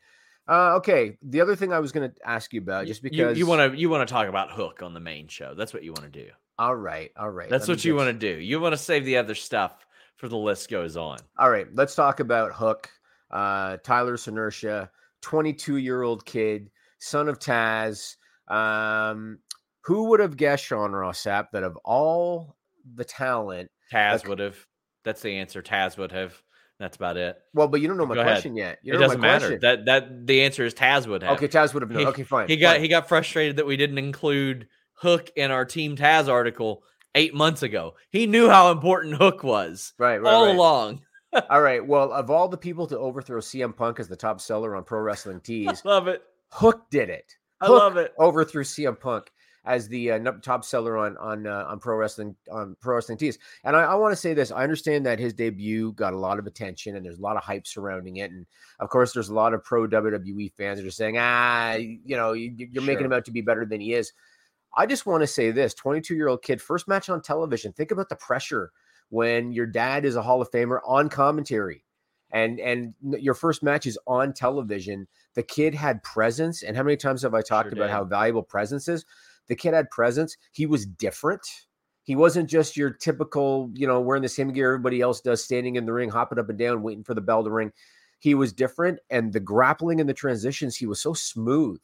Uh, 0.48 0.76
okay, 0.78 1.18
the 1.22 1.42
other 1.42 1.56
thing 1.56 1.74
I 1.74 1.80
was 1.80 1.92
going 1.92 2.10
to 2.10 2.16
ask 2.28 2.54
you 2.54 2.62
about, 2.62 2.88
just 2.88 3.04
because 3.04 3.38
you 3.38 3.46
want 3.46 3.74
to 3.74 3.78
you 3.78 3.90
want 3.90 4.08
to 4.08 4.12
talk 4.12 4.28
about 4.28 4.52
Hook 4.52 4.82
on 4.82 4.94
the 4.94 5.00
main 5.00 5.28
show. 5.28 5.54
That's 5.54 5.74
what 5.74 5.84
you 5.84 5.92
want 5.92 6.12
to 6.12 6.24
do. 6.24 6.30
All 6.60 6.76
right, 6.76 7.10
all 7.18 7.30
right. 7.30 7.50
That's 7.50 7.70
what 7.70 7.86
you 7.86 7.96
want 7.96 8.08
to 8.08 8.14
do. 8.34 8.38
You 8.40 8.60
want 8.60 8.74
to 8.74 8.78
save 8.78 9.06
the 9.06 9.16
other 9.16 9.34
stuff 9.34 9.86
for 10.18 10.28
the 10.28 10.36
list 10.36 10.70
goes 10.70 10.98
on. 10.98 11.18
All 11.38 11.50
right, 11.50 11.68
let's 11.74 11.96
talk 11.96 12.20
about 12.20 12.52
Hook. 12.52 12.90
Uh, 13.32 13.78
Tyler 13.78 14.18
Senerchia, 14.18 14.90
22 15.22 15.78
year 15.78 16.02
old 16.02 16.26
kid, 16.26 16.70
son 17.00 17.30
of 17.30 17.40
Taz. 17.40 18.18
Um, 18.50 19.40
who 19.86 20.10
would 20.10 20.20
have 20.20 20.36
guessed 20.36 20.66
Sean 20.66 20.92
Ross 20.92 21.24
Sapp 21.24 21.46
that 21.54 21.64
of 21.64 21.78
all 21.86 22.58
the 22.96 23.06
talent, 23.06 23.72
Taz 23.94 24.28
would 24.28 24.40
have. 24.40 24.58
That's 25.06 25.22
the 25.22 25.38
answer. 25.38 25.62
Taz 25.62 25.98
would 25.98 26.12
have. 26.12 26.42
That's 26.78 26.98
about 26.98 27.16
it. 27.16 27.38
Well, 27.54 27.70
but 27.70 27.80
you 27.80 27.88
don't 27.88 27.98
know 27.98 28.06
my 28.06 28.16
Go 28.16 28.24
question 28.24 28.58
yet. 28.58 28.80
You 28.84 28.96
it 28.96 28.98
doesn't 28.98 29.22
matter. 29.22 29.48
question. 29.48 29.60
That 29.62 29.86
that 29.86 30.28
the 30.28 30.42
answer 30.42 30.66
is 30.66 30.74
Taz 30.74 31.08
would 31.08 31.24
have. 31.24 31.38
Okay, 31.38 31.48
Taz 31.48 31.74
would 31.74 31.84
have 31.84 31.92
known. 31.92 32.02
He- 32.02 32.08
okay, 32.08 32.24
fine. 32.24 32.50
He 32.50 32.58
got 32.58 32.74
fine. 32.74 32.82
he 32.82 32.90
got 32.90 33.08
frustrated 33.08 33.56
that 33.58 33.66
we 33.66 33.78
didn't 33.78 33.98
include 33.98 34.68
Hook 35.02 35.32
in 35.36 35.52
our 35.52 35.66
Team 35.66 35.96
Taz 35.96 36.28
article 36.28 36.84
eight 37.16 37.34
months 37.34 37.64
ago. 37.64 37.96
He 38.10 38.28
knew 38.28 38.50
how 38.50 38.72
important 38.72 39.16
Hook 39.16 39.44
was 39.44 39.94
right, 39.98 40.22
right, 40.22 40.34
all 40.34 40.46
right. 40.46 40.56
along. 40.56 41.02
All 41.52 41.62
right. 41.62 41.86
Well, 41.86 42.12
of 42.12 42.32
all 42.32 42.48
the 42.48 42.58
people 42.58 42.88
to 42.88 42.98
overthrow 42.98 43.40
CM 43.40 43.76
Punk 43.76 44.00
as 44.00 44.08
the 44.08 44.16
top 44.16 44.42
seller 44.42 44.76
on 44.76 44.84
Pro 44.84 45.00
Wrestling 45.00 45.40
Tees, 45.42 45.80
Love 45.86 46.08
it. 46.08 46.24
Hook 46.50 46.90
did 46.90 47.12
it. 47.12 47.36
I 47.62 47.68
Hook 47.68 47.80
love 47.80 47.98
it. 47.98 48.16
overthrew 48.18 48.64
CM 48.64 49.00
Punk 49.00 49.32
as 49.66 49.88
the 49.88 50.12
uh, 50.12 50.32
top 50.42 50.66
seller 50.66 50.98
on 50.98 51.16
on 51.18 51.46
uh, 51.46 51.66
on 51.68 51.78
pro 51.80 51.96
wrestling 51.96 52.36
on 52.52 52.76
pro 52.82 52.96
wrestling 52.96 53.20
tees. 53.20 53.38
And 53.64 53.76
I, 53.76 53.82
I 53.82 53.96
want 53.96 54.12
to 54.12 54.16
say 54.16 54.34
this: 54.34 54.52
I 54.52 54.64
understand 54.64 55.06
that 55.06 55.20
his 55.20 55.34
debut 55.34 55.92
got 55.94 56.14
a 56.14 56.18
lot 56.18 56.40
of 56.40 56.48
attention, 56.48 56.96
and 56.96 57.06
there's 57.06 57.20
a 57.20 57.22
lot 57.22 57.38
of 57.38 57.44
hype 57.44 57.68
surrounding 57.68 58.18
it. 58.18 58.32
And 58.32 58.48
of 58.80 58.90
course, 58.90 59.14
there's 59.14 59.30
a 59.30 59.34
lot 59.34 59.54
of 59.54 59.64
pro 59.64 59.88
WWE 59.88 60.52
fans 60.54 60.80
that 60.80 60.88
are 60.88 60.92
saying, 60.92 61.18
ah, 61.20 61.74
you 61.74 62.16
know, 62.18 62.34
you, 62.34 62.54
you're 62.72 62.82
making 62.84 63.06
him 63.06 63.14
out 63.14 63.26
to 63.26 63.32
be 63.32 63.42
better 63.42 63.66
than 63.66 63.82
he 63.82 63.94
is. 63.94 64.14
I 64.76 64.86
just 64.86 65.06
want 65.06 65.22
to 65.22 65.28
say 65.28 65.52
this: 65.52 65.74
22 65.74 66.16
year 66.16 66.28
old 66.28 66.42
kid, 66.42 66.62
first 66.62 66.88
match 66.88 67.10
on 67.10 67.22
television. 67.22 67.74
Think 67.74 67.92
about 67.92 68.10
the 68.10 68.16
pressure 68.16 68.72
when 69.10 69.52
your 69.52 69.66
dad 69.66 70.06
is 70.06 70.16
a 70.16 70.22
Hall 70.22 70.42
of 70.42 70.52
Famer 70.52 70.80
on 70.86 71.10
commentary. 71.10 71.84
And 72.32 72.60
and 72.60 72.94
your 73.02 73.34
first 73.34 73.64
match 73.64 73.88
is 73.88 73.98
on 74.06 74.34
television. 74.34 75.08
The 75.34 75.42
kid 75.44 75.74
had 75.74 76.04
presence, 76.04 76.62
and 76.62 76.78
how 76.78 76.84
many 76.84 76.96
times 76.98 77.24
have 77.24 77.34
I 77.34 77.42
talked 77.42 77.70
Sure 77.70 77.74
about 77.74 77.88
did. 77.88 77.92
how 77.94 78.04
valuable 78.04 78.44
presence 78.44 78.88
is? 78.88 79.04
The 79.48 79.56
kid 79.56 79.74
had 79.74 79.90
presence. 79.90 80.38
He 80.52 80.68
was 80.68 80.86
different. 80.86 81.42
He 82.04 82.16
wasn't 82.16 82.50
just 82.50 82.78
your 82.78 82.92
typical, 82.92 83.72
you 83.74 83.88
know, 83.88 84.00
wearing 84.00 84.22
the 84.22 84.30
same 84.30 84.52
gear 84.54 84.74
everybody 84.74 85.02
else 85.02 85.22
does, 85.22 85.44
standing 85.44 85.76
in 85.76 85.86
the 85.86 85.94
ring, 85.94 86.10
hopping 86.10 86.38
up 86.40 86.50
and 86.50 86.58
down, 86.58 86.84
waiting 86.84 87.04
for 87.04 87.14
the 87.16 87.22
bell 87.22 87.44
to 87.44 87.50
ring. 87.50 87.72
He 88.20 88.36
was 88.36 88.54
different, 88.54 89.00
and 89.10 89.34
the 89.34 89.40
grappling 89.40 90.00
and 90.00 90.08
the 90.10 90.14
transitions, 90.14 90.76
he 90.76 90.86
was 90.86 91.02
so 91.02 91.14
smooth 91.14 91.82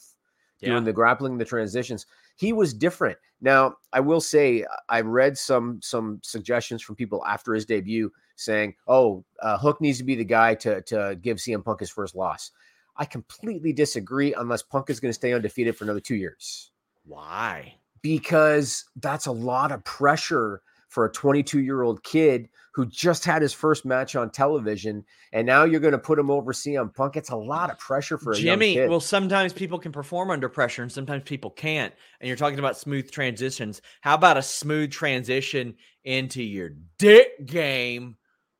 Yeah. 0.59 0.69
doing 0.71 0.83
the 0.83 0.93
grappling 0.93 1.33
and 1.33 1.41
the 1.41 1.45
transitions. 1.45 2.05
He 2.35 2.53
was 2.53 2.73
different. 2.73 3.17
Now, 3.41 3.75
I 3.93 3.99
will 3.99 4.21
say, 4.21 4.65
I 4.89 5.01
read 5.01 5.37
some 5.37 5.79
some 5.81 6.19
suggestions 6.23 6.81
from 6.81 6.95
people 6.95 7.23
after 7.25 7.53
his 7.53 7.65
debut 7.65 8.11
saying, 8.35 8.75
"Oh, 8.87 9.23
uh, 9.41 9.57
Hook 9.57 9.81
needs 9.81 9.97
to 9.99 10.03
be 10.03 10.15
the 10.15 10.25
guy 10.25 10.55
to 10.55 10.81
to 10.83 11.17
give 11.21 11.37
CM 11.37 11.63
Punk 11.63 11.79
his 11.79 11.89
first 11.89 12.15
loss." 12.15 12.51
I 12.97 13.05
completely 13.05 13.73
disagree. 13.73 14.33
Unless 14.33 14.63
Punk 14.63 14.89
is 14.89 14.99
going 14.99 15.09
to 15.09 15.13
stay 15.13 15.33
undefeated 15.33 15.75
for 15.77 15.83
another 15.83 15.99
two 15.99 16.15
years 16.15 16.71
Why? 17.03 17.75
because 18.01 18.85
that's 18.97 19.25
a 19.25 19.31
lot 19.31 19.71
of 19.71 19.83
pressure 19.83 20.61
for 20.95 21.05
a 21.05 21.11
22 21.11 21.59
year 21.59 21.81
old 21.81 22.01
kid 22.03 22.47
who 22.73 22.85
just 22.85 23.25
had 23.25 23.41
his 23.41 23.53
first 23.53 23.85
match 23.85 24.15
on 24.15 24.29
television, 24.31 25.03
and 25.33 25.45
now 25.45 25.65
you're 25.65 25.81
going 25.81 25.91
to 25.91 25.99
put 25.99 26.17
him 26.17 26.31
over 26.31 26.53
CM 26.53 26.95
Punk. 26.95 27.17
It's 27.17 27.29
a 27.29 27.35
lot 27.35 27.69
of 27.69 27.77
pressure 27.77 28.17
for 28.17 28.31
a 28.31 28.35
Jimmy, 28.35 28.87
well, 28.87 29.01
sometimes 29.01 29.51
people 29.51 29.77
can 29.77 29.91
perform 29.91 30.31
under 30.31 30.47
pressure 30.47 30.81
and 30.81 30.91
sometimes 30.91 31.23
people 31.23 31.51
can't. 31.51 31.93
And 32.19 32.27
you're 32.29 32.37
talking 32.37 32.59
about 32.59 32.77
smooth 32.77 33.11
transitions. 33.11 33.81
How 33.99 34.15
about 34.15 34.37
a 34.37 34.41
smooth 34.41 34.91
transition 34.91 35.75
into 36.05 36.41
your 36.41 36.71
dick 36.97 37.45
game? 37.45 38.15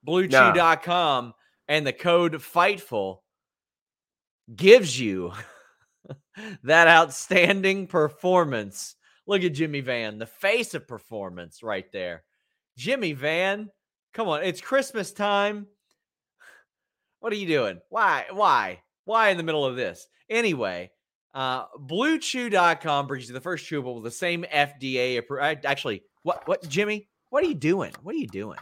BlueChew.com 0.05 1.33
and 1.69 1.87
the 1.87 1.93
code 1.93 2.33
FIGHTFUL 2.33 3.19
gives 4.53 4.99
you 4.99 5.31
that 6.63 6.87
outstanding 6.87 7.87
performance. 7.87 8.94
Look 9.27 9.43
at 9.43 9.53
Jimmy 9.53 9.81
Van, 9.81 10.17
the 10.19 10.25
face 10.25 10.73
of 10.73 10.87
performance 10.87 11.63
right 11.63 11.91
there. 11.91 12.23
Jimmy 12.77 13.13
Van, 13.13 13.69
come 14.13 14.27
on, 14.27 14.43
it's 14.43 14.61
Christmas 14.61 15.11
time. 15.11 15.67
What 17.21 17.33
are 17.33 17.37
you 17.37 17.47
doing? 17.47 17.79
Why? 17.89 18.25
Why? 18.31 18.83
Why 19.05 19.29
in 19.29 19.37
the 19.37 19.43
middle 19.43 19.65
of 19.65 19.75
this? 19.75 20.05
Anyway, 20.29 20.91
uh, 21.33 21.65
BlueChew.com 21.75 23.07
brings 23.07 23.27
you 23.27 23.33
the 23.33 23.41
first 23.41 23.65
chewable 23.65 23.95
with 23.95 24.03
the 24.03 24.11
same 24.11 24.43
FDA. 24.53 25.19
appro- 25.19 25.41
uh, 25.41 25.59
Actually, 25.65 26.03
what? 26.21 26.47
What? 26.47 26.67
Jimmy? 26.69 27.07
What 27.31 27.43
are 27.43 27.47
you 27.47 27.55
doing? 27.55 27.93
What 28.03 28.13
are 28.13 28.19
you 28.19 28.27
doing? 28.27 28.59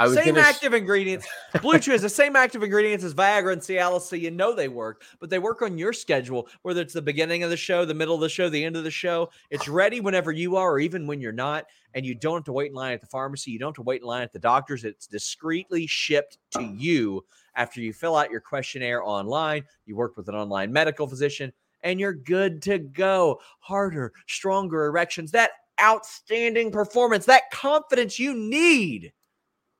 I 0.00 0.06
was 0.06 0.14
same 0.14 0.38
active 0.38 0.72
ingredients. 0.72 1.28
Blue 1.60 1.78
Chew 1.78 1.90
has 1.92 2.00
the 2.00 2.08
same 2.08 2.34
active 2.34 2.62
ingredients 2.62 3.04
as 3.04 3.12
Viagra 3.12 3.52
and 3.52 3.60
Cialis, 3.60 4.00
so 4.00 4.16
you 4.16 4.30
know 4.30 4.54
they 4.54 4.66
work, 4.66 5.02
but 5.20 5.28
they 5.28 5.38
work 5.38 5.60
on 5.60 5.76
your 5.76 5.92
schedule, 5.92 6.48
whether 6.62 6.80
it's 6.80 6.94
the 6.94 7.02
beginning 7.02 7.42
of 7.42 7.50
the 7.50 7.56
show, 7.58 7.84
the 7.84 7.92
middle 7.92 8.14
of 8.14 8.22
the 8.22 8.28
show, 8.30 8.48
the 8.48 8.64
end 8.64 8.76
of 8.76 8.84
the 8.84 8.90
show. 8.90 9.28
It's 9.50 9.68
ready 9.68 10.00
whenever 10.00 10.32
you 10.32 10.56
are, 10.56 10.72
or 10.72 10.78
even 10.78 11.06
when 11.06 11.20
you're 11.20 11.32
not, 11.32 11.66
and 11.92 12.06
you 12.06 12.14
don't 12.14 12.38
have 12.38 12.44
to 12.44 12.52
wait 12.52 12.70
in 12.70 12.76
line 12.76 12.94
at 12.94 13.02
the 13.02 13.08
pharmacy. 13.08 13.50
You 13.50 13.58
don't 13.58 13.68
have 13.68 13.74
to 13.74 13.82
wait 13.82 14.00
in 14.00 14.06
line 14.06 14.22
at 14.22 14.32
the 14.32 14.38
doctor's. 14.38 14.84
It's 14.84 15.06
discreetly 15.06 15.86
shipped 15.86 16.38
to 16.52 16.62
you 16.62 17.22
after 17.54 17.82
you 17.82 17.92
fill 17.92 18.16
out 18.16 18.30
your 18.30 18.40
questionnaire 18.40 19.02
online. 19.02 19.64
You 19.84 19.96
work 19.96 20.16
with 20.16 20.30
an 20.30 20.34
online 20.34 20.72
medical 20.72 21.08
physician, 21.08 21.52
and 21.82 22.00
you're 22.00 22.14
good 22.14 22.62
to 22.62 22.78
go. 22.78 23.38
Harder, 23.58 24.14
stronger 24.26 24.86
erections, 24.86 25.30
that 25.32 25.50
outstanding 25.78 26.70
performance, 26.70 27.26
that 27.26 27.50
confidence 27.50 28.18
you 28.18 28.34
need 28.34 29.12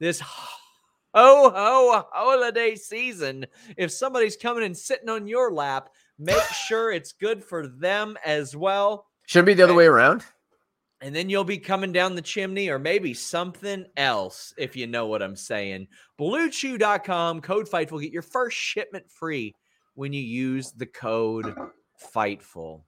this 0.00 0.20
ho 0.20 1.50
ho 1.54 2.04
holiday 2.12 2.74
season. 2.74 3.46
If 3.76 3.92
somebody's 3.92 4.36
coming 4.36 4.64
and 4.64 4.76
sitting 4.76 5.08
on 5.08 5.28
your 5.28 5.52
lap, 5.52 5.90
make 6.18 6.42
sure 6.66 6.90
it's 6.90 7.12
good 7.12 7.44
for 7.44 7.68
them 7.68 8.16
as 8.24 8.56
well. 8.56 9.06
should 9.26 9.44
it 9.44 9.46
be 9.46 9.54
the 9.54 9.62
other 9.62 9.74
way 9.74 9.86
around. 9.86 10.24
And 11.02 11.14
then 11.14 11.30
you'll 11.30 11.44
be 11.44 11.58
coming 11.58 11.92
down 11.92 12.14
the 12.14 12.20
chimney 12.20 12.68
or 12.68 12.78
maybe 12.78 13.14
something 13.14 13.86
else, 13.96 14.52
if 14.58 14.76
you 14.76 14.86
know 14.86 15.06
what 15.06 15.22
I'm 15.22 15.36
saying. 15.36 15.88
BlueChew.com, 16.18 17.40
code 17.40 17.68
FIGHTFUL. 17.70 18.02
Get 18.02 18.12
your 18.12 18.20
first 18.20 18.58
shipment 18.58 19.10
free 19.10 19.54
when 19.94 20.12
you 20.12 20.20
use 20.20 20.72
the 20.72 20.84
code 20.84 21.54
FIGHTFUL. 22.14 22.82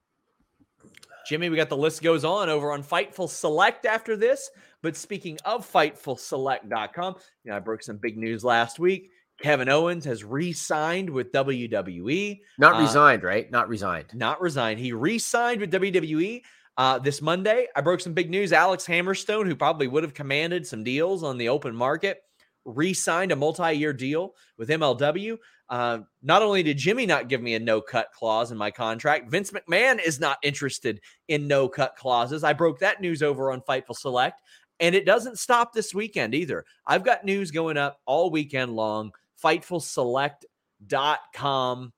Jimmy, 1.25 1.49
we 1.49 1.55
got 1.55 1.69
the 1.69 1.77
list 1.77 2.03
goes 2.03 2.25
on 2.25 2.49
over 2.49 2.71
on 2.71 2.83
Fightful 2.83 3.29
Select 3.29 3.85
after 3.85 4.15
this. 4.17 4.51
But 4.83 4.95
speaking 4.95 5.39
of 5.45 5.65
FightfulSelect.com, 5.71 7.15
you 7.43 7.51
know, 7.51 7.57
I 7.57 7.59
broke 7.59 7.81
some 7.81 7.97
big 7.97 8.17
news 8.17 8.43
last 8.43 8.77
week. 8.79 9.09
Kevin 9.41 9.69
Owens 9.69 10.05
has 10.05 10.23
re-signed 10.23 11.09
with 11.09 11.31
WWE. 11.31 12.39
Not 12.59 12.75
Uh, 12.75 12.81
resigned, 12.81 13.23
right? 13.23 13.49
Not 13.49 13.67
resigned. 13.67 14.13
Not 14.13 14.39
resigned. 14.41 14.79
He 14.79 14.93
re-signed 14.93 15.59
with 15.59 15.71
WWE 15.71 16.41
uh, 16.77 16.99
this 16.99 17.21
Monday. 17.21 17.67
I 17.75 17.81
broke 17.81 18.01
some 18.01 18.13
big 18.13 18.29
news. 18.29 18.53
Alex 18.53 18.85
Hammerstone, 18.85 19.45
who 19.47 19.55
probably 19.55 19.87
would 19.87 20.03
have 20.03 20.13
commanded 20.13 20.67
some 20.67 20.83
deals 20.83 21.23
on 21.23 21.37
the 21.37 21.49
open 21.49 21.75
market, 21.75 22.21
re-signed 22.65 23.31
a 23.31 23.35
multi-year 23.35 23.91
deal 23.93 24.35
with 24.57 24.69
MLW. 24.69 25.37
Uh, 25.69 25.99
not 26.21 26.41
only 26.41 26.61
did 26.61 26.77
Jimmy 26.77 27.05
not 27.05 27.27
give 27.29 27.41
me 27.41 27.55
a 27.55 27.59
no-cut 27.59 28.09
clause 28.13 28.51
in 28.51 28.57
my 28.57 28.69
contract, 28.69 29.31
Vince 29.31 29.51
McMahon 29.51 29.99
is 30.05 30.19
not 30.19 30.37
interested 30.43 31.01
in 31.27 31.47
no-cut 31.47 31.95
clauses. 31.95 32.43
I 32.43 32.53
broke 32.53 32.79
that 32.79 33.01
news 33.01 33.23
over 33.23 33.51
on 33.51 33.61
Fightful 33.61 33.95
Select, 33.95 34.39
and 34.79 34.95
it 34.95 35.05
doesn't 35.05 35.39
stop 35.39 35.73
this 35.73 35.93
weekend 35.93 36.33
either. 36.35 36.65
I've 36.85 37.03
got 37.03 37.25
news 37.25 37.51
going 37.51 37.77
up 37.77 37.99
all 38.05 38.31
weekend 38.31 38.75
long. 38.75 39.11
FightfulSelect.com. 39.43 41.93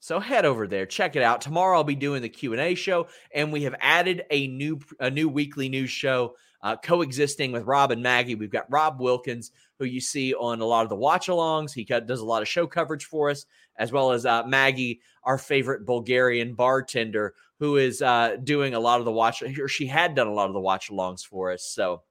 So 0.00 0.20
head 0.20 0.44
over 0.44 0.68
there, 0.68 0.86
check 0.86 1.16
it 1.16 1.22
out. 1.22 1.40
Tomorrow 1.40 1.78
I'll 1.78 1.84
be 1.84 1.96
doing 1.96 2.22
the 2.22 2.28
Q 2.28 2.52
and 2.52 2.62
A 2.62 2.74
show, 2.74 3.08
and 3.34 3.52
we 3.52 3.64
have 3.64 3.74
added 3.80 4.22
a 4.30 4.46
new 4.46 4.78
a 5.00 5.10
new 5.10 5.28
weekly 5.28 5.68
news 5.68 5.90
show 5.90 6.36
uh, 6.62 6.76
coexisting 6.76 7.52
with 7.52 7.64
Rob 7.64 7.90
and 7.90 8.02
Maggie. 8.02 8.34
We've 8.34 8.50
got 8.50 8.70
Rob 8.70 9.00
Wilkins, 9.00 9.52
who 9.78 9.84
you 9.84 10.00
see 10.00 10.34
on 10.34 10.60
a 10.60 10.64
lot 10.64 10.84
of 10.84 10.88
the 10.88 10.96
watch 10.96 11.28
alongs. 11.28 11.72
He 11.72 11.84
does 11.84 12.20
a 12.20 12.24
lot 12.24 12.42
of 12.42 12.48
show 12.48 12.66
coverage 12.66 13.04
for 13.04 13.30
us, 13.30 13.46
as 13.76 13.92
well 13.92 14.12
as 14.12 14.26
uh, 14.26 14.44
Maggie, 14.44 15.00
our 15.24 15.38
favorite 15.38 15.86
Bulgarian 15.86 16.54
bartender, 16.54 17.34
who 17.58 17.76
is 17.76 18.02
uh, 18.02 18.36
doing 18.42 18.74
a 18.74 18.80
lot 18.80 19.00
of 19.00 19.04
the 19.04 19.12
watch, 19.12 19.42
or 19.42 19.68
she 19.68 19.86
had 19.86 20.14
done 20.14 20.26
a 20.26 20.32
lot 20.32 20.48
of 20.48 20.54
the 20.54 20.60
watch 20.60 20.90
alongs 20.90 21.24
for 21.24 21.52
us. 21.52 21.64
So 21.64 22.02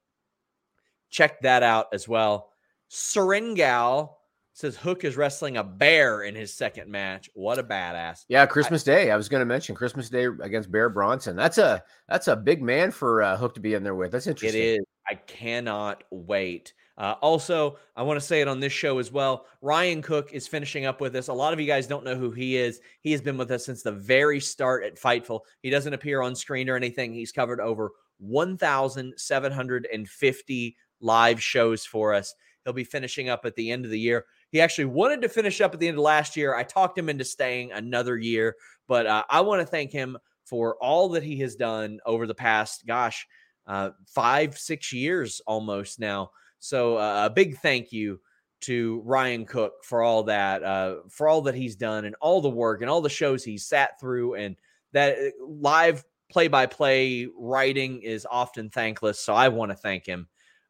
check 1.09 1.41
that 1.41 1.63
out 1.63 1.87
as 1.93 2.07
well. 2.07 2.51
Serengal 2.89 4.17
says 4.57 4.75
Hook 4.75 5.03
is 5.03 5.15
wrestling 5.15 5.57
a 5.57 5.63
bear 5.63 6.23
in 6.23 6.33
his 6.33 6.51
second 6.51 6.89
match. 6.89 7.29
What 7.35 7.59
a 7.59 7.63
badass. 7.63 8.25
Yeah, 8.27 8.47
Christmas 8.47 8.83
Day. 8.83 9.11
I 9.11 9.15
was 9.15 9.29
going 9.29 9.41
to 9.41 9.45
mention 9.45 9.75
Christmas 9.75 10.09
Day 10.09 10.25
against 10.41 10.71
Bear 10.71 10.89
Bronson. 10.89 11.35
That's 11.35 11.59
a 11.59 11.83
that's 12.09 12.27
a 12.27 12.35
big 12.35 12.63
man 12.63 12.89
for 12.89 13.21
uh, 13.21 13.37
Hook 13.37 13.53
to 13.55 13.61
be 13.61 13.75
in 13.75 13.83
there 13.83 13.93
with. 13.93 14.11
That's 14.11 14.25
interesting. 14.25 14.59
It 14.59 14.79
is. 14.79 14.85
I 15.07 15.13
cannot 15.13 16.03
wait. 16.09 16.73
Uh, 16.97 17.13
also, 17.21 17.77
I 17.95 18.01
want 18.01 18.19
to 18.19 18.25
say 18.25 18.41
it 18.41 18.47
on 18.47 18.59
this 18.59 18.73
show 18.73 18.97
as 18.97 19.11
well. 19.11 19.45
Ryan 19.61 20.01
Cook 20.01 20.33
is 20.33 20.47
finishing 20.47 20.85
up 20.85 20.99
with 20.99 21.15
us. 21.15 21.27
A 21.27 21.33
lot 21.33 21.53
of 21.53 21.59
you 21.59 21.67
guys 21.67 21.85
don't 21.85 22.03
know 22.03 22.15
who 22.15 22.31
he 22.31 22.57
is. 22.57 22.81
He 23.01 23.11
has 23.11 23.21
been 23.21 23.37
with 23.37 23.51
us 23.51 23.63
since 23.63 23.83
the 23.83 23.91
very 23.91 24.39
start 24.39 24.83
at 24.83 24.99
Fightful. 24.99 25.41
He 25.61 25.69
doesn't 25.69 25.93
appear 25.93 26.21
on 26.21 26.35
screen 26.35 26.67
or 26.67 26.75
anything. 26.75 27.13
He's 27.13 27.31
covered 27.31 27.61
over 27.61 27.91
1,750 28.17 30.77
live 30.99 31.41
shows 31.41 31.85
for 31.85 32.13
us. 32.13 32.33
He'll 32.63 32.73
be 32.73 32.83
finishing 32.83 33.29
up 33.29 33.45
at 33.45 33.55
the 33.55 33.71
end 33.71 33.85
of 33.85 33.91
the 33.91 33.99
year. 33.99 34.25
He 34.51 34.61
actually 34.61 34.85
wanted 34.85 35.21
to 35.21 35.29
finish 35.29 35.61
up 35.61 35.73
at 35.73 35.79
the 35.79 35.87
end 35.87 35.97
of 35.97 36.03
last 36.03 36.35
year. 36.35 36.55
I 36.55 36.63
talked 36.63 36.97
him 36.97 37.09
into 37.09 37.23
staying 37.23 37.71
another 37.71 38.17
year, 38.17 38.55
but 38.87 39.05
uh, 39.05 39.23
I 39.29 39.41
want 39.41 39.61
to 39.61 39.67
thank 39.67 39.91
him 39.91 40.17
for 40.45 40.77
all 40.81 41.09
that 41.09 41.23
he 41.23 41.37
has 41.39 41.55
done 41.55 41.99
over 42.05 42.25
the 42.25 42.35
past, 42.35 42.85
gosh, 42.85 43.27
uh, 43.67 43.91
five, 44.07 44.57
six 44.57 44.93
years 44.93 45.41
almost 45.45 45.99
now. 45.99 46.31
So 46.59 46.97
uh, 46.97 47.25
a 47.25 47.29
big 47.29 47.57
thank 47.57 47.91
you 47.91 48.19
to 48.61 49.01
Ryan 49.05 49.45
Cook 49.45 49.83
for 49.83 50.01
all 50.01 50.23
that, 50.23 50.63
uh, 50.63 50.95
for 51.09 51.27
all 51.27 51.41
that 51.43 51.55
he's 51.55 51.75
done 51.75 52.05
and 52.05 52.15
all 52.21 52.41
the 52.41 52.49
work 52.49 52.81
and 52.81 52.89
all 52.89 53.01
the 53.01 53.09
shows 53.09 53.43
he's 53.43 53.65
sat 53.65 53.99
through 53.99 54.35
and 54.35 54.55
that 54.93 55.17
uh, 55.17 55.45
live 55.45 56.03
play 56.31 56.47
by 56.47 56.65
play 56.65 57.27
writing 57.37 58.01
is 58.01 58.25
often 58.29 58.69
thankless. 58.69 59.19
So 59.19 59.33
I 59.33 59.49
want 59.49 59.71
to 59.71 59.77
thank 59.77 60.05
him. 60.05 60.27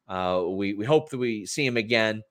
Uh, 0.08 0.44
we, 0.48 0.74
we 0.74 0.84
hope 0.84 1.10
that 1.10 1.18
we 1.18 1.46
see 1.46 1.66
him 1.66 1.76
again. 1.76 2.22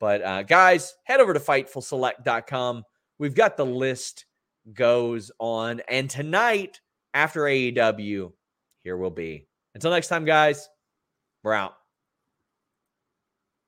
But 0.00 0.22
uh, 0.22 0.42
guys, 0.44 0.94
head 1.04 1.20
over 1.20 1.34
to 1.34 1.40
fightfulselect.com. 1.40 2.84
We've 3.18 3.34
got 3.34 3.56
the 3.56 3.66
list 3.66 4.26
goes 4.72 5.30
on. 5.38 5.80
And 5.88 6.08
tonight, 6.08 6.80
after 7.14 7.42
AEW, 7.42 8.32
here 8.84 8.96
will 8.96 9.10
be. 9.10 9.46
Until 9.74 9.90
next 9.90 10.08
time, 10.08 10.24
guys, 10.24 10.68
we're 11.42 11.54
out. 11.54 11.77